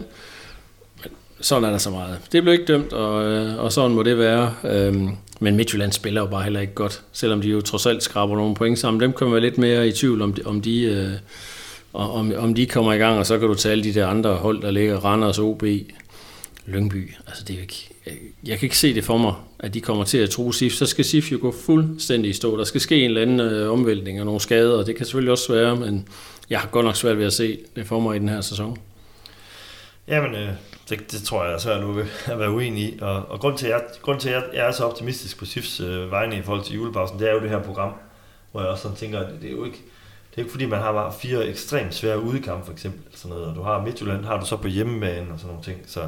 Men 1.04 1.12
sådan 1.42 1.64
er 1.64 1.70
der 1.70 1.78
så 1.78 1.90
meget. 1.90 2.18
Det 2.32 2.44
blev 2.44 2.54
ikke 2.54 2.66
dømt, 2.66 2.94
og, 2.94 3.26
øh, 3.26 3.60
og 3.60 3.72
sådan 3.72 3.92
må 3.92 4.04
det 4.04 4.18
være. 4.18 4.54
Øhm, 4.64 5.10
men 5.40 5.56
Midtjylland 5.56 5.92
spiller 5.92 6.22
jo 6.22 6.28
bare 6.28 6.44
heller 6.44 6.60
ikke 6.60 6.74
godt, 6.74 7.02
selvom 7.12 7.42
de 7.42 7.50
jo 7.50 7.62
trods 7.62 7.86
alt 7.86 8.04
skraber 8.04 8.36
nogle 8.36 8.56
point 8.56 8.80
sammen. 8.80 9.02
Dem 9.02 9.14
kan 9.14 9.28
man 9.28 9.34
være 9.34 9.44
lidt 9.44 9.58
mere 9.58 9.88
i 9.88 9.92
tvivl 9.92 10.22
om, 10.22 10.34
de, 10.34 10.42
om 10.46 10.62
de, 10.62 10.82
øh, 10.82 11.12
om, 11.94 12.34
om 12.38 12.54
de 12.54 12.66
kommer 12.66 12.94
i 12.94 12.98
gang, 12.98 13.20
og 13.20 13.26
så 13.26 13.40
kan 13.40 13.48
du 13.48 13.54
tage 13.54 13.72
alle 13.72 13.84
de 13.84 13.94
der 13.94 14.08
andre 14.08 14.34
hold, 14.34 14.62
der 14.62 14.72
ligger, 14.72 14.98
Randers, 14.98 15.40
OB, 15.40 15.64
Lyngby. 16.66 17.14
Altså 17.28 17.44
det 17.44 17.56
er 17.56 17.62
ikke, 17.62 17.90
jeg 18.46 18.60
kan 18.60 18.66
ikke 18.66 18.78
se 18.78 18.94
det 18.94 19.04
for 19.04 19.18
mig, 19.18 19.34
at 19.60 19.74
de 19.74 19.82
kommer 19.82 20.04
til 20.04 20.18
at 20.18 20.30
tro 20.30 20.52
SIF. 20.52 20.74
Så 20.74 20.86
skal 20.86 21.06
SIF 21.06 21.32
jo 21.32 21.38
gå 21.42 21.52
fuldstændig 21.52 22.30
i 22.30 22.34
stå. 22.34 22.58
Der 22.58 22.64
skal 22.64 22.82
ske 22.82 22.96
en 22.96 23.06
eller 23.06 23.22
anden 23.22 23.40
øh, 23.40 23.72
omvæltning 23.72 24.20
og 24.20 24.26
nogle 24.26 24.42
skader, 24.42 24.78
og 24.78 24.86
det 24.86 24.96
kan 24.96 25.06
selvfølgelig 25.06 25.32
også 25.32 25.54
være, 25.54 25.76
men 25.76 26.08
jeg 26.50 26.60
har 26.60 26.68
godt 26.68 26.86
nok 26.86 26.96
svært 26.96 27.18
ved 27.18 27.26
at 27.26 27.34
se 27.34 27.58
det 27.76 27.88
for 27.88 28.00
mig 28.00 28.16
i 28.16 28.20
den 28.20 28.30
her 28.30 28.42
sæson. 28.42 28.78
Jamen, 30.08 30.36
øh, 30.36 30.50
det, 30.90 31.12
det 31.12 31.24
tror 31.24 31.44
jeg 31.44 31.54
er 31.54 31.58
svært 31.58 31.82
nu 31.82 32.00
at 32.00 32.40
være 32.40 32.52
uenig 32.52 32.84
i. 32.84 33.00
Og, 33.02 33.30
og 33.30 33.40
grund 33.40 33.58
til, 33.58 33.68
at 33.68 33.72
jeg, 33.72 33.82
grund 34.02 34.20
til, 34.20 34.30
at 34.30 34.44
jeg 34.54 34.68
er 34.68 34.72
så 34.72 34.86
optimistisk 34.86 35.40
på 35.40 35.46
SIFs 35.46 35.80
øh, 35.80 36.12
vegne 36.12 36.38
i 36.38 36.42
forhold 36.42 36.64
til 36.64 36.76
julepausen, 36.76 37.20
det 37.20 37.30
er 37.30 37.34
jo 37.34 37.40
det 37.40 37.50
her 37.50 37.64
program, 37.64 37.94
hvor 38.52 38.62
jeg 38.62 38.70
også 38.70 38.82
sådan 38.82 38.98
tænker, 38.98 39.20
at 39.20 39.32
det, 39.32 39.42
det 39.42 39.48
er 39.48 39.56
jo 39.56 39.66
ikke, 39.66 39.78
det 40.30 40.36
er 40.36 40.40
ikke 40.42 40.52
fordi, 40.52 40.66
man 40.66 40.80
har 40.80 40.92
bare 40.92 41.14
fire 41.14 41.48
ekstremt 41.48 41.96
svære 41.96 42.20
udekampe, 42.20 42.66
for 42.66 42.74
eksempel. 42.74 43.02
Sådan 43.18 43.36
noget. 43.36 43.50
Og 43.50 43.56
du 43.56 43.62
har 43.62 43.82
Midtjylland, 43.82 44.26
har 44.26 44.40
du 44.40 44.46
så 44.46 44.58
på 44.58 44.68
hjemmebane 44.68 45.34
og 45.34 45.40
sådan 45.40 45.48
nogle 45.48 45.64
ting. 45.64 45.82
Så 45.88 46.08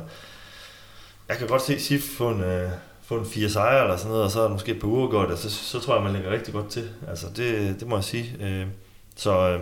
jeg 1.30 1.38
kan 1.38 1.48
godt 1.48 1.62
se 1.62 1.80
SIF 1.80 2.18
få 2.18 2.30
en, 2.30 2.42
øh, 2.42 2.70
få 3.02 3.18
en 3.18 3.26
fire 3.26 3.50
sejre 3.50 3.84
eller 3.84 3.98
sådan 3.98 4.10
noget, 4.10 4.26
og 4.26 4.32
så 4.32 4.42
er 4.42 4.50
måske 4.50 4.72
et 4.72 4.80
par 4.80 4.88
uger 4.88 5.08
godt, 5.08 5.40
så, 5.40 5.50
så 5.50 5.80
tror 5.80 5.96
jeg, 5.96 6.04
man 6.04 6.14
ligger 6.14 6.32
rigtig 6.32 6.54
godt 6.54 6.70
til. 6.70 6.90
Altså, 7.08 7.28
det, 7.36 7.76
det 7.80 7.88
må 7.88 7.96
jeg 7.96 8.04
sige. 8.04 8.36
Øh, 8.42 8.68
så 9.16 9.50
øh, 9.50 9.60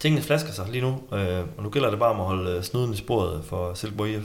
tingene 0.00 0.22
flasker 0.22 0.52
sig 0.52 0.66
lige 0.68 0.82
nu, 0.82 1.16
øh, 1.16 1.40
og 1.56 1.62
nu 1.62 1.68
gælder 1.68 1.90
det 1.90 1.98
bare 1.98 2.10
om 2.10 2.20
at 2.20 2.26
holde 2.26 2.50
øh, 2.50 2.62
snuden 2.62 2.92
i 2.92 2.96
sporet 2.96 3.44
for 3.48 3.74
Silkeborg 3.74 4.08
IF. 4.08 4.24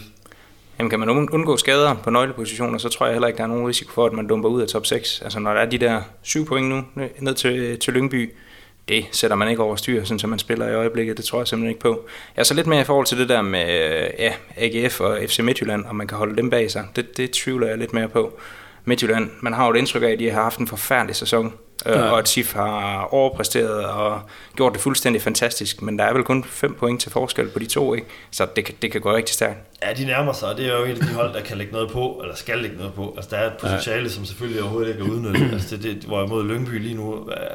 Jamen 0.80 0.90
kan 0.90 1.00
man 1.00 1.10
undgå 1.10 1.58
skader 1.58 1.94
på 1.94 2.10
nøglepositioner, 2.10 2.78
så 2.78 2.90
tror 2.90 3.06
jeg 3.06 3.14
heller 3.16 3.28
ikke, 3.28 3.38
der 3.38 3.44
er 3.44 3.48
nogen 3.48 3.68
risiko 3.68 3.92
for, 3.92 4.06
at 4.06 4.14
man 4.14 4.28
dumper 4.28 4.50
ud 4.50 4.62
af 4.62 4.68
top 4.68 4.86
6. 4.86 5.22
Altså 5.22 5.40
når 5.40 5.54
der 5.54 5.62
er 5.62 5.66
de 5.66 5.78
der 5.78 6.02
syv 6.22 6.46
point 6.46 6.70
nu 6.70 6.84
øh, 6.98 7.10
ned 7.20 7.34
til, 7.34 7.60
øh, 7.60 7.80
til 7.80 7.94
Lyngby, 7.94 8.34
det 8.88 9.06
sætter 9.12 9.38
man 9.38 9.50
ikke 9.50 9.64
over 9.64 9.76
styr, 9.76 10.04
sådan 10.04 10.20
som 10.20 10.30
man 10.30 10.40
spiller 10.40 10.68
i 10.68 10.74
øjeblikket. 10.74 11.18
Det 11.18 11.26
tror 11.26 11.40
jeg 11.40 11.48
simpelthen 11.48 11.70
ikke 11.70 11.82
på. 11.82 12.06
Jeg 12.36 12.42
er 12.42 12.44
så 12.44 12.54
lidt 12.54 12.68
mere 12.68 12.82
i 12.82 12.84
forhold 12.84 13.06
til 13.06 13.18
det 13.18 13.30
der 13.30 13.42
med 13.42 13.66
ja, 14.20 14.34
AGF 14.58 15.02
og 15.02 15.18
FC 15.28 15.40
Midtjylland, 15.40 15.86
om 15.86 15.96
man 15.96 16.08
kan 16.08 16.18
holde 16.18 16.38
dem 16.38 16.50
bag 16.50 16.72
sig. 16.72 16.88
Det, 16.96 17.18
det 17.18 17.32
tvivler 17.32 17.68
jeg 17.68 17.78
lidt 17.78 17.94
mere 17.94 18.10
på. 18.10 18.40
Midtjylland, 18.86 19.30
man 19.42 19.54
har 19.54 19.66
jo 19.66 19.74
et 19.74 19.78
indtryk 19.78 20.04
af, 20.04 20.08
at 20.08 20.20
de 20.20 20.30
har 20.30 20.44
haft 20.44 20.60
en 20.60 20.68
forfærdelig 20.68 21.16
sæson. 21.16 21.54
Øh, 21.86 21.94
ja. 21.94 22.12
og 22.12 22.20
at 22.20 22.30
SIF 22.30 22.54
har 22.54 23.08
overpræsteret 23.14 23.86
og 23.86 24.22
gjort 24.56 24.74
det 24.74 24.82
fuldstændig 24.82 25.22
fantastisk, 25.22 25.82
men 25.82 26.00
der 26.00 26.06
er 26.06 26.14
vel 26.14 26.24
kun 26.24 26.44
5 26.44 26.74
point 26.74 27.02
til 27.02 27.12
forskel 27.12 27.48
på 27.50 27.60
de 27.60 27.66
to, 27.66 27.94
ikke? 27.94 28.08
så 28.32 28.48
det, 28.56 28.76
det 28.82 28.92
kan 28.92 29.02
gå 29.02 29.16
rigtig 29.16 29.34
stærkt. 29.34 29.60
Ja, 29.84 29.94
de 29.94 30.06
nærmer 30.06 30.34
sig, 30.34 30.50
og 30.50 30.58
det 30.58 30.66
er 30.66 30.78
jo 30.78 30.84
et 30.84 30.90
af 30.90 30.96
de 30.96 31.14
hold, 31.14 31.34
der 31.34 31.42
kan 31.42 31.58
lægge 31.58 31.74
noget 31.74 31.92
på, 31.92 32.20
eller 32.22 32.36
skal 32.36 32.58
lægge 32.58 32.78
noget 32.78 32.94
på. 32.94 33.14
Altså, 33.16 33.36
der 33.36 33.38
er 33.38 33.48
et 33.48 33.58
potentiale, 33.58 34.04
ja. 34.04 34.10
som 34.10 34.26
selvfølgelig 34.26 34.62
overhovedet 34.62 34.90
ikke 34.90 35.02
er 35.02 35.08
udnyttet. 35.08 35.54
altså, 35.54 35.78
det, 35.78 35.84
det, 35.84 36.04
imod 36.04 36.48
Lyngby 36.48 36.80
lige 36.80 36.96
nu, 36.96 37.14
er, 37.14 37.48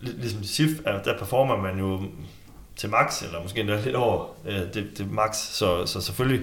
ligesom 0.00 0.44
SIF, 0.44 0.70
er, 0.86 1.02
der 1.02 1.18
performer 1.18 1.56
man 1.56 1.78
jo 1.78 2.00
til 2.76 2.90
max, 2.90 3.22
eller 3.22 3.42
måske 3.42 3.60
endda 3.60 3.80
lidt 3.84 3.96
over 3.96 4.26
øh, 4.46 4.60
det, 4.74 4.86
det 4.98 5.12
max, 5.12 5.36
så, 5.36 5.86
så 5.86 6.00
selvfølgelig 6.00 6.40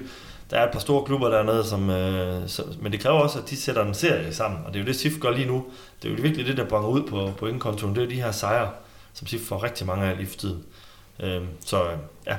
der 0.51 0.57
er 0.57 0.65
et 0.65 0.71
par 0.71 0.79
store 0.79 1.05
klubber 1.05 1.29
dernede, 1.29 1.63
som, 1.63 1.89
øh, 1.89 2.41
så, 2.47 2.63
men 2.81 2.91
det 2.91 2.99
kræver 2.99 3.19
også, 3.19 3.39
at 3.39 3.49
de 3.49 3.55
sætter 3.57 3.85
en 3.85 3.93
serie 3.93 4.33
sammen, 4.33 4.59
og 4.65 4.73
det 4.73 4.79
er 4.79 4.83
jo 4.83 4.87
det, 4.87 4.95
SIF 4.95 5.19
gør 5.19 5.31
lige 5.31 5.47
nu. 5.47 5.65
Det 6.01 6.11
er 6.11 6.15
jo 6.15 6.21
virkelig 6.21 6.45
det, 6.45 6.57
der 6.57 6.65
bringer 6.65 6.89
ud 6.89 7.01
på, 7.01 7.31
på 7.37 7.47
indkontoen, 7.47 7.95
det 7.95 8.03
er 8.03 8.07
de 8.07 8.21
her 8.21 8.31
sejre, 8.31 8.69
som 9.13 9.27
SIF 9.27 9.41
får 9.41 9.63
rigtig 9.63 9.87
mange 9.87 10.05
af 10.05 10.17
lige 10.17 10.27
for 10.27 10.37
tiden. 10.37 10.63
Øh, 11.23 11.41
så 11.65 11.83
øh, 11.83 11.97
ja. 12.27 12.35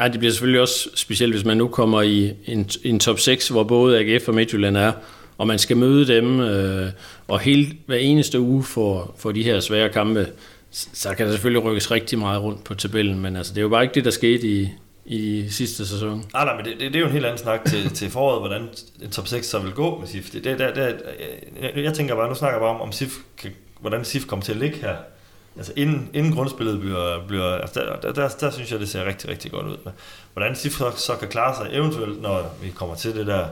Ja, 0.00 0.08
det 0.08 0.18
bliver 0.18 0.32
selvfølgelig 0.32 0.60
også 0.60 0.88
specielt, 0.94 1.32
hvis 1.32 1.44
man 1.44 1.56
nu 1.56 1.68
kommer 1.68 2.02
i 2.02 2.32
en, 2.46 2.70
en 2.84 3.00
top 3.00 3.18
6, 3.18 3.48
hvor 3.48 3.64
både 3.64 3.98
AGF 3.98 4.28
og 4.28 4.34
Midtjylland 4.34 4.76
er, 4.76 4.92
og 5.38 5.46
man 5.46 5.58
skal 5.58 5.76
møde 5.76 6.06
dem, 6.06 6.40
øh, 6.40 6.90
og 7.28 7.40
hele 7.40 7.76
hver 7.86 7.96
eneste 7.96 8.40
uge 8.40 8.62
for, 8.62 9.14
for 9.18 9.32
de 9.32 9.42
her 9.42 9.60
svære 9.60 9.88
kampe, 9.88 10.26
så 10.70 11.14
kan 11.14 11.26
der 11.26 11.32
selvfølgelig 11.32 11.64
rykkes 11.64 11.90
rigtig 11.90 12.18
meget 12.18 12.42
rundt 12.42 12.64
på 12.64 12.74
tabellen, 12.74 13.20
men 13.20 13.36
altså, 13.36 13.52
det 13.52 13.58
er 13.58 13.62
jo 13.62 13.68
bare 13.68 13.82
ikke 13.82 13.94
det, 13.94 14.04
der 14.04 14.10
skete 14.10 14.48
i, 14.48 14.68
i 15.08 15.48
sidste 15.50 15.86
sæson. 15.86 16.24
Ah, 16.34 16.46
nej, 16.46 16.56
men 16.56 16.64
det, 16.64 16.72
det, 16.80 16.92
det 16.92 16.96
er 16.96 17.00
jo 17.00 17.06
en 17.06 17.12
helt 17.12 17.24
anden 17.24 17.38
snak 17.38 17.64
til, 17.64 17.90
til 17.98 18.10
foråret, 18.10 18.40
hvordan 18.40 18.68
en 19.02 19.10
top 19.10 19.28
6 19.28 19.46
så 19.46 19.58
vil 19.58 19.72
gå 19.72 19.98
med 19.98 20.08
SIF. 20.08 20.30
Det, 20.30 20.44
det, 20.44 20.58
det, 20.58 20.76
det, 20.76 21.02
jeg, 21.62 21.84
jeg 21.84 21.94
tænker 21.94 22.14
bare, 22.14 22.28
nu 22.28 22.34
snakker 22.34 22.58
jeg 22.58 22.60
bare 22.60 22.74
om, 22.74 22.80
om 22.80 22.92
SIF 22.92 23.12
kan, 23.38 23.50
hvordan 23.80 24.04
SIF 24.04 24.26
kommer 24.26 24.44
til 24.44 24.52
at 24.52 24.58
ligge 24.58 24.76
her. 24.76 24.96
Altså 25.56 25.72
inden, 25.76 26.10
inden 26.14 26.32
grundspillet 26.32 26.80
bliver, 26.80 27.26
bliver 27.26 27.54
altså 27.54 27.80
der, 27.80 28.00
der, 28.00 28.12
der, 28.12 28.28
der, 28.28 28.50
synes 28.50 28.72
jeg, 28.72 28.80
det 28.80 28.88
ser 28.88 29.04
rigtig, 29.04 29.30
rigtig 29.30 29.50
godt 29.50 29.66
ud. 29.66 29.90
Hvordan 30.32 30.56
SIF 30.56 30.72
så, 30.72 30.90
så 30.96 31.16
kan 31.16 31.28
klare 31.28 31.56
sig 31.56 31.76
eventuelt, 31.76 32.22
når 32.22 32.54
vi 32.62 32.70
kommer 32.70 32.94
til 32.94 33.14
det 33.14 33.26
der 33.26 33.46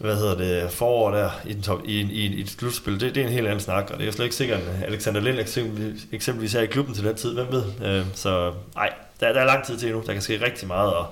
hvad 0.00 0.16
hedder 0.16 0.34
det, 0.34 0.70
forår 0.70 1.10
der 1.10 1.30
i, 1.46 1.52
den 1.52 1.62
top, 1.62 1.80
i, 1.84 2.00
i, 2.00 2.26
i 2.26 2.40
et 2.40 2.50
slutspil, 2.50 3.00
det, 3.00 3.14
det 3.14 3.20
er 3.20 3.26
en 3.26 3.32
helt 3.32 3.46
anden 3.46 3.60
snak, 3.60 3.90
og 3.90 3.96
det 3.96 4.00
er 4.00 4.06
jo 4.06 4.12
slet 4.12 4.24
ikke 4.24 4.36
sikkert, 4.36 4.60
at 4.60 4.86
Alexander 4.86 5.20
Lind 5.20 5.38
eksempelvis, 5.38 6.06
eksempelvis 6.12 6.54
er 6.54 6.60
i 6.60 6.66
klubben 6.66 6.94
til 6.94 7.04
den 7.04 7.14
tid, 7.14 7.34
hvem 7.34 7.46
ved? 7.50 7.64
Øh, 7.84 8.04
så 8.14 8.52
nej, 8.74 8.92
der, 9.20 9.32
der 9.32 9.40
er 9.40 9.46
lang 9.46 9.66
tid 9.66 9.78
til 9.78 9.88
endnu, 9.88 10.02
der 10.06 10.12
kan 10.12 10.22
ske 10.22 10.44
rigtig 10.44 10.68
meget, 10.68 10.92
og 10.92 11.06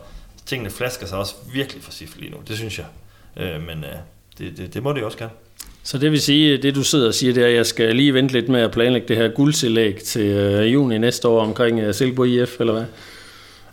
tingene 0.47 0.71
flasker 0.71 1.07
sig 1.07 1.19
også 1.19 1.35
virkelig 1.53 1.83
for 1.83 1.93
SIF 1.93 2.17
lige 2.17 2.31
nu, 2.31 2.37
det 2.49 2.57
synes 2.57 2.79
jeg. 2.79 2.87
Øh, 3.37 3.63
men 3.63 3.85
øh, 3.85 3.97
det, 4.39 4.57
det, 4.57 4.75
det 4.75 4.83
må 4.83 4.93
det 4.93 5.05
også 5.05 5.19
gerne. 5.19 5.33
Så 5.83 5.99
det 5.99 6.11
vil 6.11 6.21
sige, 6.21 6.63
det 6.63 6.75
du 6.75 6.83
sidder 6.83 7.07
og 7.07 7.15
siger, 7.15 7.35
det 7.35 7.43
er, 7.43 7.49
at 7.49 7.55
jeg 7.55 7.67
skal 7.67 7.97
lige 7.97 8.15
vente 8.15 8.33
lidt 8.33 8.49
med 8.49 8.61
at 8.61 8.71
planlægge 8.71 9.09
det 9.09 9.17
her 9.17 9.29
guldtillæg 9.29 9.97
til 9.97 10.27
øh, 10.27 10.73
juni 10.73 10.99
næste 10.99 11.29
år 11.29 11.41
omkring 11.41 11.81
øh, 11.81 11.95
Silkeborg 11.95 12.29
IF, 12.29 12.61
eller 12.61 12.73
hvad? 12.73 12.85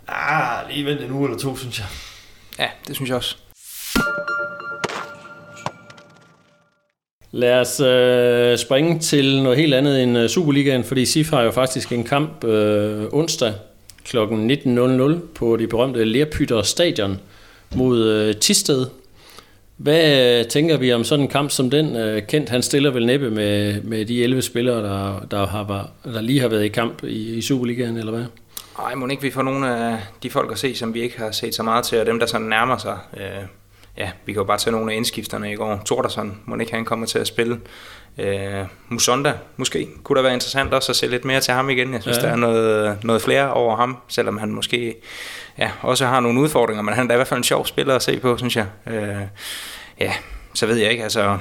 Ah, 0.08 0.70
lige 0.70 0.84
vente 0.84 1.04
en 1.04 1.10
uge 1.10 1.28
eller 1.28 1.38
to, 1.38 1.56
synes 1.56 1.78
jeg. 1.78 1.86
Ja, 2.58 2.68
det 2.88 2.96
synes 2.96 3.08
jeg 3.08 3.16
også. 3.16 3.36
Lad 7.36 7.60
os 7.60 7.80
øh, 7.80 8.58
springe 8.58 8.98
til 8.98 9.42
noget 9.42 9.58
helt 9.58 9.74
andet 9.74 10.02
end 10.02 10.18
øh, 10.18 10.28
Superligaen, 10.28 10.84
fordi 10.84 11.04
SIF 11.04 11.30
har 11.30 11.42
jo 11.42 11.50
faktisk 11.50 11.92
en 11.92 12.04
kamp 12.04 12.44
øh, 12.44 13.04
onsdag 13.12 13.52
kl. 14.04 14.16
19.00 14.18 15.18
på 15.34 15.56
det 15.56 15.68
berømte 15.68 16.04
Lerpytter 16.04 16.62
Stadion 16.62 17.20
mod 17.74 18.04
øh, 18.04 18.34
Tisted. 18.34 18.86
Hvad 19.76 20.38
øh, 20.40 20.46
tænker 20.46 20.76
vi 20.76 20.92
om 20.92 21.04
sådan 21.04 21.24
en 21.24 21.28
kamp 21.28 21.50
som 21.50 21.70
den? 21.70 21.96
Øh, 21.96 22.22
Kent 22.26 22.48
han 22.48 22.62
stiller 22.62 22.90
vel 22.90 23.06
næppe 23.06 23.30
med, 23.30 23.82
med 23.82 24.04
de 24.04 24.22
11 24.22 24.42
spillere, 24.42 24.82
der, 24.82 25.26
der, 25.30 25.46
har, 25.46 25.90
der 26.04 26.20
lige 26.20 26.40
har 26.40 26.48
været 26.48 26.64
i 26.64 26.68
kamp 26.68 27.04
i, 27.04 27.34
i 27.34 27.42
Superligaen, 27.42 27.96
eller 27.96 28.12
hvad? 28.12 28.24
Nej, 28.78 28.94
må 28.94 29.06
ikke 29.06 29.22
vi 29.22 29.30
får 29.30 29.42
nogle 29.42 29.76
af 29.76 29.98
de 30.22 30.30
folk 30.30 30.52
at 30.52 30.58
se, 30.58 30.74
som 30.74 30.94
vi 30.94 31.02
ikke 31.02 31.18
har 31.18 31.30
set 31.30 31.54
så 31.54 31.62
meget 31.62 31.84
til, 31.84 32.00
og 32.00 32.06
dem, 32.06 32.18
der 32.18 32.26
sådan 32.26 32.46
nærmer 32.46 32.78
sig. 32.78 32.98
Øh 33.16 33.46
ja, 33.98 34.10
vi 34.24 34.32
kan 34.32 34.40
jo 34.40 34.44
bare 34.44 34.58
tage 34.58 34.72
nogle 34.72 34.92
af 34.92 34.96
indskifterne 34.96 35.52
i 35.52 35.54
går. 35.54 35.82
Tordersson, 35.84 36.40
må 36.44 36.56
ikke 36.56 36.72
han 36.72 36.84
kommer 36.84 37.06
til 37.06 37.18
at 37.18 37.26
spille. 37.26 37.60
Øh, 38.18 38.64
Musonda, 38.88 39.32
måske. 39.56 39.88
Kunne 40.02 40.16
da 40.16 40.22
være 40.22 40.34
interessant 40.34 40.74
også 40.74 40.92
at 40.92 40.96
se 40.96 41.06
lidt 41.06 41.24
mere 41.24 41.40
til 41.40 41.54
ham 41.54 41.70
igen. 41.70 41.92
Jeg 41.92 42.02
synes, 42.02 42.18
ja. 42.18 42.22
der 42.22 42.28
er 42.28 42.36
noget, 42.36 43.04
noget 43.04 43.22
flere 43.22 43.52
over 43.52 43.76
ham, 43.76 43.96
selvom 44.08 44.38
han 44.38 44.52
måske 44.52 44.94
ja, 45.58 45.70
også 45.82 46.06
har 46.06 46.20
nogle 46.20 46.40
udfordringer, 46.40 46.82
men 46.82 46.94
han 46.94 47.04
er 47.04 47.08
da 47.08 47.14
i 47.14 47.16
hvert 47.16 47.28
fald 47.28 47.38
en 47.38 47.44
sjov 47.44 47.66
spiller 47.66 47.94
at 47.94 48.02
se 48.02 48.20
på, 48.20 48.36
synes 48.36 48.56
jeg. 48.56 48.66
Øh, 48.86 49.22
ja, 50.00 50.12
så 50.54 50.66
ved 50.66 50.76
jeg 50.76 50.90
ikke, 50.90 51.02
altså 51.02 51.38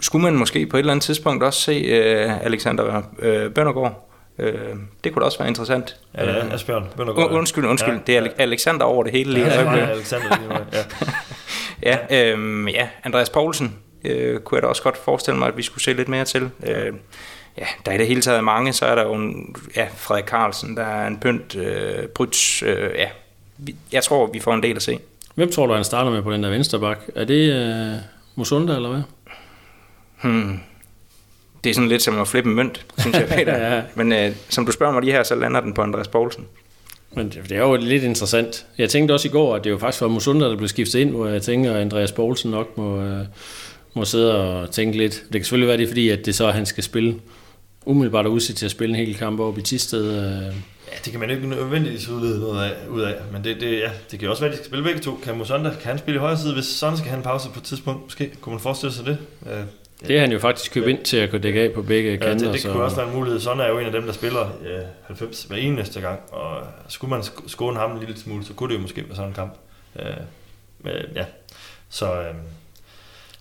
skulle 0.00 0.22
man 0.22 0.34
måske 0.34 0.66
på 0.66 0.76
et 0.76 0.78
eller 0.78 0.92
andet 0.92 1.04
tidspunkt 1.04 1.42
også 1.42 1.60
se 1.60 1.72
øh, 1.72 2.44
Alexander 2.44 3.02
øh, 3.18 3.50
Bøndergaard 3.50 4.10
Øh, 4.38 4.76
det 5.04 5.12
kunne 5.12 5.20
da 5.20 5.24
også 5.24 5.38
være 5.38 5.48
interessant. 5.48 5.96
Ja, 6.14 6.54
Asbjørn 6.54 6.86
Bøndergaard. 6.96 7.30
Undskyld, 7.30 7.64
undskyld. 7.64 7.94
Ja, 7.94 8.00
det 8.06 8.16
er 8.16 8.28
Alexander 8.38 8.84
over 8.84 9.02
det 9.02 9.12
hele 9.12 9.32
lige. 9.32 9.46
Ja, 9.46 9.76
ja, 9.76 9.86
Alexander 9.86 10.36
lige 10.36 10.66
ja. 10.72 10.82
ja, 11.82 11.98
øhm, 12.10 12.68
ja, 12.68 12.88
Andreas 13.04 13.30
Poulsen 13.30 13.78
øh, 14.04 14.40
kunne 14.40 14.56
jeg 14.56 14.62
da 14.62 14.68
også 14.68 14.82
godt 14.82 14.96
forestille 14.96 15.38
mig, 15.38 15.48
at 15.48 15.56
vi 15.56 15.62
skulle 15.62 15.84
se 15.84 15.92
lidt 15.92 16.08
mere 16.08 16.24
til. 16.24 16.50
Øh, 16.66 16.92
ja, 17.58 17.66
der 17.86 17.90
er 17.90 17.94
i 17.94 17.98
det 17.98 18.06
hele 18.06 18.22
taget 18.22 18.44
mange, 18.44 18.72
så 18.72 18.86
er 18.86 18.94
der 18.94 19.02
jo 19.02 19.14
en, 19.14 19.56
ja, 19.76 19.86
Frederik 19.96 20.24
Carlsen, 20.24 20.76
der 20.76 20.84
er 20.84 21.06
en 21.06 21.18
pynt, 21.20 21.56
øh, 21.56 22.08
Bryts, 22.08 22.62
øh, 22.62 22.90
ja, 22.94 23.08
jeg 23.92 24.04
tror, 24.04 24.26
vi 24.26 24.40
får 24.40 24.54
en 24.54 24.62
del 24.62 24.76
at 24.76 24.82
se. 24.82 24.98
Hvem 25.34 25.52
tror 25.52 25.66
du, 25.66 25.74
han 25.74 25.84
starter 25.84 26.10
med 26.10 26.22
på 26.22 26.32
den 26.32 26.42
der 26.42 26.50
venstre 26.50 26.80
bak? 26.80 26.98
Er 27.14 27.24
det 27.24 27.52
øh, 27.52 28.00
Musunda, 28.34 28.74
eller 28.74 28.88
hvad? 28.88 29.02
Hmm. 30.22 30.60
Det 31.64 31.70
er 31.70 31.74
sådan 31.74 31.88
lidt 31.88 32.02
som 32.02 32.20
at 32.20 32.28
flippe 32.28 32.50
en 32.50 32.56
mønt, 32.56 32.86
synes 32.98 33.16
jeg, 33.16 33.28
Peter. 33.36 33.74
ja. 33.74 33.82
Men 33.94 34.12
øh, 34.12 34.32
som 34.48 34.66
du 34.66 34.72
spørger 34.72 34.92
mig 34.92 35.02
lige 35.02 35.12
her, 35.12 35.22
så 35.22 35.34
lander 35.34 35.60
den 35.60 35.74
på 35.74 35.82
Andreas 35.82 36.08
Poulsen. 36.08 36.46
Men 37.16 37.28
det, 37.28 37.40
det 37.48 37.56
er 37.56 37.60
jo 37.60 37.76
lidt 37.76 38.04
interessant. 38.04 38.66
Jeg 38.78 38.90
tænkte 38.90 39.12
også 39.12 39.28
i 39.28 39.30
går, 39.30 39.56
at 39.56 39.64
det 39.64 39.70
jo 39.70 39.78
faktisk 39.78 40.00
var 40.00 40.08
Musunda, 40.08 40.46
der 40.46 40.56
blev 40.56 40.68
skiftet 40.68 40.98
ind, 40.98 41.10
hvor 41.10 41.26
jeg 41.26 41.42
tænker, 41.42 41.72
at 41.72 41.80
Andreas 41.80 42.12
Poulsen 42.12 42.50
nok 42.50 42.78
må, 42.78 43.00
øh, 43.02 43.26
må 43.94 44.04
sidde 44.04 44.34
og 44.34 44.70
tænke 44.70 44.98
lidt. 44.98 45.12
Det 45.12 45.32
kan 45.32 45.44
selvfølgelig 45.44 45.68
være 45.68 45.78
det, 45.78 45.88
fordi 45.88 46.08
at 46.08 46.26
det 46.26 46.34
så, 46.34 46.46
at 46.48 46.54
han 46.54 46.66
skal 46.66 46.84
spille 46.84 47.14
umiddelbart 47.86 48.26
udsigt 48.26 48.58
til 48.58 48.64
at 48.64 48.70
spille 48.70 48.98
en 48.98 49.06
hel 49.06 49.14
kamp 49.14 49.40
over 49.40 49.58
i 49.58 49.62
Tisted. 49.62 50.04
Øh. 50.04 50.54
Ja, 50.92 50.98
det 51.04 51.10
kan 51.10 51.20
man 51.20 51.30
ikke 51.30 51.48
nødvendigvis 51.48 52.08
udlede 52.08 52.40
noget 52.40 52.64
af, 52.64 52.72
ud 52.88 53.00
af, 53.00 53.14
men 53.32 53.44
det, 53.44 53.60
det, 53.60 53.78
ja, 53.78 53.90
det 54.10 54.20
kan 54.20 54.28
også 54.28 54.42
være, 54.42 54.52
at 54.52 54.52
de 54.52 54.56
skal 54.56 54.70
spille 54.70 54.84
begge 54.84 55.00
to. 55.00 55.18
Kan 55.22 55.38
Musonda, 55.38 55.70
kan 55.70 55.88
han 55.90 55.98
spille 55.98 56.16
i 56.16 56.20
højre 56.20 56.38
side, 56.38 56.54
hvis 56.54 56.64
sådan 56.64 56.98
skal 56.98 57.10
han 57.10 57.22
pause 57.22 57.48
på 57.48 57.58
et 57.58 57.64
tidspunkt? 57.64 58.02
Måske 58.02 58.30
kunne 58.40 58.52
man 58.52 58.60
forestille 58.60 58.94
sig 58.94 59.04
det? 59.04 59.18
Øh, 59.46 59.64
Øh, 60.02 60.08
det 60.08 60.16
er 60.16 60.20
han 60.20 60.32
jo 60.32 60.38
faktisk 60.38 60.72
købt 60.72 60.86
ind 60.86 61.04
til 61.04 61.16
at 61.16 61.30
kunne 61.30 61.42
dække 61.42 61.60
af 61.60 61.72
på 61.72 61.82
begge 61.82 62.10
ja, 62.10 62.16
kanter. 62.16 62.44
Det, 62.44 62.54
det 62.54 62.62
så. 62.62 62.72
kunne 62.72 62.84
også 62.84 62.96
være 62.96 63.08
en 63.08 63.14
mulighed. 63.14 63.40
Sådan 63.40 63.60
er 63.60 63.68
jo 63.68 63.78
en 63.78 63.86
af 63.86 63.92
dem, 63.92 64.02
der 64.02 64.12
spiller 64.12 64.48
ja, 64.64 64.80
90 65.06 65.44
hver 65.44 65.56
eneste 65.56 66.00
gang, 66.00 66.20
og 66.32 66.62
skulle 66.88 67.10
man 67.10 67.22
skåne 67.46 67.78
ham 67.78 67.92
en 67.92 67.98
lille 67.98 68.18
smule, 68.18 68.44
så 68.44 68.52
kunne 68.52 68.68
det 68.68 68.74
jo 68.74 68.82
måske 68.82 69.04
være 69.06 69.16
sådan 69.16 69.28
en 69.28 69.34
kamp. 69.34 69.54
Øh, 69.98 70.06
men, 70.80 70.92
ja, 71.14 71.24
så... 71.88 72.20
Øh, 72.20 72.34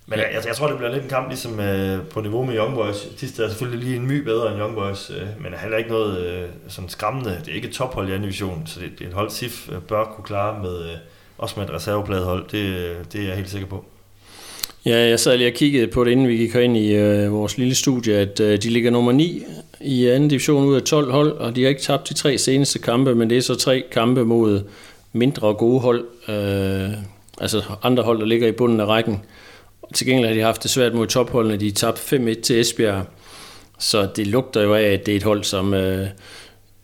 men 0.06 0.20
ja. 0.20 0.36
jeg, 0.36 0.48
jeg 0.48 0.56
tror, 0.56 0.68
det 0.68 0.78
bliver 0.78 0.92
lidt 0.92 1.04
en 1.04 1.10
kamp 1.10 1.28
ligesom 1.28 1.60
øh, 1.60 2.08
på 2.08 2.22
niveau 2.22 2.46
med 2.46 2.56
Young 2.56 2.76
Boys. 2.76 3.08
Tisted 3.18 3.46
er 3.46 3.50
selvfølgelig 3.50 3.86
lige 3.86 3.96
en 3.96 4.08
my 4.08 4.18
bedre 4.24 4.52
end 4.52 4.62
Young 4.62 4.76
Boys, 4.76 5.10
øh, 5.10 5.28
men 5.40 5.54
er 5.54 5.58
heller 5.58 5.78
ikke 5.78 5.90
noget 5.90 6.26
øh, 6.26 6.50
sådan 6.68 6.90
skræmmende. 6.90 7.30
Det 7.46 7.52
er 7.52 7.56
ikke 7.56 7.68
et 7.68 7.74
tophold 7.74 8.10
i 8.10 8.12
anden 8.12 8.22
division, 8.22 8.68
så 8.68 8.80
det, 8.80 8.92
det 9.00 9.06
er 9.06 9.10
et 9.10 9.14
hold, 9.14 9.30
SIF 9.30 9.70
øh, 9.72 9.82
bør 9.82 10.06
kunne 10.06 10.26
klare 10.26 10.64
med, 10.64 10.84
øh, 10.84 10.98
også 11.38 11.60
med 11.60 11.68
et 11.68 11.74
reservepladehold. 11.74 12.48
Det, 12.52 12.58
øh, 12.58 12.96
det 13.14 13.22
er 13.22 13.28
jeg 13.28 13.36
helt 13.36 13.50
sikker 13.50 13.68
på. 13.68 13.86
Ja, 14.86 15.10
jeg 15.10 15.20
sad 15.20 15.38
lige 15.38 15.50
og 15.50 15.54
kiggede 15.54 15.88
på 15.88 16.04
det, 16.04 16.12
inden 16.12 16.28
vi 16.28 16.38
gik 16.38 16.56
ind 16.56 16.78
i 16.78 16.96
øh, 16.96 17.34
vores 17.34 17.58
lille 17.58 17.76
studie, 17.76 18.16
at 18.16 18.40
øh, 18.40 18.62
de 18.62 18.70
ligger 18.70 18.92
nummer 18.92 19.12
9 19.12 19.44
i 19.82 20.08
anden 20.08 20.30
division 20.30 20.66
ud 20.66 20.76
af 20.76 20.82
12 20.82 21.12
hold, 21.12 21.32
og 21.32 21.56
de 21.56 21.62
har 21.62 21.70
ikke 21.70 21.82
tabt 21.82 22.10
de 22.10 22.14
tre 22.14 22.38
seneste 22.38 22.80
kampe, 22.80 23.16
men 23.16 23.30
det 23.30 23.38
er 23.38 23.42
så 23.42 23.56
tre 23.56 23.84
kampe 23.92 24.26
mod 24.26 24.64
mindre 25.14 25.48
og 25.48 25.58
gode 25.58 25.80
hold, 25.80 26.06
øh, 26.28 26.90
altså 27.42 27.64
andre 27.84 28.04
hold, 28.04 28.20
der 28.20 28.26
ligger 28.26 28.48
i 28.48 28.52
bunden 28.52 28.80
af 28.80 28.86
rækken. 28.86 29.22
Til 29.94 30.08
gengæld 30.08 30.28
har 30.28 30.34
de 30.34 30.42
haft 30.42 30.64
det 30.64 30.72
svært 30.72 30.94
mod 30.94 31.08
topholdene, 31.08 31.58
de 31.58 31.72
tabte 31.72 32.02
tabt 32.02 32.22
5-1 32.38 32.42
til 32.42 32.60
Esbjerg, 32.60 33.06
så 33.80 34.08
det 34.16 34.28
lugter 34.28 34.62
jo 34.62 34.74
af, 34.74 34.84
at 34.84 35.06
det 35.06 35.12
er 35.12 35.16
et 35.16 35.24
hold, 35.24 35.44
som, 35.44 35.74
øh, 35.74 36.08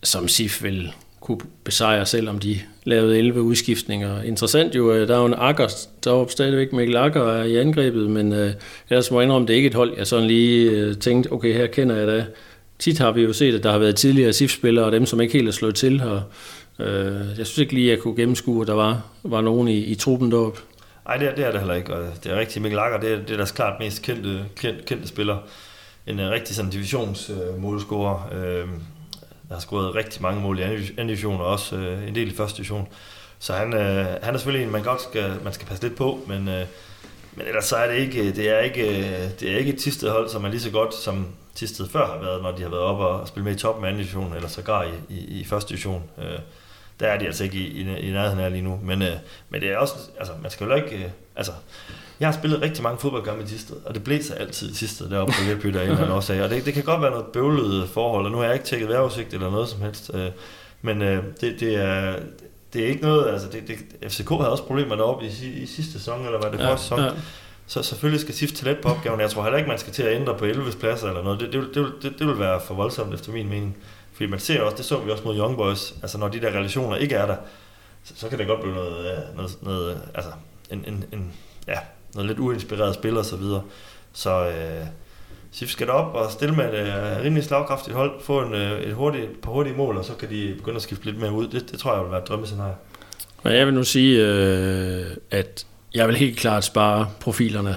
som 0.04 0.28
SIF 0.28 0.64
vil 0.64 0.94
kunne 1.30 1.50
besejre, 1.64 2.06
selvom 2.06 2.40
de 2.40 2.60
lavede 2.84 3.18
11 3.18 3.42
udskiftninger. 3.42 4.22
Interessant 4.22 4.76
jo, 4.76 4.94
øh, 4.94 5.08
der 5.08 5.16
er 5.16 5.20
jo 5.20 5.26
en 5.26 5.34
Akker, 5.34 5.68
der 6.04 6.22
er 6.22 6.28
stadigvæk 6.28 6.74
Mikkel 6.74 6.96
Akker 6.96 7.44
i 7.44 7.58
angrebet, 7.58 8.10
men 8.10 8.34
øh, 8.34 8.52
ellers 8.90 9.12
må 9.12 9.20
jeg 9.20 9.24
indrømme, 9.24 9.48
det 9.48 9.54
er 9.54 9.58
ikke 9.58 9.68
et 9.68 9.74
hold, 9.74 9.98
jeg 9.98 10.08
sådan 10.08 10.28
lige 10.28 10.72
øh, 10.72 10.96
tænkte, 10.96 11.34
okay, 11.34 11.54
her 11.54 11.68
kender 11.68 11.96
jeg 11.96 12.08
da. 12.08 12.26
Tit 12.80 13.00
har 13.00 13.12
vi 13.12 13.22
jo 13.22 13.34
set, 13.34 13.56
at 13.56 13.64
der 13.64 13.72
har 13.72 13.80
været 13.80 13.96
tidligere 13.96 14.34
SIF-spillere, 14.34 14.86
og 14.86 14.92
dem, 14.92 15.06
som 15.06 15.22
ikke 15.22 15.34
helt 15.34 15.48
er 15.48 15.52
slået 15.52 15.76
til 15.76 16.02
her. 16.02 16.22
Øh, 16.80 17.38
jeg 17.38 17.48
synes 17.48 17.58
ikke 17.58 17.74
lige, 17.74 17.92
at 17.92 17.96
jeg 17.96 18.04
kunne 18.04 18.16
gennemskue, 18.16 18.62
at 18.62 18.68
der 18.68 18.74
var, 18.74 19.02
var 19.24 19.42
nogen 19.42 19.68
i, 19.68 19.78
i 19.78 19.96
truppen 19.96 20.32
deroppe. 20.32 20.60
Nej, 21.08 21.18
det 21.18 21.28
er, 21.28 21.36
det 21.36 21.46
er 21.46 21.52
det 21.52 21.60
heller 21.60 21.76
ikke, 21.76 21.94
og 21.94 22.06
det 22.24 22.32
er 22.32 22.40
rigtigt. 22.40 22.62
Mikkel 22.62 22.80
Akker, 22.80 23.00
det 23.00 23.12
er, 23.12 23.18
det 23.18 23.32
er 23.32 23.38
deres 23.38 23.52
klart 23.52 23.80
mest 23.80 24.02
kendte, 24.02 24.46
kendte, 24.56 24.84
kendte 24.84 25.08
spiller. 25.08 25.38
En 26.08 26.20
øh, 26.20 26.30
rigtig 26.30 26.56
sådan 26.56 26.72
divisionsmålscorer. 26.72 28.30
Øh, 28.34 28.68
der 29.50 29.56
har 29.56 29.62
scoret 29.62 29.96
rigtig 29.96 30.22
mange 30.22 30.42
mål 30.42 30.60
i 30.60 30.64
anden 30.64 31.08
division, 31.08 31.42
og 31.42 31.48
også 31.48 31.76
øh, 31.76 32.08
en 32.08 32.16
del 32.16 32.32
i 32.32 32.36
første 32.36 32.58
division. 32.58 32.88
Så 33.40 33.54
han, 33.54 33.74
øh, 33.74 34.06
han 34.24 34.34
er 34.34 34.38
selvfølgelig 34.38 34.66
en, 34.66 34.72
man 34.72 34.84
godt 34.84 35.02
skal, 35.02 35.34
man 35.44 35.54
skal 35.54 35.68
passe 35.68 35.84
lidt 35.84 35.96
på, 35.96 36.20
men, 36.28 36.48
øh, 36.48 36.66
men 37.34 37.48
ellers 37.48 37.66
så 37.66 37.76
er 37.76 37.92
det 37.92 37.98
ikke, 37.98 38.32
det 38.32 38.50
er 38.50 38.60
ikke, 38.60 38.90
øh, 38.90 39.30
det 39.40 39.52
er 39.52 39.58
ikke 39.58 39.74
et 39.74 39.80
Tisted 39.80 40.10
hold, 40.10 40.30
som 40.30 40.46
er 40.46 40.50
lige 40.50 40.62
så 40.62 40.72
godt, 40.72 40.94
som 40.94 41.28
Tisted 41.56 41.90
før 41.90 42.08
har 42.08 42.20
været, 42.20 42.42
når 42.42 42.52
de 42.52 42.62
har 42.62 42.70
været 42.70 42.84
oppe 42.84 43.06
og 43.06 43.28
spille 43.28 43.46
med 43.46 43.56
i 43.56 43.60
toppen 43.60 43.86
af 43.86 43.90
anden 43.90 44.02
division, 44.02 44.34
eller 44.34 44.50
sågar 44.50 44.84
i, 44.84 45.14
i, 45.14 45.40
i 45.40 45.46
første 45.46 45.70
division. 45.70 46.04
Øh, 46.18 46.40
der 47.00 47.08
er 47.08 47.20
de 47.20 47.26
altså 47.26 47.44
ikke 47.44 47.58
i, 47.58 47.82
i, 47.82 47.98
i 48.00 48.12
nærheden 48.12 48.40
af 48.40 48.52
lige 48.52 48.62
nu. 48.62 48.80
Men, 48.84 49.02
øh, 49.02 49.14
men 49.50 49.62
det 49.62 49.72
er 49.72 49.78
også, 49.78 49.96
altså 50.20 50.34
man 50.42 50.52
skal 50.52 50.68
jo 50.68 50.74
ikke, 50.74 50.96
øh, 50.96 51.10
altså 51.36 51.52
jeg 52.20 52.28
har 52.28 52.34
spillet 52.34 52.62
rigtig 52.62 52.84
mange 52.84 53.00
fodboldkampe 53.00 53.44
i 53.44 53.48
Tisted, 53.48 53.76
og 53.86 53.94
det 53.94 54.04
blæser 54.04 54.36
altid 54.36 54.72
i 54.72 54.74
Tisted 54.74 55.10
deroppe 55.10 55.34
på 55.34 55.44
Vildby, 55.44 55.68
der 55.68 55.80
er 55.80 55.84
en 55.84 55.90
eller 55.90 56.02
anden 56.02 56.18
årsag. 56.18 56.44
Og 56.44 56.50
det, 56.50 56.66
det 56.66 56.74
kan 56.74 56.84
godt 56.84 57.02
være 57.02 57.12
noget 57.12 57.26
bøvlet 57.26 57.90
forhold, 57.90 58.26
og 58.26 58.32
nu 58.32 58.38
har 58.38 58.46
jeg 58.46 58.54
ikke 58.54 58.66
tjekket 58.66 58.90
vejrudsigt 58.90 59.34
eller 59.34 59.52
noget 59.52 59.70
som 59.70 59.82
helst. 59.82 60.12
Øh, 60.14 60.30
men 60.82 61.02
øh, 61.02 61.24
det, 61.42 61.60
det, 61.60 61.76
er, 61.76 62.16
det 62.74 62.84
er 62.84 62.88
ikke 62.88 63.02
noget, 63.02 63.34
altså 63.34 63.48
det, 63.52 63.68
det, 63.68 64.12
FCK 64.12 64.30
havde 64.30 64.52
også 64.52 64.64
problemer 64.64 64.96
deroppe 64.96 65.26
i, 65.26 65.48
i 65.48 65.66
sidste 65.66 65.94
sæson, 65.94 66.26
eller 66.26 66.42
var 66.42 66.52
det 66.52 66.60
ja, 66.60 66.78
sæson? 66.78 67.00
Ja. 67.00 67.10
Så 67.68 67.84
selvfølgelig 67.84 68.22
skal 68.22 68.34
SIF 68.34 68.52
til 68.52 68.68
let 68.68 68.78
på 68.82 68.90
opgaven. 68.90 69.20
Jeg 69.20 69.30
tror 69.30 69.44
heller 69.44 69.58
ikke, 69.58 69.70
man 69.70 69.80
skal 69.80 69.94
til 69.94 70.04
at 70.04 70.16
ændre 70.16 70.38
på 70.38 70.46
11 70.46 70.72
pladser 70.80 71.08
eller 71.08 71.24
noget. 71.24 71.40
Det, 71.40 71.54
det, 71.54 71.70
det, 71.74 71.94
det, 72.02 72.20
det 72.20 72.28
vil 72.28 72.40
være 72.40 72.62
for 72.62 72.74
voldsomt 72.74 73.14
efter 73.14 73.32
min 73.32 73.50
mening. 73.50 73.78
Fordi 74.14 74.30
man 74.30 74.40
ser 74.40 74.62
også, 74.62 74.78
det 74.78 74.86
så 74.86 75.00
vi 75.00 75.12
også 75.12 75.24
mod 75.24 75.38
Young 75.38 75.58
Boys, 75.58 75.94
altså 76.02 76.18
når 76.18 76.28
de 76.28 76.42
der 76.42 76.48
relationer 76.48 76.96
ikke 76.96 77.16
er 77.16 77.26
der, 77.26 77.36
så, 78.04 78.14
så 78.16 78.30
kan 78.30 78.40
det 78.40 78.48
godt 78.48 78.62
blive 78.62 78.76
noget, 78.76 79.12
øh, 79.12 79.36
noget, 79.36 79.58
noget 79.62 80.02
altså 80.14 80.32
en, 80.72 80.84
en, 80.88 81.04
en, 81.14 81.34
ja, 81.68 81.80
noget 82.16 82.28
lidt 82.28 82.40
uinspireret 82.40 82.96
spil 82.96 83.18
og 83.18 83.26
så 83.26 83.36
videre. 83.36 83.62
Så 84.14 84.48
øh, 84.48 84.88
SIF 85.52 85.70
skal 85.70 85.90
op 85.90 86.16
og 86.16 86.32
stille 86.32 86.56
med 86.56 86.74
et 86.74 86.80
øh, 86.80 87.24
rimelig 87.24 87.44
slagkraftigt 87.44 87.96
hold, 87.96 88.12
få 88.22 88.42
en, 88.42 88.54
øh, 88.54 88.82
et 88.82 88.94
hurtigt, 88.94 89.42
par 89.42 89.52
hurtige 89.52 89.76
mål, 89.76 89.98
og 89.98 90.06
så 90.06 90.14
kan 90.14 90.30
de 90.30 90.54
begynde 90.58 90.76
at 90.76 90.82
skifte 90.82 91.06
lidt 91.06 91.20
mere 91.20 91.32
ud. 91.32 91.48
Det, 91.48 91.72
det 91.72 91.80
tror 91.80 91.94
jeg 91.94 92.04
vil 92.04 92.12
være 92.12 92.22
et 92.22 92.28
drømmescenarie. 92.28 92.76
Men 93.44 93.54
jeg 93.54 93.66
vil 93.66 93.74
nu 93.74 93.84
sige, 93.84 94.26
øh, 94.26 95.06
at 95.32 95.66
jeg 95.94 96.08
vil 96.08 96.16
helt 96.16 96.38
klart 96.38 96.64
spare 96.64 97.08
profilerne. 97.20 97.76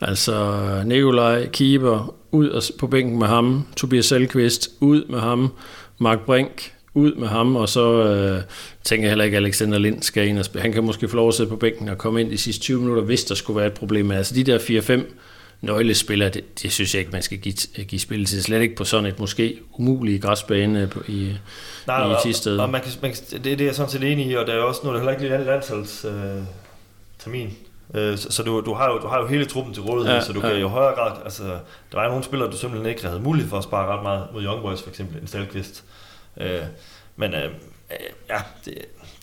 Altså 0.00 0.64
Nikolaj 0.84 1.46
Kieber 1.46 2.14
ud 2.30 2.72
på 2.78 2.86
bænken 2.86 3.18
med 3.18 3.26
ham, 3.26 3.66
Tobias 3.76 4.06
Selqvist 4.06 4.70
ud 4.80 5.04
med 5.04 5.20
ham, 5.20 5.52
Mark 5.98 6.20
Brink 6.20 6.72
ud 6.94 7.14
med 7.14 7.28
ham, 7.28 7.56
og 7.56 7.68
så 7.68 8.04
øh, 8.04 8.42
tænker 8.84 9.04
jeg 9.04 9.10
heller 9.10 9.24
ikke, 9.24 9.36
at 9.36 9.42
Alexander 9.42 9.78
Lind 9.78 10.02
skal 10.02 10.28
ind 10.28 10.38
og 10.38 10.44
spille. 10.44 10.62
Han 10.62 10.72
kan 10.72 10.84
måske 10.84 11.08
få 11.08 11.16
lov 11.16 11.28
at 11.28 11.34
sidde 11.34 11.50
på 11.50 11.56
bænken 11.56 11.88
og 11.88 11.98
komme 11.98 12.20
ind 12.20 12.30
de 12.30 12.38
sidste 12.38 12.62
20 12.62 12.80
minutter, 12.80 13.02
hvis 13.02 13.24
der 13.24 13.34
skulle 13.34 13.56
være 13.56 13.66
et 13.66 13.72
problem. 13.72 14.10
Altså 14.10 14.34
de 14.34 14.44
der 14.44 14.58
4-5 14.58 15.00
nøglespillere, 15.60 16.28
det, 16.28 16.62
det 16.62 16.72
synes 16.72 16.94
jeg 16.94 17.00
ikke, 17.00 17.12
man 17.12 17.22
skal 17.22 17.38
give, 17.38 17.54
give 17.84 18.00
spil 18.00 18.24
til. 18.24 18.42
Slet 18.42 18.62
ikke 18.62 18.76
på 18.76 18.84
sådan 18.84 19.06
et 19.06 19.20
måske 19.20 19.58
umuligt 19.72 20.22
græsbane 20.22 20.86
på, 20.86 21.02
i, 21.08 21.32
Nej, 21.86 22.12
i 22.12 22.14
Tisted. 22.22 22.58
Og, 22.58 22.64
og 22.64 22.70
man 22.70 22.80
kan, 22.80 22.92
man 23.02 23.12
kan, 23.12 23.20
det, 23.30 23.44
det 23.44 23.60
er 23.60 23.64
jeg 23.64 23.74
sådan 23.74 23.90
set 23.90 24.12
enig 24.12 24.26
i, 24.26 24.34
og 24.34 24.46
der 24.46 24.52
er 24.52 24.60
også 24.60 24.80
nu 24.84 24.88
er 24.88 24.92
det 24.92 25.00
heller 25.00 25.12
ikke 25.12 25.36
lige 25.36 25.44
landsholds 25.44 26.04
øh, 26.04 26.42
termin 27.18 27.56
Øh, 27.94 28.18
så, 28.18 28.32
så 28.32 28.42
du, 28.42 28.60
du, 28.60 28.74
har 28.74 28.92
jo, 28.92 28.98
du 28.98 29.06
har 29.06 29.20
jo 29.20 29.26
hele 29.26 29.44
truppen 29.44 29.74
til 29.74 29.82
rådighed, 29.82 30.14
ja, 30.14 30.20
så 30.20 30.32
du 30.32 30.40
ja. 30.40 30.48
kan 30.48 30.60
jo 30.60 30.68
højere 30.68 30.94
grad, 30.94 31.12
altså, 31.24 31.42
der 31.92 32.00
er 32.00 32.08
nogle 32.08 32.24
spillere, 32.24 32.50
du 32.50 32.56
simpelthen 32.56 32.90
ikke 32.90 33.06
havde 33.06 33.20
mulighed 33.20 33.50
for 33.50 33.58
at 33.58 33.64
spare 33.64 33.86
ret 33.86 34.02
meget 34.02 34.26
mod 34.32 34.42
Young 34.42 34.62
Boys 34.62 34.82
for 34.82 34.90
eksempel, 34.90 35.22
en 35.22 35.26
Stalkvist. 35.26 35.84
Øh, 35.84 36.07
Øh, 36.40 36.62
men 37.16 37.34
øh, 37.34 37.50
ja, 38.28 38.38
det, 38.64 38.74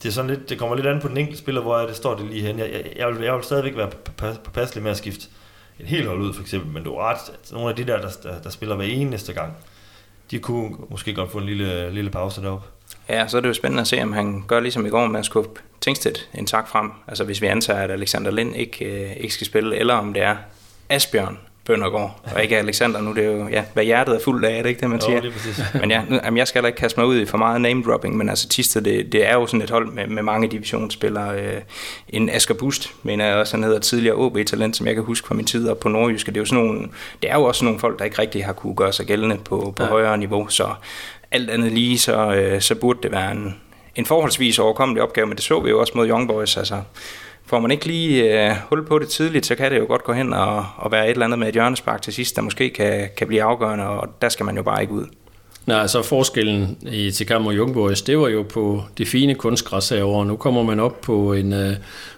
det, 0.04 0.10
er 0.10 0.14
sådan 0.14 0.30
lidt, 0.30 0.50
det 0.50 0.60
kommer 0.60 0.76
lidt 0.76 0.88
an 0.88 1.02
på 1.02 1.08
den 1.08 1.18
enkelte 1.18 1.40
spiller, 1.40 1.62
hvor 1.62 1.78
er 1.78 1.88
det 1.88 1.96
står 1.96 2.16
det 2.16 2.26
lige 2.26 2.42
hen. 2.42 2.60
Jeg, 2.60 2.72
jeg, 2.72 2.94
jeg, 2.96 3.08
vil, 3.08 3.24
jeg 3.24 3.36
vil 3.36 3.44
stadigvæk 3.44 3.78
være 3.78 3.90
påpasselig 4.18 4.84
med 4.84 4.92
at 4.92 4.98
skifte 4.98 5.28
et 5.80 5.86
helt 5.86 6.08
hold 6.08 6.22
ud, 6.22 6.34
for 6.34 6.42
eksempel, 6.42 6.72
men 6.72 6.84
du 6.84 6.96
har 6.96 7.02
ret, 7.02 7.32
altså, 7.38 7.54
nogle 7.54 7.70
af 7.70 7.76
de 7.76 7.84
der, 7.84 8.02
der, 8.02 8.10
der, 8.24 8.42
der 8.42 8.50
spiller 8.50 8.76
hver 8.76 8.86
eneste 8.86 9.34
gang, 9.34 9.54
de 10.32 10.40
kunne 10.40 10.76
måske 10.90 11.14
godt 11.14 11.32
få 11.32 11.38
en 11.38 11.46
lille, 11.46 11.92
lille 11.92 12.10
pause 12.10 12.42
deroppe. 12.42 12.68
Ja, 13.10 13.28
så 13.28 13.38
er 13.38 13.42
det 13.42 13.48
jo 13.48 13.54
spændende 13.54 13.82
at 13.82 13.88
se, 13.88 14.02
om 14.02 14.14
han 14.14 14.44
gør 14.48 14.60
ligesom 14.60 14.86
i 14.86 14.90
går 14.90 15.08
med 15.08 15.20
at 15.20 15.26
skubbe 15.26 15.62
Tingstedt 15.82 16.30
en 16.34 16.46
tak 16.46 16.68
frem. 16.68 16.92
Altså 17.08 17.24
hvis 17.24 17.42
vi 17.42 17.48
antager, 17.48 17.80
at 17.80 17.92
Alexander 17.92 18.32
Lind 18.32 18.56
ikke, 18.56 18.86
øh, 18.86 19.16
ikke 19.18 19.34
skal 19.34 19.48
spille, 19.48 19.76
eller 19.76 19.94
om 19.94 20.14
det 20.14 20.24
er 20.24 20.38
Asbjørn 20.90 21.40
Bøndergaard, 21.66 22.20
og 22.36 22.44
ikke 22.44 22.58
Alexander 22.58 23.02
nu. 23.02 23.14
Det 23.14 23.26
er 23.26 23.32
jo, 23.32 23.48
ja, 23.48 23.64
hvad 23.74 23.84
hjertet 23.84 24.16
er 24.16 24.20
fuldt 24.20 24.46
af, 24.46 24.58
er 24.58 24.62
det 24.62 24.70
ikke 24.70 24.82
det, 24.82 24.90
man 24.90 25.02
siger? 25.02 25.22
Jo, 25.24 25.32
men 25.80 25.92
ja, 25.92 26.02
nu, 26.10 26.20
jamen, 26.24 26.38
jeg 26.38 26.48
skal 26.48 26.60
heller 26.60 26.68
ikke 26.68 26.80
kaste 26.80 27.00
mig 27.00 27.08
ud 27.08 27.22
i 27.22 27.26
for 27.26 27.38
meget 27.38 27.62
name-dropping, 27.62 28.18
men 28.18 28.30
altså 28.30 28.50
Tisted, 28.50 28.82
det, 28.82 29.12
det 29.12 29.30
er 29.30 29.34
jo 29.34 29.48
sådan 29.48 29.62
et 29.62 29.70
hold 29.70 29.92
med, 29.92 30.08
med 30.08 30.24
mange 30.24 30.48
divisionsspillere. 30.48 31.40
Øh, 31.40 31.62
en 32.10 32.30
Asger 32.30 32.56
Bust, 32.56 32.94
mener 33.04 33.26
jeg 33.26 33.36
også, 33.36 33.58
han 33.58 33.64
hedder 33.64 33.80
tidligere 33.80 34.16
OB-talent, 34.16 34.76
som 34.76 34.88
jeg 34.88 34.96
kan 34.96 35.04
huske 35.04 35.28
fra 35.28 35.36
min 35.36 35.46
tid 35.46 35.70
op 35.70 35.80
på 35.80 35.90
Nordjyske. 35.90 36.32
Det 36.32 36.38
er 36.38 36.42
jo, 36.42 36.46
sådan 36.46 36.64
nogle, 36.64 36.88
det 37.22 37.32
er 37.32 37.36
jo 37.36 37.44
også 37.44 37.66
nogle 37.66 37.80
folk, 37.80 38.00
der 38.00 38.06
ikke 38.06 38.20
rigtig 38.20 38.46
har 38.46 38.54
kunne 38.54 38.76
gøre 38.76 38.94
sig 38.94 39.06
gældende 39.06 39.38
på, 39.38 39.74
på 39.76 39.84
ja. 39.84 39.90
højere 39.90 40.18
niveau, 40.18 40.48
så 40.48 40.68
alt 41.32 41.50
andet 41.50 41.72
lige, 41.72 42.00
så, 42.00 42.34
øh, 42.34 42.62
så 42.62 42.76
burde 42.76 43.00
det 43.04 43.12
være 43.12 43.32
en, 43.32 43.56
en 43.96 44.06
forholdsvis 44.06 44.60
overkommelig 44.60 45.04
opgave, 45.04 45.28
men 45.28 45.36
det 45.36 45.44
så 45.44 45.60
vi 45.60 45.70
jo 45.70 45.80
også 45.80 45.94
mod 45.96 46.08
Young 46.10 46.28
Boys. 46.28 46.58
Altså, 46.58 46.82
får 47.46 47.60
man 47.60 47.72
ikke 47.72 47.86
lige 47.86 48.48
øh, 48.50 48.56
hul 48.70 48.86
på 48.86 49.00
det 49.00 49.08
tidligt, 49.08 49.46
så 49.46 49.56
kan 49.56 49.72
det 49.72 49.80
jo 49.80 49.86
godt 49.88 50.04
gå 50.04 50.14
hen 50.14 50.34
og, 50.34 50.66
og 50.78 50.92
være 50.92 51.06
et 51.06 51.12
eller 51.12 51.26
andet 51.26 51.40
med 51.40 51.48
et 51.48 51.54
hjørnespark 51.54 52.02
til 52.02 52.14
sidst, 52.14 52.36
der 52.36 52.42
måske 52.42 52.70
kan, 52.70 53.10
kan 53.18 53.28
blive 53.28 53.44
afgørende, 53.44 53.88
og 53.88 54.08
der 54.22 54.30
skal 54.30 54.46
man 54.46 54.56
jo 54.56 54.64
bare 54.64 54.82
ikke 54.82 54.94
ud. 54.94 55.06
Nej, 55.66 55.82
altså 55.82 56.02
forskellen 56.02 56.78
i, 56.92 57.12
til 57.12 57.28
kamp 57.28 57.44
mod 57.44 57.96
det 58.06 58.20
var 58.20 58.28
jo 58.28 58.44
på 58.44 58.84
det 58.98 59.08
fine 59.08 59.36
kunstgræs 59.36 59.90
herovre. 59.90 60.26
Nu 60.26 60.36
kommer 60.36 60.64
man 60.64 60.80
op 60.80 61.02
på 61.02 61.34
en 61.34 61.54
øh, 61.54 61.74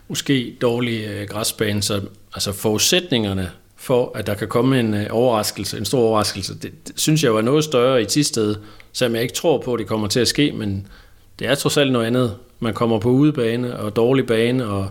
måske 0.07 0.57
dårlig 0.61 1.05
øh, 1.07 1.27
græsbane, 1.27 1.81
så 1.81 2.01
altså 2.33 2.53
forudsætningerne 2.53 3.51
for, 3.75 4.11
at 4.15 4.27
der 4.27 4.33
kan 4.33 4.47
komme 4.47 4.79
en 4.79 4.93
øh, 4.93 5.07
overraskelse, 5.11 5.77
en 5.77 5.85
stor 5.85 5.99
overraskelse, 5.99 6.53
det, 6.53 6.87
det 6.87 6.99
synes 6.99 7.23
jeg 7.23 7.33
var 7.33 7.41
noget 7.41 7.63
større 7.63 8.01
i 8.01 8.05
Tisted, 8.05 8.55
selvom 8.93 9.15
jeg 9.15 9.23
ikke 9.23 9.35
tror 9.35 9.61
på, 9.61 9.73
at 9.73 9.79
det 9.79 9.87
kommer 9.87 10.07
til 10.07 10.19
at 10.19 10.27
ske, 10.27 10.51
men 10.51 10.87
det 11.39 11.47
er 11.47 11.55
trods 11.55 11.77
alt 11.77 11.91
noget 11.91 12.05
andet. 12.05 12.35
Man 12.59 12.73
kommer 12.73 12.99
på 12.99 13.09
udebane 13.09 13.79
og 13.79 13.95
dårlig 13.95 14.27
bane, 14.27 14.67
og 14.67 14.89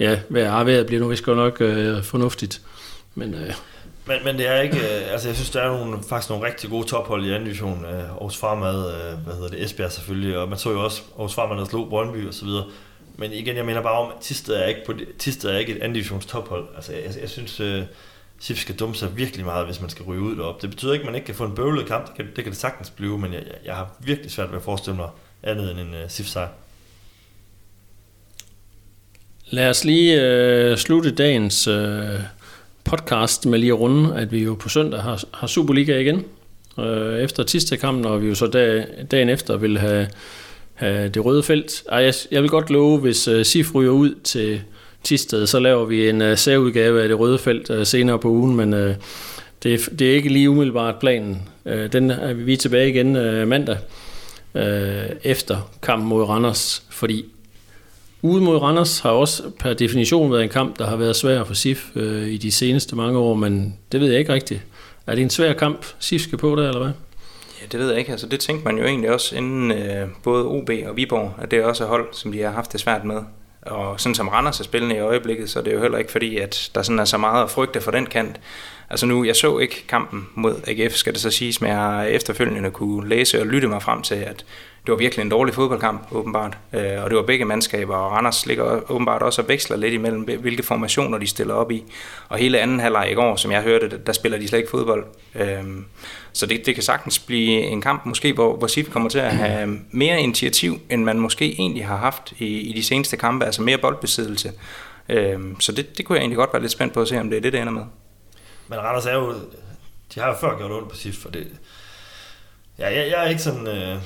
ja, 0.00 0.20
vejr, 0.28 0.52
ah, 0.52 0.66
vejret 0.66 0.86
bliver 0.86 1.00
nu 1.02 1.08
vist 1.08 1.24
godt 1.24 1.38
nok 1.38 1.60
øh, 1.60 2.02
fornuftigt. 2.02 2.62
Men, 3.14 3.34
øh, 3.34 3.54
men, 4.06 4.16
men 4.24 4.38
det 4.38 4.48
er 4.48 4.60
ikke, 4.60 4.76
øh, 4.76 5.12
altså 5.12 5.28
jeg 5.28 5.36
synes, 5.36 5.50
der 5.50 5.60
er 5.60 5.68
nogle, 5.68 5.98
faktisk 6.08 6.30
nogle 6.30 6.46
rigtig 6.46 6.70
gode 6.70 6.86
tophold 6.86 7.26
i 7.26 7.30
anden 7.30 7.44
division. 7.44 7.84
Øh, 7.84 7.90
Aarhus 7.90 8.36
Farmad, 8.36 8.94
øh, 8.94 9.18
hvad 9.24 9.34
hedder 9.34 9.48
det, 9.48 9.62
Esbjerg 9.62 9.92
selvfølgelig, 9.92 10.38
og 10.38 10.48
man 10.48 10.58
så 10.58 10.70
jo 10.70 10.84
også 10.84 11.02
Aarhus 11.16 11.34
Farmad, 11.34 11.56
der 11.56 11.64
slog 11.64 11.88
Brøndby 11.88 12.28
og 12.28 12.34
så 12.34 12.44
videre. 12.44 12.64
Men 13.16 13.32
igen, 13.32 13.56
jeg 13.56 13.64
mener 13.64 13.82
bare 13.82 13.98
om, 13.98 14.12
at 14.16 14.20
Tisted 14.20 14.54
er 14.54 14.66
ikke, 14.66 14.80
på, 14.86 14.92
Tisted 15.18 15.50
er 15.50 15.58
ikke 15.58 15.72
et 15.72 15.82
anden 15.82 15.94
divisions 15.94 16.26
tophold. 16.26 16.66
Altså 16.76 16.92
jeg, 16.92 17.02
jeg 17.20 17.30
synes, 17.30 17.60
øh, 17.60 17.82
SIF 18.40 18.58
skal 18.58 18.76
dumme 18.76 18.94
sig 18.94 19.16
virkelig 19.16 19.44
meget, 19.44 19.66
hvis 19.66 19.80
man 19.80 19.90
skal 19.90 20.04
ryge 20.04 20.20
ud 20.20 20.36
derop. 20.36 20.62
Det 20.62 20.70
betyder 20.70 20.92
ikke, 20.92 21.02
at 21.02 21.06
man 21.06 21.14
ikke 21.14 21.26
kan 21.26 21.34
få 21.34 21.44
en 21.44 21.54
bøvlet 21.54 21.86
kamp. 21.86 22.06
Det 22.06 22.14
kan 22.14 22.26
det, 22.36 22.44
kan 22.44 22.52
det 22.52 22.56
sagtens 22.56 22.90
blive, 22.90 23.18
men 23.18 23.32
jeg, 23.32 23.42
jeg 23.64 23.74
har 23.74 23.90
virkelig 23.98 24.30
svært 24.30 24.50
ved 24.50 24.56
at 24.56 24.62
forestille 24.62 24.96
mig 24.96 25.08
andet 25.42 25.70
end 25.70 25.80
en 25.80 25.94
øh, 25.94 26.04
uh, 26.04 26.10
SIF 26.10 26.26
sejr. 26.26 26.48
Lad 29.50 29.70
os 29.70 29.84
lige 29.84 30.22
øh, 30.22 30.76
slutte 30.76 31.10
dagens 31.10 31.66
øh, 31.66 32.20
podcast 32.84 33.46
med 33.46 33.58
lige 33.58 33.72
at 33.72 33.80
runde, 33.80 34.14
at 34.16 34.32
vi 34.32 34.42
jo 34.42 34.54
på 34.54 34.68
søndag 34.68 35.00
har, 35.00 35.24
har 35.34 35.46
Superliga 35.46 35.98
igen. 35.98 36.24
Øh, 36.78 37.18
efter 37.18 37.42
tirsdagkampen, 37.42 38.06
og 38.06 38.22
vi 38.22 38.28
jo 38.28 38.34
så 38.34 38.46
dag, 38.46 38.86
dagen 39.10 39.28
efter 39.28 39.56
vil 39.56 39.78
have, 39.78 40.08
have 40.74 41.08
det 41.08 41.24
røde 41.24 41.42
felt. 41.42 41.82
Ej, 41.88 41.98
jeg, 41.98 42.14
jeg 42.30 42.42
vil 42.42 42.50
godt 42.50 42.70
love, 42.70 42.98
hvis 42.98 43.28
øh, 43.28 43.44
SIF 43.44 43.74
ryger 43.74 43.90
ud 43.90 44.14
til 44.24 44.60
Tisted, 45.04 45.46
så 45.46 45.58
laver 45.58 45.84
vi 45.84 46.08
en 46.08 46.22
øh, 46.22 46.36
særudgave 46.36 47.02
af 47.02 47.08
det 47.08 47.18
røde 47.18 47.38
felt 47.38 47.70
øh, 47.70 47.86
senere 47.86 48.18
på 48.18 48.28
ugen, 48.28 48.56
men 48.56 48.74
øh, 48.74 48.94
det, 49.62 49.88
det 49.98 50.10
er 50.10 50.14
ikke 50.14 50.28
lige 50.28 50.50
umiddelbart 50.50 50.94
planen. 51.00 51.48
Øh, 51.66 51.92
den 51.92 52.10
er 52.10 52.34
vi 52.34 52.56
tilbage 52.56 52.88
igen 52.88 53.16
øh, 53.16 53.48
mandag 53.48 53.76
øh, 54.54 55.10
efter 55.24 55.70
kampen 55.82 56.08
mod 56.08 56.24
Randers, 56.24 56.82
fordi 56.90 57.24
ude 58.22 58.42
mod 58.42 58.56
Randers 58.62 58.98
har 58.98 59.10
også 59.10 59.42
per 59.58 59.74
definition 59.74 60.32
været 60.32 60.42
en 60.42 60.48
kamp, 60.48 60.78
der 60.78 60.86
har 60.86 60.96
været 60.96 61.16
svær 61.16 61.44
for 61.44 61.54
SIF 61.54 61.90
øh, 61.94 62.28
i 62.28 62.36
de 62.36 62.52
seneste 62.52 62.96
mange 62.96 63.18
år, 63.18 63.34
men 63.34 63.78
det 63.92 64.00
ved 64.00 64.10
jeg 64.10 64.18
ikke 64.18 64.32
rigtigt. 64.32 64.62
Er 65.06 65.14
det 65.14 65.22
en 65.22 65.30
svær 65.30 65.52
kamp, 65.52 65.86
SIF 65.98 66.20
skal 66.20 66.38
på 66.38 66.56
der, 66.56 66.68
eller 66.68 66.82
hvad? 66.82 66.92
Ja, 67.60 67.66
det 67.72 67.80
ved 67.80 67.88
jeg 67.88 67.98
ikke. 67.98 68.10
Altså, 68.10 68.26
det 68.26 68.40
tænkte 68.40 68.64
man 68.64 68.78
jo 68.78 68.84
egentlig 68.84 69.10
også 69.10 69.36
inden 69.36 69.72
øh, 69.72 70.08
både 70.22 70.44
OB 70.44 70.70
og 70.86 70.96
Viborg, 70.96 71.34
at 71.42 71.50
det 71.50 71.58
er 71.58 71.64
også 71.64 71.84
hold, 71.86 72.08
som 72.12 72.32
de 72.32 72.40
har 72.40 72.50
haft 72.50 72.72
det 72.72 72.80
svært 72.80 73.04
med. 73.04 73.20
Og 73.70 74.00
sådan 74.00 74.14
som 74.14 74.28
Randers 74.28 74.60
er 74.60 74.64
spillende 74.64 74.96
i 74.96 74.98
øjeblikket, 74.98 75.50
så 75.50 75.58
er 75.58 75.62
det 75.62 75.72
jo 75.72 75.80
heller 75.80 75.98
ikke 75.98 76.12
fordi, 76.12 76.38
at 76.38 76.70
der 76.74 76.82
sådan 76.82 76.98
er 76.98 77.04
så 77.04 77.18
meget 77.18 77.44
at 77.44 77.50
frygte 77.50 77.80
for 77.80 77.90
den 77.90 78.06
kant. 78.06 78.40
Altså 78.90 79.06
nu, 79.06 79.24
jeg 79.24 79.36
så 79.36 79.58
ikke 79.58 79.84
kampen 79.88 80.28
mod 80.34 80.54
AGF, 80.66 80.94
skal 80.94 81.12
det 81.12 81.20
så 81.20 81.30
siges, 81.30 81.60
men 81.60 81.70
jeg 81.70 81.78
har 81.78 82.02
efterfølgende 82.04 82.70
kunne 82.70 83.08
læse 83.08 83.40
og 83.40 83.46
lytte 83.46 83.68
mig 83.68 83.82
frem 83.82 84.02
til, 84.02 84.14
at 84.14 84.44
det 84.86 84.92
var 84.92 84.98
virkelig 84.98 85.22
en 85.22 85.28
dårlig 85.28 85.54
fodboldkamp, 85.54 86.06
åbenbart. 86.12 86.58
Øh, 86.72 87.04
og 87.04 87.10
det 87.10 87.16
var 87.16 87.22
begge 87.22 87.44
mandskaber, 87.44 87.96
og 87.96 88.12
Randers 88.12 88.46
ligger 88.46 88.90
åbenbart 88.90 89.22
også 89.22 89.42
og 89.42 89.48
veksler 89.48 89.76
lidt 89.76 89.94
imellem, 89.94 90.20
hvilke 90.20 90.62
formationer 90.62 91.18
de 91.18 91.26
stiller 91.26 91.54
op 91.54 91.70
i. 91.70 91.84
Og 92.28 92.38
hele 92.38 92.58
anden 92.58 92.80
halvleg 92.80 93.08
i 93.10 93.14
går, 93.14 93.36
som 93.36 93.50
jeg 93.52 93.62
hørte, 93.62 94.00
der 94.06 94.12
spiller 94.12 94.38
de 94.38 94.48
slet 94.48 94.58
ikke 94.58 94.70
fodbold. 94.70 95.04
Øh, 95.34 95.64
så 96.38 96.46
det, 96.46 96.66
det 96.66 96.74
kan 96.74 96.82
sagtens 96.82 97.18
blive 97.18 97.60
en 97.62 97.82
kamp, 97.82 98.06
måske, 98.06 98.32
hvor, 98.32 98.56
hvor 98.56 98.66
SIF 98.66 98.90
kommer 98.90 99.08
til 99.08 99.18
at 99.18 99.36
have 99.36 99.80
mere 99.90 100.20
initiativ, 100.20 100.80
end 100.90 101.04
man 101.04 101.18
måske 101.18 101.52
egentlig 101.52 101.86
har 101.86 101.96
haft 101.96 102.32
i, 102.38 102.46
i 102.46 102.72
de 102.72 102.82
seneste 102.82 103.16
kampe, 103.16 103.44
altså 103.44 103.62
mere 103.62 103.78
boldbesiddelse. 103.78 104.52
Øh, 105.08 105.40
så 105.60 105.72
det, 105.72 105.98
det 105.98 106.04
kunne 106.04 106.16
jeg 106.16 106.22
egentlig 106.22 106.36
godt 106.36 106.52
være 106.52 106.62
lidt 106.62 106.72
spændt 106.72 106.94
på 106.94 107.00
at 107.00 107.08
se, 107.08 107.20
om 107.20 107.30
det 107.30 107.36
er 107.36 107.40
det, 107.40 107.52
det 107.52 107.60
ender 107.60 107.72
med. 107.72 107.82
Men 108.68 108.78
Randers 108.78 109.06
er 109.06 109.14
jo, 109.14 109.34
de 110.14 110.20
har 110.20 110.28
jo 110.28 110.34
før 110.40 110.58
gjort 110.58 110.70
ondt 110.70 110.88
på 110.88 110.96
SIF, 110.96 111.14
for 111.14 111.28
det, 111.30 111.46
ja, 112.78 112.86
jeg, 112.86 113.10
jeg 113.10 113.24
er 113.24 113.28
ikke 113.28 113.42
sådan, 113.42 113.66
øh, 113.66 113.96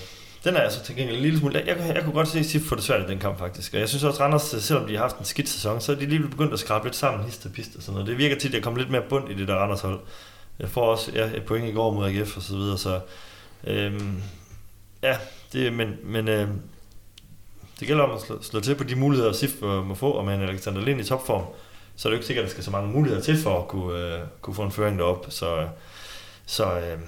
den 0.45 0.57
er 0.57 0.61
altså 0.61 0.85
til 0.85 0.97
gengæld 0.97 1.17
en 1.17 1.23
lille 1.23 1.39
smule, 1.39 1.59
jeg, 1.59 1.67
jeg, 1.67 1.93
jeg 1.95 2.03
kunne 2.03 2.15
godt 2.15 2.29
se 2.29 2.45
SIF 2.45 2.63
få 2.63 2.75
det 2.75 2.85
svært 2.85 3.09
i 3.09 3.13
den 3.13 3.19
kamp 3.19 3.39
faktisk, 3.39 3.75
og 3.75 3.81
jeg 3.81 3.89
synes 3.89 4.05
også, 4.05 4.17
at 4.17 4.25
Randers, 4.25 4.55
øh, 4.55 4.61
selvom 4.61 4.87
de 4.87 4.95
har 4.95 5.03
haft 5.03 5.19
en 5.19 5.25
skidt 5.25 5.49
sæson, 5.49 5.81
så 5.81 5.93
er 5.93 5.97
de 5.97 6.07
lige 6.07 6.29
begyndt 6.29 6.53
at 6.53 6.59
skrabe 6.59 6.85
lidt 6.87 6.97
sammen, 6.97 7.25
hist 7.25 7.47
og 7.47 7.53
pist 7.53 7.77
og 7.77 7.83
sådan 7.83 7.93
noget. 7.93 8.09
Det 8.09 8.19
virker 8.19 8.39
til, 8.39 8.49
at 8.49 8.55
der 8.55 8.61
kommer 8.61 8.79
lidt 8.79 8.91
mere 8.91 9.03
bund 9.09 9.31
i 9.31 9.35
det 9.35 9.49
der 9.49 9.55
Randers 9.55 9.81
hold. 9.81 10.01
Jeg 10.59 10.69
får 10.69 10.83
også 10.83 11.13
ja, 11.15 11.25
et 11.37 11.45
point 11.45 11.69
i 11.69 11.73
går 11.73 11.91
mod 11.91 12.07
AGF 12.07 12.37
og 12.37 12.43
så 12.43 12.57
videre, 12.57 12.79
så 12.79 13.01
øhm, 13.65 14.23
ja, 15.03 15.17
det, 15.53 15.73
men, 15.73 15.97
men 16.03 16.29
øhm, 16.29 16.61
det 17.81 17.89
gælder 17.89 18.05
om 18.05 18.11
at 18.11 18.21
slå, 18.21 18.43
slå 18.43 18.61
til 18.61 18.75
på 18.75 18.85
de 18.85 18.97
muligheder, 18.97 19.33
SIF 19.33 19.63
må 19.63 19.95
få, 19.95 20.11
og 20.11 20.25
med 20.25 20.35
en 20.35 20.43
Alexander 20.43 20.81
Lind 20.81 21.01
i 21.01 21.05
topform, 21.05 21.45
så 21.97 22.09
er 22.09 22.11
det 22.11 22.15
jo 22.15 22.19
ikke 22.19 22.27
sikkert, 22.27 22.43
at 22.43 22.49
der 22.49 22.53
skal 22.53 22.65
så 22.65 22.71
mange 22.71 22.93
muligheder 22.93 23.23
til 23.23 23.43
for 23.43 23.63
at 23.63 23.69
kunne, 23.69 23.99
øh, 23.99 24.21
kunne 24.41 24.55
få 24.55 24.63
en 24.63 24.73
føring 24.73 24.99
derop. 24.99 25.27
Så, 25.29 25.69
så 26.47 26.65
øh, 26.65 26.99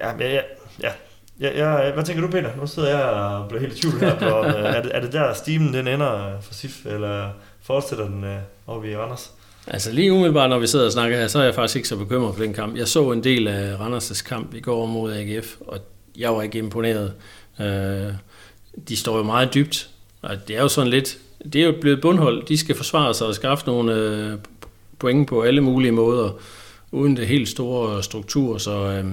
ja, 0.00 0.16
ja, 0.18 0.40
ja, 0.80 0.92
ja, 1.40 1.82
ja, 1.84 1.92
hvad 1.92 2.04
tænker 2.04 2.22
du, 2.22 2.30
Peter? 2.30 2.56
Nu 2.56 2.66
sidder 2.66 2.98
jeg 2.98 3.04
og 3.04 3.48
bliver 3.48 3.60
helt 3.60 3.78
i 3.78 3.80
tvivl 3.80 4.00
her. 4.00 4.18
På, 4.18 4.44
øh, 4.46 4.54
er, 4.54 4.82
det, 4.82 4.96
er 4.96 5.00
det 5.00 5.12
der, 5.12 5.34
stimen 5.34 5.74
den 5.74 5.88
ender 5.88 6.40
for 6.40 6.54
SIF, 6.54 6.86
eller 6.86 7.30
fortsætter 7.62 8.04
den 8.04 8.24
øh, 8.24 8.38
oppe 8.66 8.90
i 8.90 8.96
Randers? 8.96 9.32
Altså 9.66 9.92
lige 9.92 10.12
umiddelbart, 10.12 10.50
når 10.50 10.58
vi 10.58 10.66
sidder 10.66 10.84
og 10.84 10.92
snakker 10.92 11.18
her, 11.18 11.28
så 11.28 11.38
er 11.38 11.44
jeg 11.44 11.54
faktisk 11.54 11.76
ikke 11.76 11.88
så 11.88 11.96
bekymret 11.96 12.34
for 12.34 12.42
den 12.42 12.54
kamp. 12.54 12.76
Jeg 12.76 12.88
så 12.88 13.12
en 13.12 13.24
del 13.24 13.48
af 13.48 13.76
Randers' 13.76 14.24
kamp 14.24 14.54
i 14.54 14.60
går 14.60 14.86
mod 14.86 15.12
AGF, 15.12 15.56
og 15.60 15.78
jeg 16.18 16.34
var 16.34 16.42
ikke 16.42 16.58
imponeret. 16.58 17.12
Øh, 17.60 18.12
de 18.88 18.96
står 18.96 19.16
jo 19.16 19.22
meget 19.22 19.54
dybt, 19.54 19.88
og 20.22 20.48
det 20.48 20.56
er 20.56 20.62
jo 20.62 20.68
sådan 20.68 20.90
lidt, 20.90 21.18
det 21.52 21.60
er 21.60 21.66
jo 21.66 21.74
blevet 21.80 22.00
bundhold. 22.00 22.46
De 22.46 22.58
skal 22.58 22.74
forsvare 22.74 23.14
sig 23.14 23.26
og 23.26 23.34
skaffe 23.34 23.66
nogle 23.66 23.94
øh, 23.94 24.32
point 24.98 25.28
på 25.28 25.42
alle 25.42 25.60
mulige 25.60 25.92
måder, 25.92 26.30
uden 26.92 27.16
det 27.16 27.26
helt 27.26 27.48
store 27.48 28.02
struktur. 28.02 28.58
Så 28.58 28.86
øh, 28.86 29.04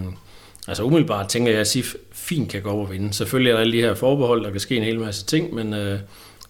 altså 0.68 0.84
umiddelbart 0.84 1.28
tænker 1.28 1.52
jeg, 1.52 1.62
at 1.62 1.68
SIF 1.68 1.95
fint 2.12 2.49
kan 2.49 2.62
gå 2.62 2.70
op 2.70 2.78
og 2.78 2.91
vinde. 2.91 3.14
Selvfølgelig 3.14 3.49
er 3.49 3.54
der 3.54 3.62
alle 3.62 3.74
de 3.74 3.82
her 3.82 3.93
forbehold, 3.93 4.43
der 4.43 4.52
kan 4.52 4.60
ske 4.60 4.78
en 4.78 4.84
hel 4.84 4.99
masse 4.99 5.26
ting, 5.26 5.54
men 5.54 5.74
øh, 5.74 5.99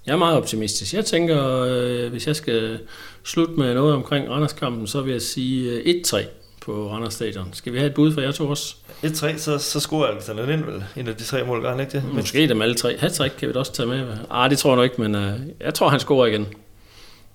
jeg 0.05 0.13
er 0.13 0.17
meget 0.17 0.37
optimistisk. 0.37 0.93
Jeg 0.93 1.05
tænker, 1.05 1.59
øh, 1.59 2.11
hvis 2.11 2.27
jeg 2.27 2.35
skal 2.35 2.79
slutte 3.23 3.53
med 3.53 3.73
noget 3.73 3.95
omkring 3.95 4.29
Randerskampen, 4.29 4.87
så 4.87 5.01
vil 5.01 5.11
jeg 5.11 5.21
sige 5.21 5.71
øh, 5.71 6.01
1-3 6.07 6.25
på 6.61 6.91
Randers 6.91 7.13
Stadion. 7.13 7.49
Skal 7.53 7.73
vi 7.73 7.77
have 7.77 7.89
et 7.89 7.93
bud 7.93 8.13
for 8.13 8.21
jer 8.21 8.31
to 8.31 8.49
også? 8.49 8.75
1-3, 9.03 9.37
så, 9.37 9.57
så 9.57 9.79
scorer 9.79 10.07
Alexander 10.07 10.45
Lind 10.45 10.63
vel 10.63 10.83
en 10.95 11.07
af 11.07 11.15
de 11.15 11.23
tre 11.23 11.43
mål, 11.43 11.61
gør 11.61 11.71
han 11.71 11.79
ikke 11.79 11.91
det? 11.91 12.03
Måske 12.13 12.47
dem 12.47 12.61
alle 12.61 12.75
tre. 12.75 12.97
Hat-trick 12.97 13.37
kan 13.39 13.47
vi 13.47 13.53
da 13.53 13.59
også 13.59 13.73
tage 13.73 13.87
med. 13.87 14.17
Ah, 14.29 14.49
det 14.49 14.57
tror 14.57 14.69
jeg 14.69 14.75
nok 14.75 14.83
ikke, 14.83 15.01
men 15.01 15.15
uh, 15.15 15.39
jeg 15.59 15.73
tror, 15.73 15.89
han 15.89 15.99
scorer 15.99 16.25
igen. 16.25 16.47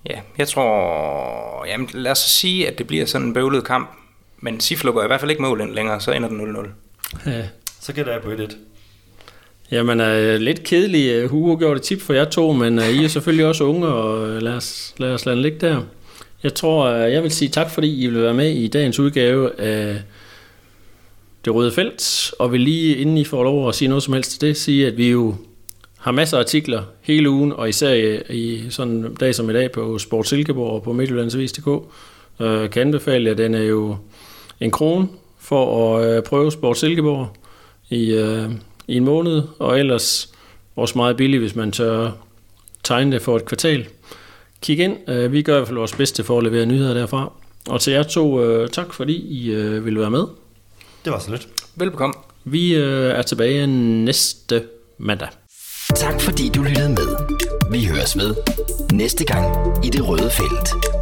Ja, 0.09 0.19
jeg 0.37 0.47
tror... 0.47 1.65
Jamen, 1.65 1.89
lad 1.93 2.11
os 2.11 2.19
sige, 2.19 2.67
at 2.67 2.77
det 2.77 2.87
bliver 2.87 3.05
sådan 3.05 3.27
en 3.27 3.33
bøvlet 3.33 3.63
kamp. 3.63 3.89
Men 4.39 4.59
Sif 4.59 4.83
lukker 4.83 5.03
i 5.03 5.07
hvert 5.07 5.19
fald 5.19 5.31
ikke 5.31 5.41
mål 5.41 5.61
ind 5.61 5.73
længere, 5.73 6.01
så 6.01 6.11
ender 6.11 6.29
den 6.29 6.55
0-0. 6.55 6.67
Ja. 7.29 7.47
Så 7.81 7.93
gætter 7.93 8.11
jeg 8.11 8.21
på 8.21 8.31
1-1. 8.31 8.55
Jamen, 9.71 9.99
uh, 10.01 10.07
øh, 10.07 10.39
lidt 10.39 10.63
kedelig 10.63 11.23
uh, 11.23 11.29
Hugo 11.29 11.55
gjorde 11.59 11.75
det 11.75 11.83
tip 11.83 12.01
for 12.01 12.13
jer 12.13 12.25
to, 12.25 12.53
men 12.53 12.79
uh, 12.79 12.89
I 12.89 13.03
er 13.03 13.07
selvfølgelig 13.07 13.45
også 13.45 13.63
unge, 13.63 13.87
og 13.87 14.21
uh, 14.21 14.41
lad, 14.41 14.53
os, 14.53 14.93
lad 14.97 15.13
os 15.13 15.25
lade 15.25 15.35
den 15.35 15.41
ligge 15.41 15.57
der. 15.59 15.81
Jeg 16.43 16.53
tror, 16.53 17.05
uh, 17.05 17.11
jeg 17.11 17.23
vil 17.23 17.31
sige 17.31 17.49
tak, 17.49 17.71
fordi 17.71 18.03
I 18.03 18.07
vil 18.07 18.21
være 18.21 18.33
med 18.33 18.51
i 18.51 18.67
dagens 18.67 18.99
udgave 18.99 19.59
af 19.59 20.01
Det 21.45 21.55
Røde 21.55 21.71
Felt, 21.71 22.31
og 22.39 22.51
vil 22.51 22.61
lige, 22.61 22.97
inden 22.97 23.17
I 23.17 23.23
får 23.23 23.43
lov 23.43 23.69
at 23.69 23.75
sige 23.75 23.87
noget 23.87 24.03
som 24.03 24.13
helst 24.13 24.31
til 24.31 24.41
det, 24.41 24.57
sige, 24.57 24.87
at 24.87 24.97
vi 24.97 25.09
jo 25.09 25.35
har 25.97 26.11
masser 26.11 26.37
af 26.37 26.41
artikler 26.41 26.83
hele 27.01 27.29
ugen, 27.29 27.53
og 27.53 27.69
især 27.69 27.93
i, 27.93 28.21
i 28.29 28.69
sådan 28.69 28.93
en 28.93 29.13
dag 29.19 29.35
som 29.35 29.49
i 29.49 29.53
dag 29.53 29.71
på 29.71 29.97
Sport 29.97 30.27
Silkeborg 30.27 30.71
og 30.71 30.83
på 30.83 30.93
Midtjyllandsvis.dk. 30.93 31.67
Uh, 31.67 32.69
kan 32.69 32.81
anbefale, 32.81 33.29
at 33.29 33.37
den 33.37 33.55
er 33.55 33.63
jo 33.63 33.97
en 34.59 34.71
krone 34.71 35.07
for 35.39 35.97
at 35.97 36.17
uh, 36.17 36.23
prøve 36.23 36.51
Sport 36.51 36.77
Silkeborg 36.77 37.27
i... 37.89 38.13
Uh, 38.13 38.51
i 38.87 38.97
en 38.97 39.05
måned, 39.05 39.43
og 39.59 39.79
ellers 39.79 40.33
også 40.75 40.97
meget 40.97 41.17
billigt, 41.17 41.41
hvis 41.41 41.55
man 41.55 41.71
tør 41.71 42.11
tegne 42.83 43.11
det 43.11 43.21
for 43.21 43.35
et 43.35 43.45
kvartal. 43.45 43.87
Kig 44.61 44.79
ind. 44.79 45.09
Øh, 45.09 45.31
vi 45.31 45.41
gør 45.41 45.53
i 45.53 45.57
hvert 45.57 45.67
fald 45.67 45.77
vores 45.77 45.95
bedste 45.95 46.23
for 46.23 46.37
at 46.37 46.43
levere 46.43 46.65
nyheder 46.65 46.93
derfra. 46.93 47.31
Og 47.69 47.81
til 47.81 47.93
jer 47.93 48.03
to, 48.03 48.43
øh, 48.43 48.69
tak 48.69 48.93
fordi 48.93 49.15
I 49.15 49.51
øh, 49.51 49.85
ville 49.85 49.99
være 49.99 50.11
med. 50.11 50.23
Det 51.05 51.13
var 51.13 51.19
så 51.19 51.31
lidt. 51.31 51.47
Velbekomme. 51.75 52.13
Vi 52.43 52.73
er 52.75 53.21
tilbage 53.21 53.67
næste 53.67 54.63
mandag. 54.97 55.27
Tak 55.95 56.21
fordi 56.21 56.49
du 56.55 56.63
lyttede 56.63 56.89
med. 56.89 57.07
Vi 57.71 57.85
høres 57.85 58.17
ved 58.17 58.35
næste 58.91 59.25
gang 59.25 59.45
i 59.85 59.89
det 59.89 60.07
røde 60.07 60.29
felt. 60.31 60.96